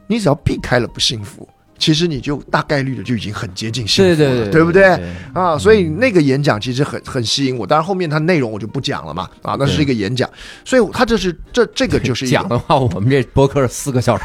[0.07, 1.47] 你只要避开了不幸福，
[1.77, 4.81] 其实你就大概率的就已经很接近幸福了，对对对对不对？
[4.97, 10.29] 对啊，所以那个演讲其实很很吸引我，当然后面它内容我就不讲了嘛，啊，那是一个演讲，
[10.65, 14.23] 所以他这是这这个就是讲的话，我们这播客是四个小时，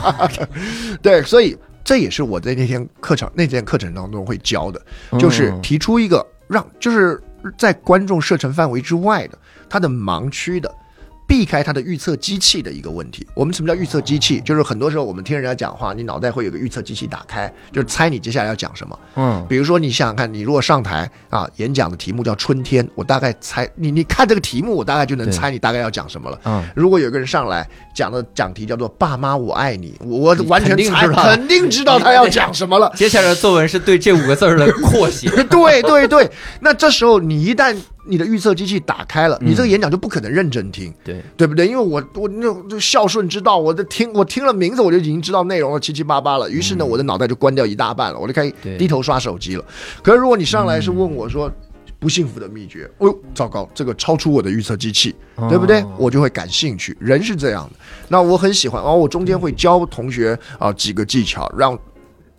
[1.02, 4.80] 对，所以这也是我在那天课程那天课程当中会教的，
[5.18, 5.60] 就是嗯。
[5.62, 7.22] 提出一个让就是
[7.56, 10.74] 在观众射程范围之外的他的盲区的。
[11.30, 13.24] 避开它的预测机器的一个问题。
[13.34, 14.40] 我们什么叫预测机器？
[14.40, 18.98] 就是很多时候我们听人家讲话，你脑袋会有个预测机器打开，就是猜你接下来要讲什么。
[19.14, 26.40] 嗯比如说，你想想看，你如果上台啊，演讲的题目叫春天，我大概猜你，你看这个题目，我大概就能猜你大概要讲什么了。
[26.46, 32.90] 嗯如果有个人上来讲的讲题叫做“爸妈我爱你”，我我完全猜 肯定知道肯定知道他要讲什么了。
[32.98, 36.28] 接下来的作文是对这五个字儿的 扩写，对对对，
[36.58, 37.76] 那这时候你一旦
[38.10, 41.66] 你的预测机器打开了，你这个演讲就不可能认真听，对，对不对？
[41.66, 46.50] 因为我我那孝顺之道，我的听我听了名字我就已经知道内容了，七七八八了。
[46.50, 49.64] 于是呢，我的脑袋就关掉一大半了，我就开始低头刷手机了。
[50.02, 51.50] 可是如果你上来是问我说。
[52.00, 55.14] 不幸福的秘诀，哦呦，糟糕，这个超出我的预测机器，
[55.50, 55.92] 对不对哦？
[55.98, 56.96] 我就会感兴趣。
[56.98, 57.78] 人是这样的，
[58.08, 58.82] 那我很喜欢。
[58.82, 61.78] 然后我中间会教同学啊几个技巧，让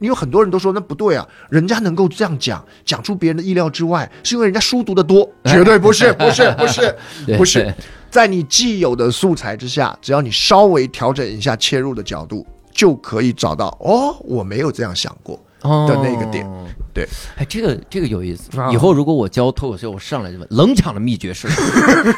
[0.01, 6.95] 因为很多人都说那不对啊，人家能够这样讲，讲出别人的意料之外，是因为人家书读得多， 绝对不是，不是，不是，
[7.37, 7.73] 不是，
[8.09, 15.39] 在你既有的素材之下，只要你稍微调整一下切入的角度，就可以找到哦，我没有这样想过。
[15.61, 17.07] 的那个点哦对，
[17.37, 18.59] 哎，这个这个有意思。
[18.59, 22.13] 啊以后如果我教脱口秀，我上来就问冷场的秘诀是什么？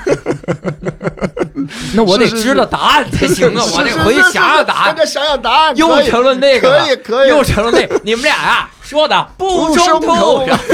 [1.93, 3.63] 那我得知道答案才行啊！
[3.63, 7.99] 我得回去想想答案想想答案，又成了那个，可以可以，又成了那个。
[8.03, 10.07] 你们俩啊说的不 不冲突，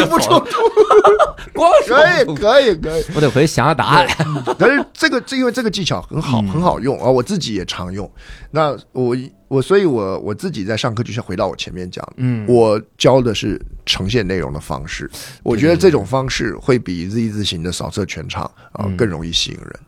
[0.10, 0.58] 不冲突，
[1.54, 3.04] 光说可以可以可以。
[3.16, 4.08] 我得回去想想答案。
[4.58, 8.10] 但是这个这因为这个技巧很好，嗯很好用啊，我自己也常用。
[8.52, 9.14] 那我
[9.50, 15.10] 我所以我我自己在上课就像回到我前面讲的，嗯我教的是呈现内容的方式，
[15.44, 19.80] 我觉得这种方式会比 Z 字形的扫射全场啊、嗯更容易吸引人。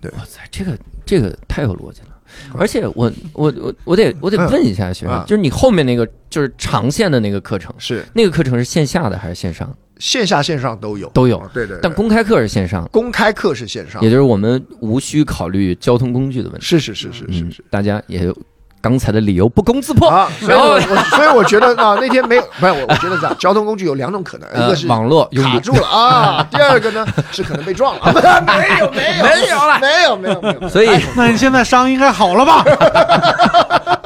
[0.00, 2.08] 对哇塞，这个这个太有逻辑了。
[2.56, 9.76] 而且我我我我得我得问一下学生，嗯就是你后面那个就是长线的那个课程，是那个课程是线下的还是线上？
[9.98, 16.64] 线下线上都有都有啊对对对但公开课是线上，公开课是线上也，就是我们无需考虑交通工具的问题。
[16.64, 18.36] 是是是是是嗯是。，大家也有
[18.80, 20.08] 刚才的理由不攻自破。
[20.08, 32.64] 啊，所以我我所以我觉得啊， 那天没有，不是我我觉得这样，交通工具有两种可能，一呃个是网络卡住了啊， 第二个呢是可能被撞了，啊、没有没有 没有了没有没有没有，所以那你现在伤应该好了吧？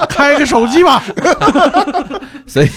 [0.09, 1.03] 开个手机吧。
[2.47, 2.69] 所以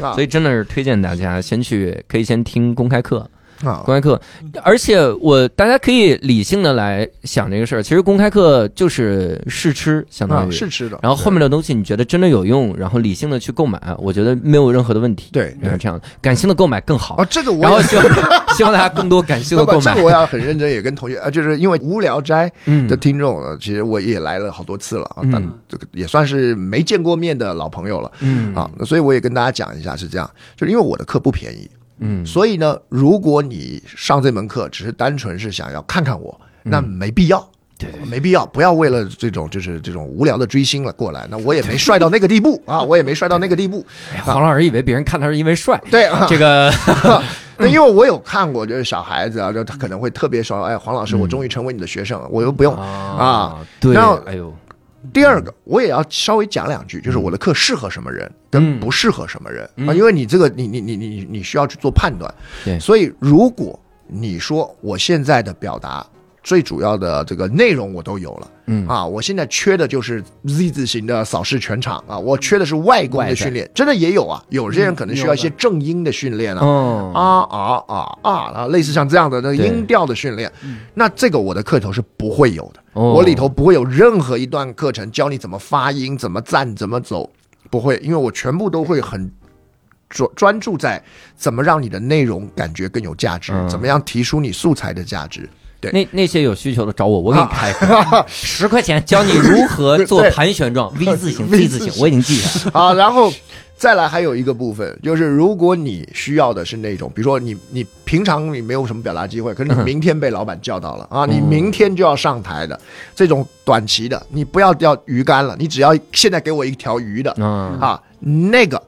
[0.00, 3.28] 啊所以真的是推荐大家先去，可以先听公开课。
[3.62, 3.82] 啊。
[3.84, 4.20] 公开课，
[4.62, 7.82] 而且我大家可以理性的来想这个事儿。
[7.82, 15.30] 其实公开课就是试吃，相当啊于是吃的，然后后面的东西你觉得真的有用，然后理性的去购买，我觉得没有任何的问题。
[15.32, 15.70] 对对。
[15.70, 17.16] 是这样的，感性的购买更好。
[17.16, 17.26] 啊，。
[17.30, 18.04] 这个我然后也希望
[18.54, 19.94] 希望大家更多感性的购买。
[19.94, 20.04] 这个。
[20.04, 22.86] 我要很认真，也跟同学啊，就是因为无聊斋嗯。
[22.88, 25.22] 的听众呢，其实我也来了好多次了啊，
[25.68, 28.12] 这个也算是没见过面的老朋友了。
[28.20, 28.54] 嗯。
[28.54, 31.68] 啊，那所以我也跟大家讲一下是这样，就是因为我的课不便宜，
[32.02, 37.38] 嗯所以呢，如果你上这门课只是单纯是想要看看我，那没必要。
[37.38, 37.48] 嗯
[37.78, 41.26] 对对没必要，不要为了这种就是这种无聊的追星了过来。
[41.28, 43.84] 那我也没帅到那个地步 啊，我也没帅到那个地步。
[44.14, 46.72] 哎黄老师以为别人看他是因为帅， 对啊，这个
[47.58, 52.72] 那因为我有看过，就是小孩子啊，就他可能会特别说，哎，黄老师，我终于成为你的学生了，我又不用。
[52.76, 54.54] 啊，对，然后哎呦，
[55.12, 59.64] 第二个，我也要稍微讲两句，就是我的课适合什么人，跟不适合什么人。
[59.88, 62.32] 啊，因为你这个，你你你你你你需要去做判断。
[62.64, 62.78] 对。
[62.78, 66.06] 所以如果你说我现在的表达
[66.42, 68.50] 最主要的这个内容我都有了。
[68.66, 68.86] 嗯。
[68.86, 80.50] 啊，我现在缺的就是 Z 字形的扫视全场啊，我缺的是外观的训练，真的也有啊，有些人可能需要一些正音的训练啊，嗯，啊啊啊啊啊，类似像这样的那个音调的训练，
[80.94, 87.30] 那这个我的课头是不会有的，哦我里头不会有任何一段课程教你怎么发音、怎么站、怎么走，
[87.70, 89.30] 不会，因为我全部都会很。
[90.14, 91.02] 专专注在
[91.34, 95.48] 怎么让你的内容感觉更有价值，嗯怎么样提出你素材的价值。
[95.80, 102.72] 对那那些有需求的找我，我给你开课， 十块钱教你如何做盘旋状 V 字形、V 字形我已经记下来了。
[102.78, 103.32] 啊，然后
[103.76, 112.80] 再来还有一个部分，就是如果你需要的是那种，比如说你你平常你没有什么表达机会，可是你明天被老板叫到了啊，你明天就要上台的
[113.14, 118.80] 这种短期的，你不要钓鱼竿了，你只要现在给我一条鱼的嗯，啊，那个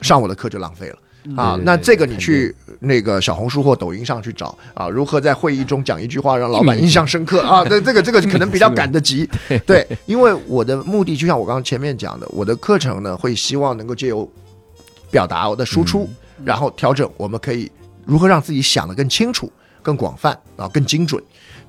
[0.00, 0.96] 上我的课就浪费了。
[1.36, 7.64] 啊对对，那这个你去那个小红书或抖音上去找啊，如何在会议中讲一句话让老板印象深刻 啊？
[7.64, 9.28] 这这个这个可能比较赶得及，
[9.66, 14.30] 对，因为我的目的就像我刚刚前面讲的，我的课程呢会希望能够借由
[15.10, 16.08] 表达我的输出，
[16.44, 17.70] 然后调整我们可以
[18.04, 19.50] 如何让自己想得更清楚、
[19.82, 21.22] 更广泛啊、更精准。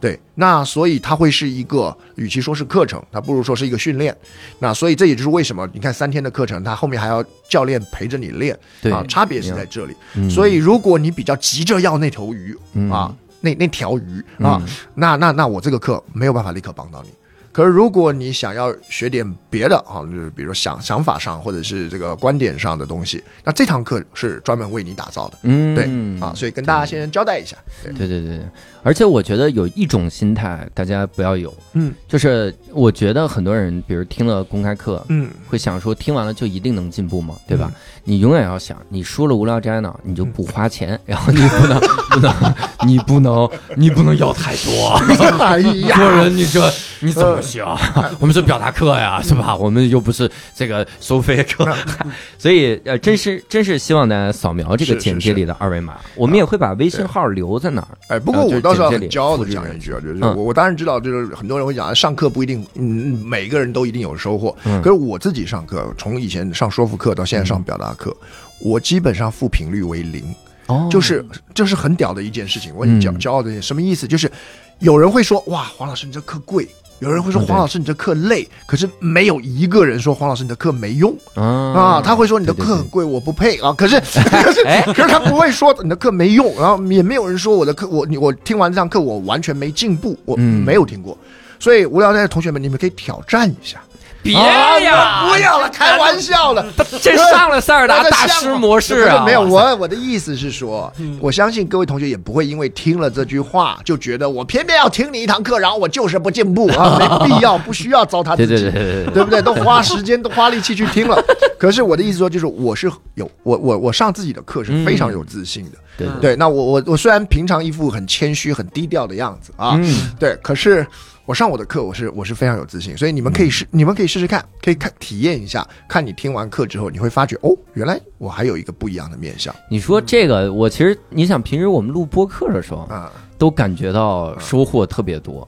[0.06, 4.16] 对，那所以它会是一个，与其说是课程，它不如说是一个训练。
[4.60, 9.96] 那所以这也就是为什么你看三天的课程，它后面还要教练陪着你练，对啊，差别是在这里。
[10.14, 13.12] 嗯所以如果你比较急着要那头鱼、嗯啊，
[13.42, 17.10] 那那条鱼啊，嗯那那那我这个课没有办法立刻帮到你。
[17.56, 25.38] 可是如果你想要学点别的啊，就是比如说想想法上或者是这个观点上的东西，那这堂课是专门为你打造的。
[25.44, 25.86] 嗯，对
[26.22, 27.56] 啊，所以跟大家先交代一下。
[27.82, 28.42] 对，对对对，
[28.84, 37.38] 而且我觉得有一种心态大家不要有，嗯就是我觉得很多人，比如听了公开课，嗯，会想说听完了就一定能进步吗？
[37.48, 37.72] 对吧？
[38.04, 41.80] 你永远要想，你输了无聊斋呢，你就不花钱，然后你不能
[42.10, 42.54] 不能，
[42.86, 44.90] 你不能你不能要太多。
[45.40, 46.70] 哎呀， 做人，你这
[47.00, 47.64] 你怎么行？
[48.20, 49.56] 我们是表达课呀，是吧？
[49.56, 51.68] 我们又不是这个收费课，
[52.38, 57.88] 所以呃，真是真是希望大家扫描这个简介里的二维码，我们也会把微信号留在那儿。
[58.08, 64.56] 哎，不过我倒是很骄傲的讲一句啊，就是嗯我我当然知道，就是很多人会讲上课不一定，嗯，每个人都一定有收获。
[64.66, 68.16] 嗯可是我自己上课，从以前上说服课到现在上表达课，
[68.60, 70.24] 我基本上负频率为零，
[70.68, 72.74] 哦就是这是很屌的一件事情。
[72.76, 74.08] 我很骄嗯骄傲的一件什么意思？
[74.08, 74.32] 就是
[74.80, 76.68] 有人会说哇，黄老师你这课贵。
[77.00, 83.74] 有人会说黄老师你这课累，可是没有一个人说黄老师你的课没用啊啊他会说你的课很贵，我不配啊。
[83.74, 84.00] 可是
[84.44, 91.18] 可是哎可是他不会说你的课没用，然后也没有人说我的课我你我听完这堂课我完全没进步，我嗯没有听过。
[91.60, 93.82] 所以无聊斋的同学们，你们可以挑战一下。
[94.26, 96.66] 别啊呀，不要了，开玩笑了。
[97.00, 99.24] 这上了塞尔达大师模式啊！
[99.24, 108.56] 没有，我我的意思是说，我相信各位同学也不会因为听了这句话就觉得我偏偏要听你一堂课，然后我就是不进步啊，没必要，不需要糟蹋自己。
[108.56, 109.42] 对对对对对对，对不对？
[109.44, 111.24] 都花时间，都花力气去听了。
[111.60, 115.78] 可是我的意思说，就是我是有我我我上自己的课是非常有自信的。
[115.98, 120.86] 对对，那我我我虽然平常一副很谦虚、很低调的样子啊，嗯对，可是
[121.26, 133.12] 我上我的课，我是我是非常有自信，所以你们可以试，你们可以试试看，可以看体验一下，看你听完课之后，你会发觉哦，原来我还有一个不一样的面相你说这个，我其实你想，平时我们录播课的时候，啊。
[133.38, 135.46] 都感觉到收获特别多，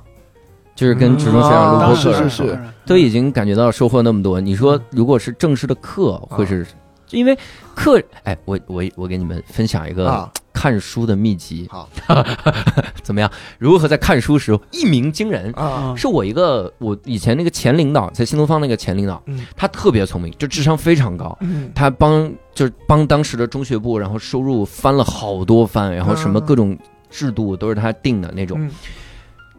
[0.75, 4.41] 就是跟职中学长录播课是是是都已经感觉到收获那么多。
[4.41, 6.67] 你说，如果是正式的课，会是
[7.11, 7.33] 因为
[7.73, 7.97] 课？
[8.23, 10.29] 哎，我我我给你们分享一个啊
[10.59, 11.87] 看书的秘籍，好
[13.03, 13.31] 怎么样？
[13.59, 15.53] 如何在看书时一鸣惊人？
[15.53, 21.37] 啊，是我一个我以前那个前领导，在新东方那个前领导，嗯他特别聪明，就智商非常高。
[21.41, 26.75] 嗯他帮就是帮当时的中学部，然后收入翻了好多番，然后什么各种
[27.11, 28.57] 制度都是他定的那种。
[28.59, 28.71] 嗯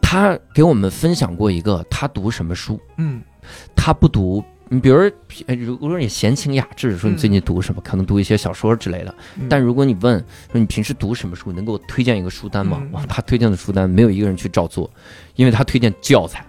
[0.01, 3.23] 他给我们分享过一个他读什么书，嗯
[3.77, 4.43] 他不读。
[4.71, 5.11] 你比如，
[5.47, 9.15] 呃如果你闲情雅致说你最近读什么，可能读一些小说之类的。
[9.41, 10.19] 嗯但如果你问
[10.53, 12.83] 说你平时读什么书，能给我推荐一个书单吗？
[13.09, 14.91] 他推荐的书单没有一个人去照做，
[15.37, 16.45] 因为他推荐教材。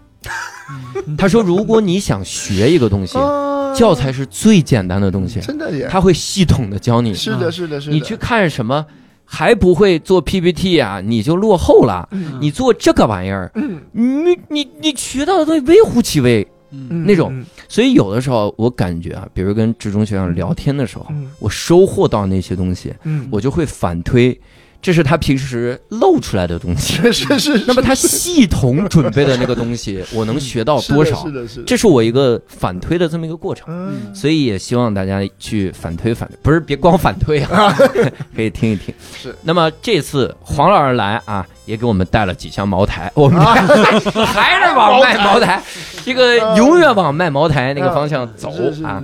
[1.17, 7.13] 他说，如果你想学一个东西，啊教材是最简单的东西，真的耶，他会系统的教你。
[7.13, 8.85] 是的，是的，是的，你去看什么
[9.23, 12.07] 还不会做 PPT 啊，你就落后了。
[12.11, 16.45] 嗯你做这个玩意儿，嗯你你你学到的东西微乎其微。
[16.71, 17.05] 嗯。
[17.05, 17.29] 那种。
[17.33, 21.29] 嗯所以有的时候我感觉啊，比如跟职中学长聊天的时候，嗯。
[21.39, 24.37] 我收获到那些东西，嗯，我就会反推，
[24.81, 26.93] 这是他平时露出来的东西。
[27.11, 31.31] 是是是，那么他系统准备的那个东西， 我能学到多少是？
[31.31, 33.65] 的，是的，这是我一个反推的这么一个过程。
[33.69, 37.73] 嗯所以也希望大家去反推反推，不是别光反推啊，
[38.35, 38.93] 可以听一听。
[39.15, 39.35] 是。
[39.43, 45.61] 那么这次黄老师来啊，也给我们带了几箱茅台，我们还是往卖茅台，
[46.03, 48.51] 这个永远往卖茅台那个方向走
[48.83, 49.03] 啊。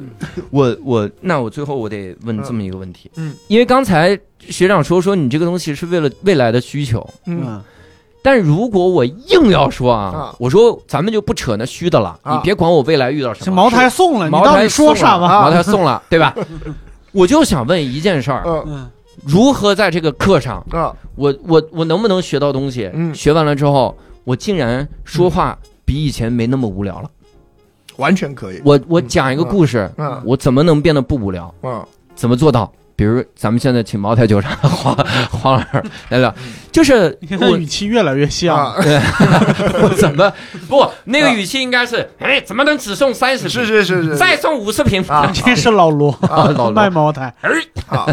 [0.50, 4.18] 我我那我最后我得问这么一个问题，嗯，因为刚才
[4.50, 7.64] 学长说说你这个东西是为了未来的需求，嗯嗯
[8.22, 15.42] 但如果我硬要说啊啊，我说咱们就不扯那虚的了，啊你别管我未来遇到什么，茅台送了，茅台说送了啥吧？
[15.44, 16.36] 茅台送了，对吧？
[17.14, 18.44] 我就想问一件事儿：
[19.24, 22.90] 如何在这个课上，啊我我我能不能学到东西？
[22.94, 27.10] 嗯学完了之后，我竟然说话比以前没那么无聊了。
[27.98, 31.54] 完全可以，我我讲一个故事，嗯我怎么能变得不无聊？
[31.62, 31.86] 嗯
[32.16, 32.72] 怎么做到？
[32.96, 34.96] 比如咱们现在请茅台酒厂的黄
[35.30, 36.34] 黄老师来聊，
[36.72, 38.76] 就是你看他我语气越来越像，啊，
[39.84, 40.32] 我怎么
[40.70, 43.52] 不那个语气应该是哎，怎么能只送三十瓶？
[43.52, 45.04] 是是是是，再送五十瓶。
[45.10, 45.30] 啊。
[45.36, 46.72] 这是老罗啊老罗。
[46.76, 47.34] 卖茅台，
[47.88, 48.06] 啊，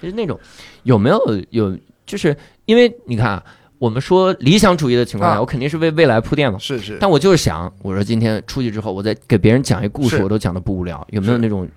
[0.00, 0.38] 就是那种
[0.84, 1.18] 有没有
[1.50, 1.76] 有，
[2.06, 2.36] 就是
[2.66, 3.42] 因为你看啊，
[3.78, 5.40] 我们说理想主义的情况下，啊。
[5.40, 6.58] 我肯定是为未来铺垫嘛。
[6.58, 11.04] 是是，但我就是想，我说今天出去之后，我再给别人讲一故事，我都讲的不无聊。
[11.10, 11.68] 有没有那种，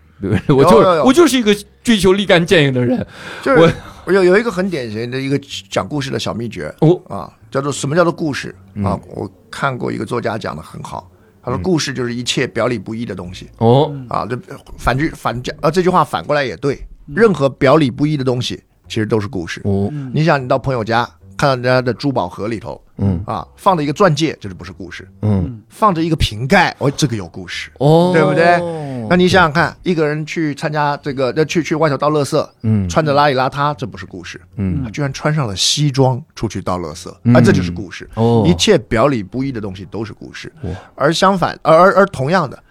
[0.50, 3.06] 我就我就是一个追求立竿见影的人，
[3.42, 3.72] 就是我
[4.06, 5.40] 我有有一个很典型的一个
[5.70, 9.00] 讲故事的小秘诀哦啊，叫做什么叫做故事嗯啊？
[9.16, 11.10] 我看过一个作家讲的很好，
[11.42, 14.26] 他说故事就是一切表里不一的东西哦，啊。
[14.30, 14.38] 这
[14.78, 19.62] 反句反讲啊，这句话反过来也对，任何表里不一的东西其实都是故事。
[19.64, 27.72] 哦，你想，你到朋友家看到人家的珠宝盒里头嗯啊放着一个钻戒，这就不是故事；嗯，放着一个瓶盖，哦，这个有故事。
[27.80, 28.60] 哦，对不对
[29.10, 34.40] 那你想想看，一个人去参加这个，要，去去外头倒垃圾，嗯穿着邋里邋遢，这不是故事。
[34.56, 38.10] 嗯他居然穿上了西装出去倒垃圾，嗯啊，这就是故事。
[38.14, 40.70] 哦，一切表里不一的东西都是故事哇。
[40.96, 42.62] 而相反，而而而同样的，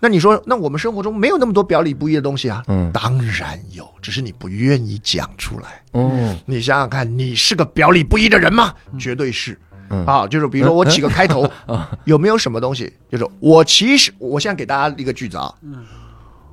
[0.00, 2.62] 那你说，那我们生活中没有那么多表里不一的东西啊？
[2.68, 5.82] 嗯当然有，只是你不愿意讲出来。
[5.92, 8.72] 哦，你想想看，你是个表里不一的人吗？
[8.98, 9.58] 绝对是。
[9.92, 12.92] 嗯啊，就是比如说我起个开头， 啊有没有什么东西？
[13.10, 15.52] 就是我其实，我现在给大家一个句子啊，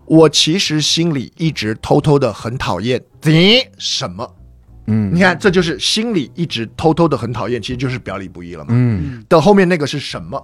[0.06, 4.36] 我其实心里一直偷偷的很讨厌你什么？
[4.88, 8.70] 嗯你看，这就是心里一直偷偷的很讨厌，其实就是表里不一了嘛。
[8.72, 10.44] 嗯，的后面那个是什么？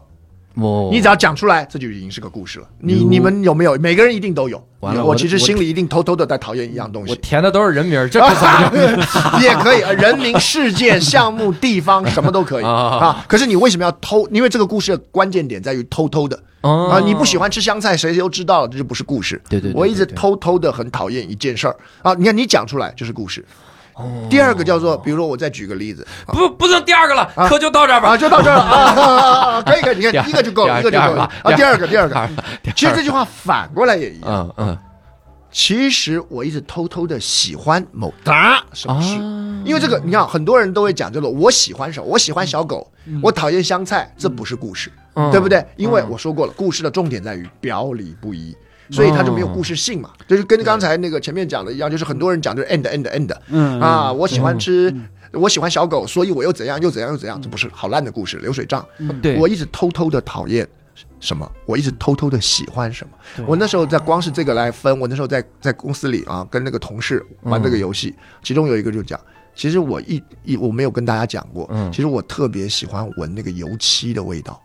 [0.56, 2.68] 我你只要讲出来，这就已经是个故事了。
[2.80, 3.76] 你你们有没有？
[3.78, 4.62] 每个人一定都有。
[4.80, 7.16] 完了我我其实心里一定偷偷的在讨厌一样东西我。
[7.18, 8.20] 填的都是人名儿，这？
[9.42, 13.26] 也可以，呃人名、事件、项目、地方，什么都可以 啊啊。
[13.28, 14.28] 可是你为什么要偷？
[14.30, 17.00] 因为这个故事的关键点在于偷偷的哦啊。
[17.00, 19.42] 你不喜欢吃香菜，谁都知道了，这就不是故事。
[19.50, 22.14] 对对对我一直偷偷的很讨厌一件事儿啊。
[22.14, 23.44] 你看，你讲出来就是故事。
[23.96, 28.18] 哦第二个叫做，比如说我再举个例子啊不不能第二个了，课就到这儿吧啊，。
[28.18, 29.64] 就到这儿了！
[29.68, 31.52] 可以可以，你看一个就够了，一个就够了啊。
[31.54, 32.30] 第二个，第二个，
[32.76, 34.54] 其实这句话反过来也一样。
[34.58, 34.78] 嗯嗯
[35.58, 39.02] 其实我一直偷偷的喜欢某达什么
[39.64, 42.86] 因为这个你看很多人都会讲这个，我喜欢什么，我喜欢小狗，
[43.24, 45.66] 我讨厌香菜，这不是故事，嗯对不对？
[45.78, 48.54] 因为我说过了，故事的重点在于表里不一。
[48.90, 54.94] 所以它就没有故事性嘛，就是跟刚才那个前面讲的一样，就是很多人讲就是 end end end，嗯啊，我喜欢吃，
[55.32, 58.86] 我喜欢小狗，所以我又怎样又怎样又怎样，这不是好烂的故事，流水账。
[59.22, 60.68] 对，我一直偷偷的讨厌
[61.20, 63.46] 什么，我一直偷偷的喜欢什么。
[63.48, 68.14] 我那时候在光是这个来分，我那时候在在公司里啊，跟那个同事玩这个游戏，
[68.44, 69.20] 其中有一个就讲，
[69.56, 74.62] 其实我一一我没有跟大家讲过，嗯其实我特别喜欢闻那个油漆的味道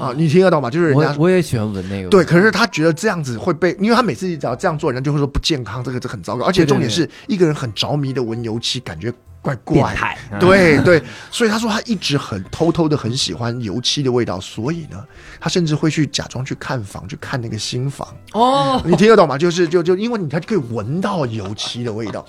[0.00, 0.70] 啊，你听得到吗？
[0.70, 1.14] 就是人家。
[1.18, 2.08] 我也喜欢闻那个。
[2.08, 6.46] 对，可是他觉得这样子会被，因为他每次只要这样做，人家就会说不健康，这个这很糟糕。
[6.46, 9.12] 而且重点是一个人很着迷的闻油漆，感觉
[9.42, 10.16] 怪怪。
[10.38, 15.04] 对对，所以他说他一直很偷偷的很喜欢油漆的味道，所以呢，
[15.40, 18.06] 他甚至会去假装去看房，去看那个新房。
[18.32, 19.36] 哦，你听得懂吗？
[19.36, 22.24] 就是就就因为你他可以闻到油漆的味道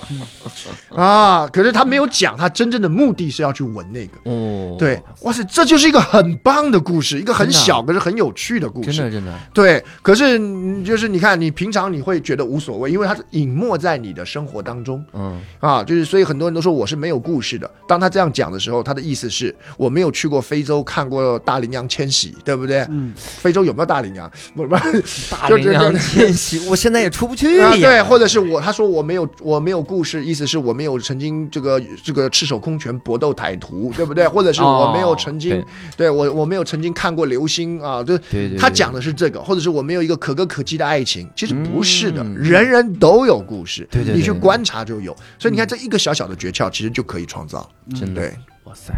[0.96, 4.14] 啊，可是他没有讲他真正的目的是要去闻那个。
[4.24, 8.94] 哦，对，哇塞，这就是一个很棒的故事，一个很小可是很有趣的故事。
[8.94, 17.70] 真的真的，对，可是嗯就是你看，你平常你会觉得无所谓，因为它是隐没在你的生活当中嗯，啊，就是所以很多人都说我是没有故事的。
[17.88, 22.86] 当他这样讲的时候，他的意思是我没有去过非洲看过大羚羊迁徙，对不对？
[22.90, 24.32] 嗯，非洲有没有大羚羊？
[24.56, 24.76] 不不，
[25.32, 27.82] 大就羚羊就迁徙，我现在也出不去啊，呀。
[27.90, 34.28] 对，或者是我他说我没有我没有故事，意思是我没有曾经这个这个赤手空拳搏斗歹徒，对不对？
[34.28, 35.66] 或者是我没有曾经、哦
[35.98, 38.18] 对我我没有曾经看过流星啊，就
[38.60, 45.16] 他讲的是这个，或者是我没有一个可歌可泣的爱情，其实不是的，嗯人人都有故事，对对对你去观察就有。
[45.40, 47.68] 所以你看这一个小小的诀窍，其实就可以创造。
[48.00, 48.34] 真的，对，
[48.66, 48.94] 哇塞，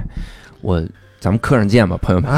[0.62, 0.82] 我
[1.20, 2.30] 咱们客上见吧，朋友们。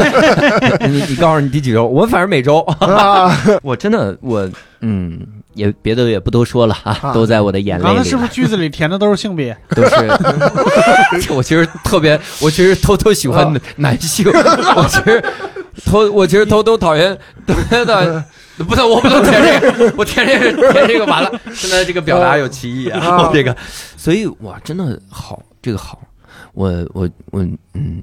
[0.90, 1.86] 你你告诉你第几周？
[1.86, 2.60] 我反正每周。
[2.78, 4.48] 啊， 我真的我
[4.80, 5.20] 嗯，
[5.54, 9.56] 也别的也不多说了啊，啊都在我的眼泪里刚才是不是句子里填的都是性别？
[9.70, 9.94] 都是。
[11.34, 15.24] 我其实特别，我其实偷偷喜欢男性，我其实
[15.84, 18.24] 偷，我其实偷偷讨厌，偷偷讨厌。
[18.58, 21.32] 不能，我不能填这个，我填这个，填这个完了。
[21.52, 23.56] 现在这个表达有歧义啊，啊 这个，
[23.96, 26.00] 所以哇，真的好，这个好，
[26.52, 27.40] 我我我
[27.74, 28.02] 嗯，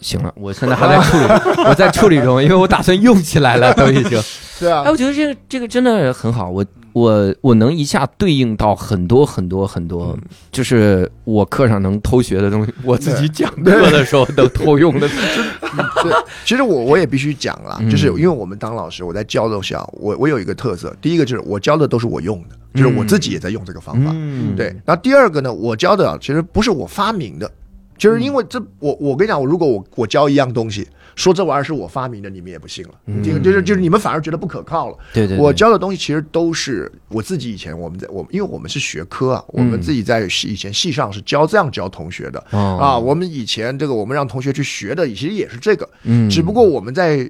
[0.00, 4.20] 行了，我现在还在处理，我在处理中，因为我打算用起来了，都已经。
[4.58, 6.64] 对啊哎，，我觉得这个这个真的很好，我
[6.96, 10.18] 我我能一下对应到很多很多很多，
[10.50, 15.06] 就是我课上能偷学的东西，我自己讲课的时候能偷用的。
[15.06, 16.10] 对，
[16.46, 17.90] 其实我我也必须讲啦，嗯。
[17.90, 24.10] 就是因为我们当老师，我在教的时候，我我有一个特色，第一个就是我教的都是我用的，就是我自己也在用这个方法。
[24.14, 24.56] 嗯。
[24.56, 27.50] 对，然后第二个呢，我教的啊，其实不是我发明的，
[27.98, 33.22] 就是因为这我我跟你讲，我如果我我教一样东西，说这玩意儿是我发明的，你们也不信了，嗯。
[33.24, 34.96] 这个就是就是你们反而觉得不可靠了。
[35.12, 42.38] 对对，我教的东西其实都是我自己以前我们在我们因为我们是学科啊，我们自己在系以前系上是教这样教同学的。
[42.50, 46.30] 啊，我们以前这个我们让同学去学的，其实也是这个，嗯。
[46.30, 47.28] 只不过我们在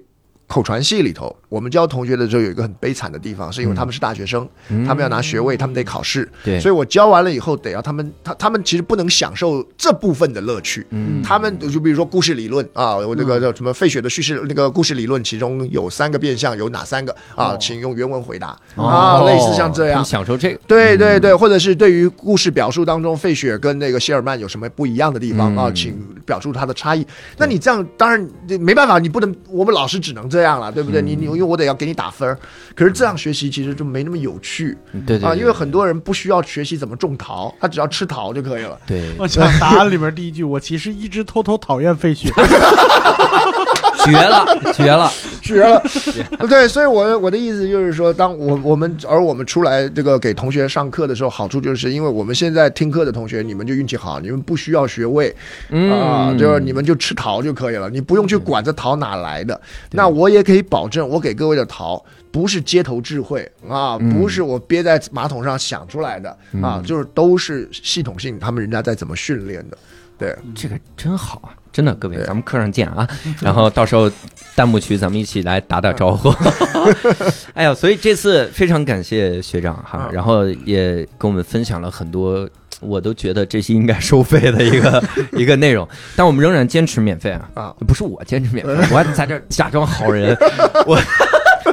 [0.48, 4.46] 口传系里头，我们教同学的时候有一个很悲惨的地方，是因为他们是大学生，
[4.86, 6.60] 他们要拿学位，他们得考试，嗯对。
[6.60, 11.22] 所以我教完了以后，得要他们他他们其实不能享受这部分的乐趣，嗯。
[11.22, 17.14] 他们就比如说故事理论啊，我这个叫什么费雪的叙事那个故事理论，其中有三个变相，有哪三个？
[17.34, 17.56] 啊？
[17.58, 18.56] 请用原文回答。
[18.74, 20.02] 啊，类似像这样。
[20.02, 20.04] 哦。
[20.04, 25.56] 享受这个，对对对，或者是对于故事表述当中，费雪跟那个谢尔曼有什么不一样的地方、嗯。
[25.56, 25.72] 啊？
[25.72, 25.96] 请
[26.26, 27.06] 表述它的差异。
[27.38, 28.28] 那你这样当然
[28.60, 31.00] 没办法，你不能，我们老师只能这样了，对不对？
[31.00, 32.38] 你你因为我得要给你打分儿，
[32.74, 34.76] 可是这样学习其实就没那么有趣
[35.06, 38.78] 对对啊，因为很多人不需要学习怎么种桃，他只要吃桃就可以了。
[38.86, 42.30] 对我想 答案里面第一句，我其实一直偷偷讨厌费雪。
[44.06, 45.12] 绝了绝了，
[45.42, 45.82] 绝了，
[46.48, 55.28] 对，所以我我的意思就是说，当我我们而我们出来这个给同学上课的时候，好处就是因为我们现在听课的同学，你们就运气好，你们不需要学位。
[55.70, 59.60] 啊、嗯，就是你们就吃桃就可以了，你不用去管这桃哪来的。
[59.90, 64.16] 那我也可以保证，我给各位的桃不是街头智慧啊，嗯。
[64.16, 69.76] 不是我憋在马桶上想出来的啊，就是都是系统性，他们人家在怎么训练的。
[70.18, 71.50] 对，这个真好啊！
[71.72, 73.06] 真的，各位，咱们课上见啊！
[73.42, 74.10] 然后到时候
[74.54, 76.32] 弹幕区咱们一起来打打招呼。
[77.52, 82.48] 哎呀，所以这次非常感谢学长哈，嗯然后也跟我们分享了很多，
[82.80, 85.04] 我都觉得这些应该收费的一个
[85.36, 85.86] 一个内容，
[86.16, 87.50] 但我们仍然坚持免费啊！
[87.54, 90.34] 啊不是我坚持免费，我还在这假装好人，
[90.86, 90.98] 我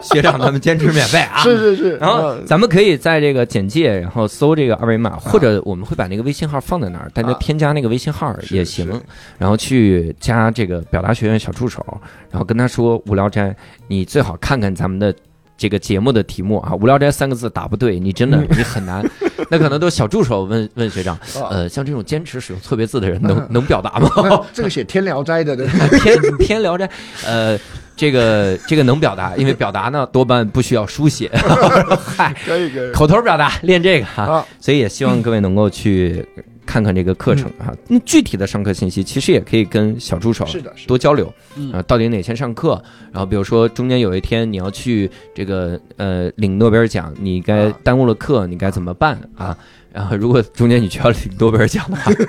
[0.04, 1.42] 学长他们坚持免费啊！
[1.44, 1.98] 是是是。
[1.98, 9.02] 然后嗯咱们可以在这个简介，然后搜这个二维码，或者我们会把那个微信号放在那儿，大家啊添加那个微信号也行。
[9.38, 11.86] 然后去加这个表达学院小助手，
[12.30, 13.56] 然后跟他说“无聊斋”，
[13.88, 15.14] 你最好看看咱们的。
[15.56, 19.06] 这个节目的题目啊，“无聊斋”三个字打不对，你真的你很难。
[19.52, 24.10] 那可能都小助手问问学长，啊呃，像这种坚持使用错别字的人，能能表达吗？
[24.52, 25.68] 这个写《天聊斋》的，对
[26.00, 26.90] 偏偏聊斋，
[27.26, 27.58] 呃，
[27.95, 31.30] 这个这个能表达， 因为表达呢多半不需要书写，
[32.03, 36.26] 嗨，可以可以口头表达练这个哈、啊，所以也希望各位能够去
[36.65, 37.74] 看看这个课程啊。
[37.88, 42.82] 那具体的上课信息，其实也可以跟小助手是的，多交流嗯啊，到底哪天上课？
[43.11, 49.56] 然后比如说中间有一天你要去这个呃领诺贝尔奖，你该啊耽误了课，你该怎么办啊？
[49.94, 52.11] 然后如果中间你需要领诺贝尔奖的话。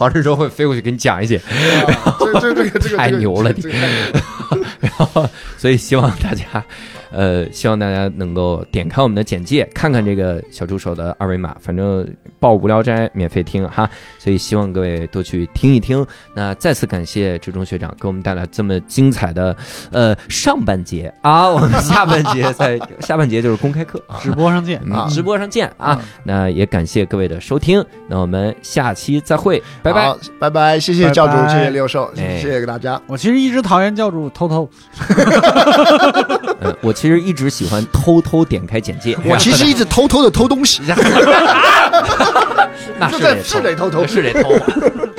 [0.00, 4.66] 黄志洲会飞过去给你讲一些，啊这这这个这个太牛了这个这 个太牛了。
[4.80, 5.28] 然后，
[5.58, 6.64] 所以希望大家，
[7.12, 12.06] 呃，希望大家能够点开我们的简介，看看这个小助手的二维码，反正
[12.38, 13.88] 报无聊斋免费听哈，
[14.18, 16.06] 所以希望各位多去听一听。
[16.34, 19.56] 那再次感谢志忠学长给我们带来这么精彩的
[19.90, 26.00] 呃上半节啊，我们下半节在 下半节就是公开课，直播上见啊直播上见啊。
[26.24, 30.14] 那也感谢各位的收听，那我们下期再会，拜拜。
[30.38, 33.00] 拜拜，谢谢教主，拜拜谢谢六兽，哎谢谢大家。
[33.06, 34.68] 我其实一直讨厌教主偷偷，
[36.60, 40.82] 嗯， 我其实一直喜欢偷偷点开简介，我其实 一直偷偷的偷东西，
[42.98, 44.06] 那是得是得偷偷。
[44.06, 44.50] 是得偷。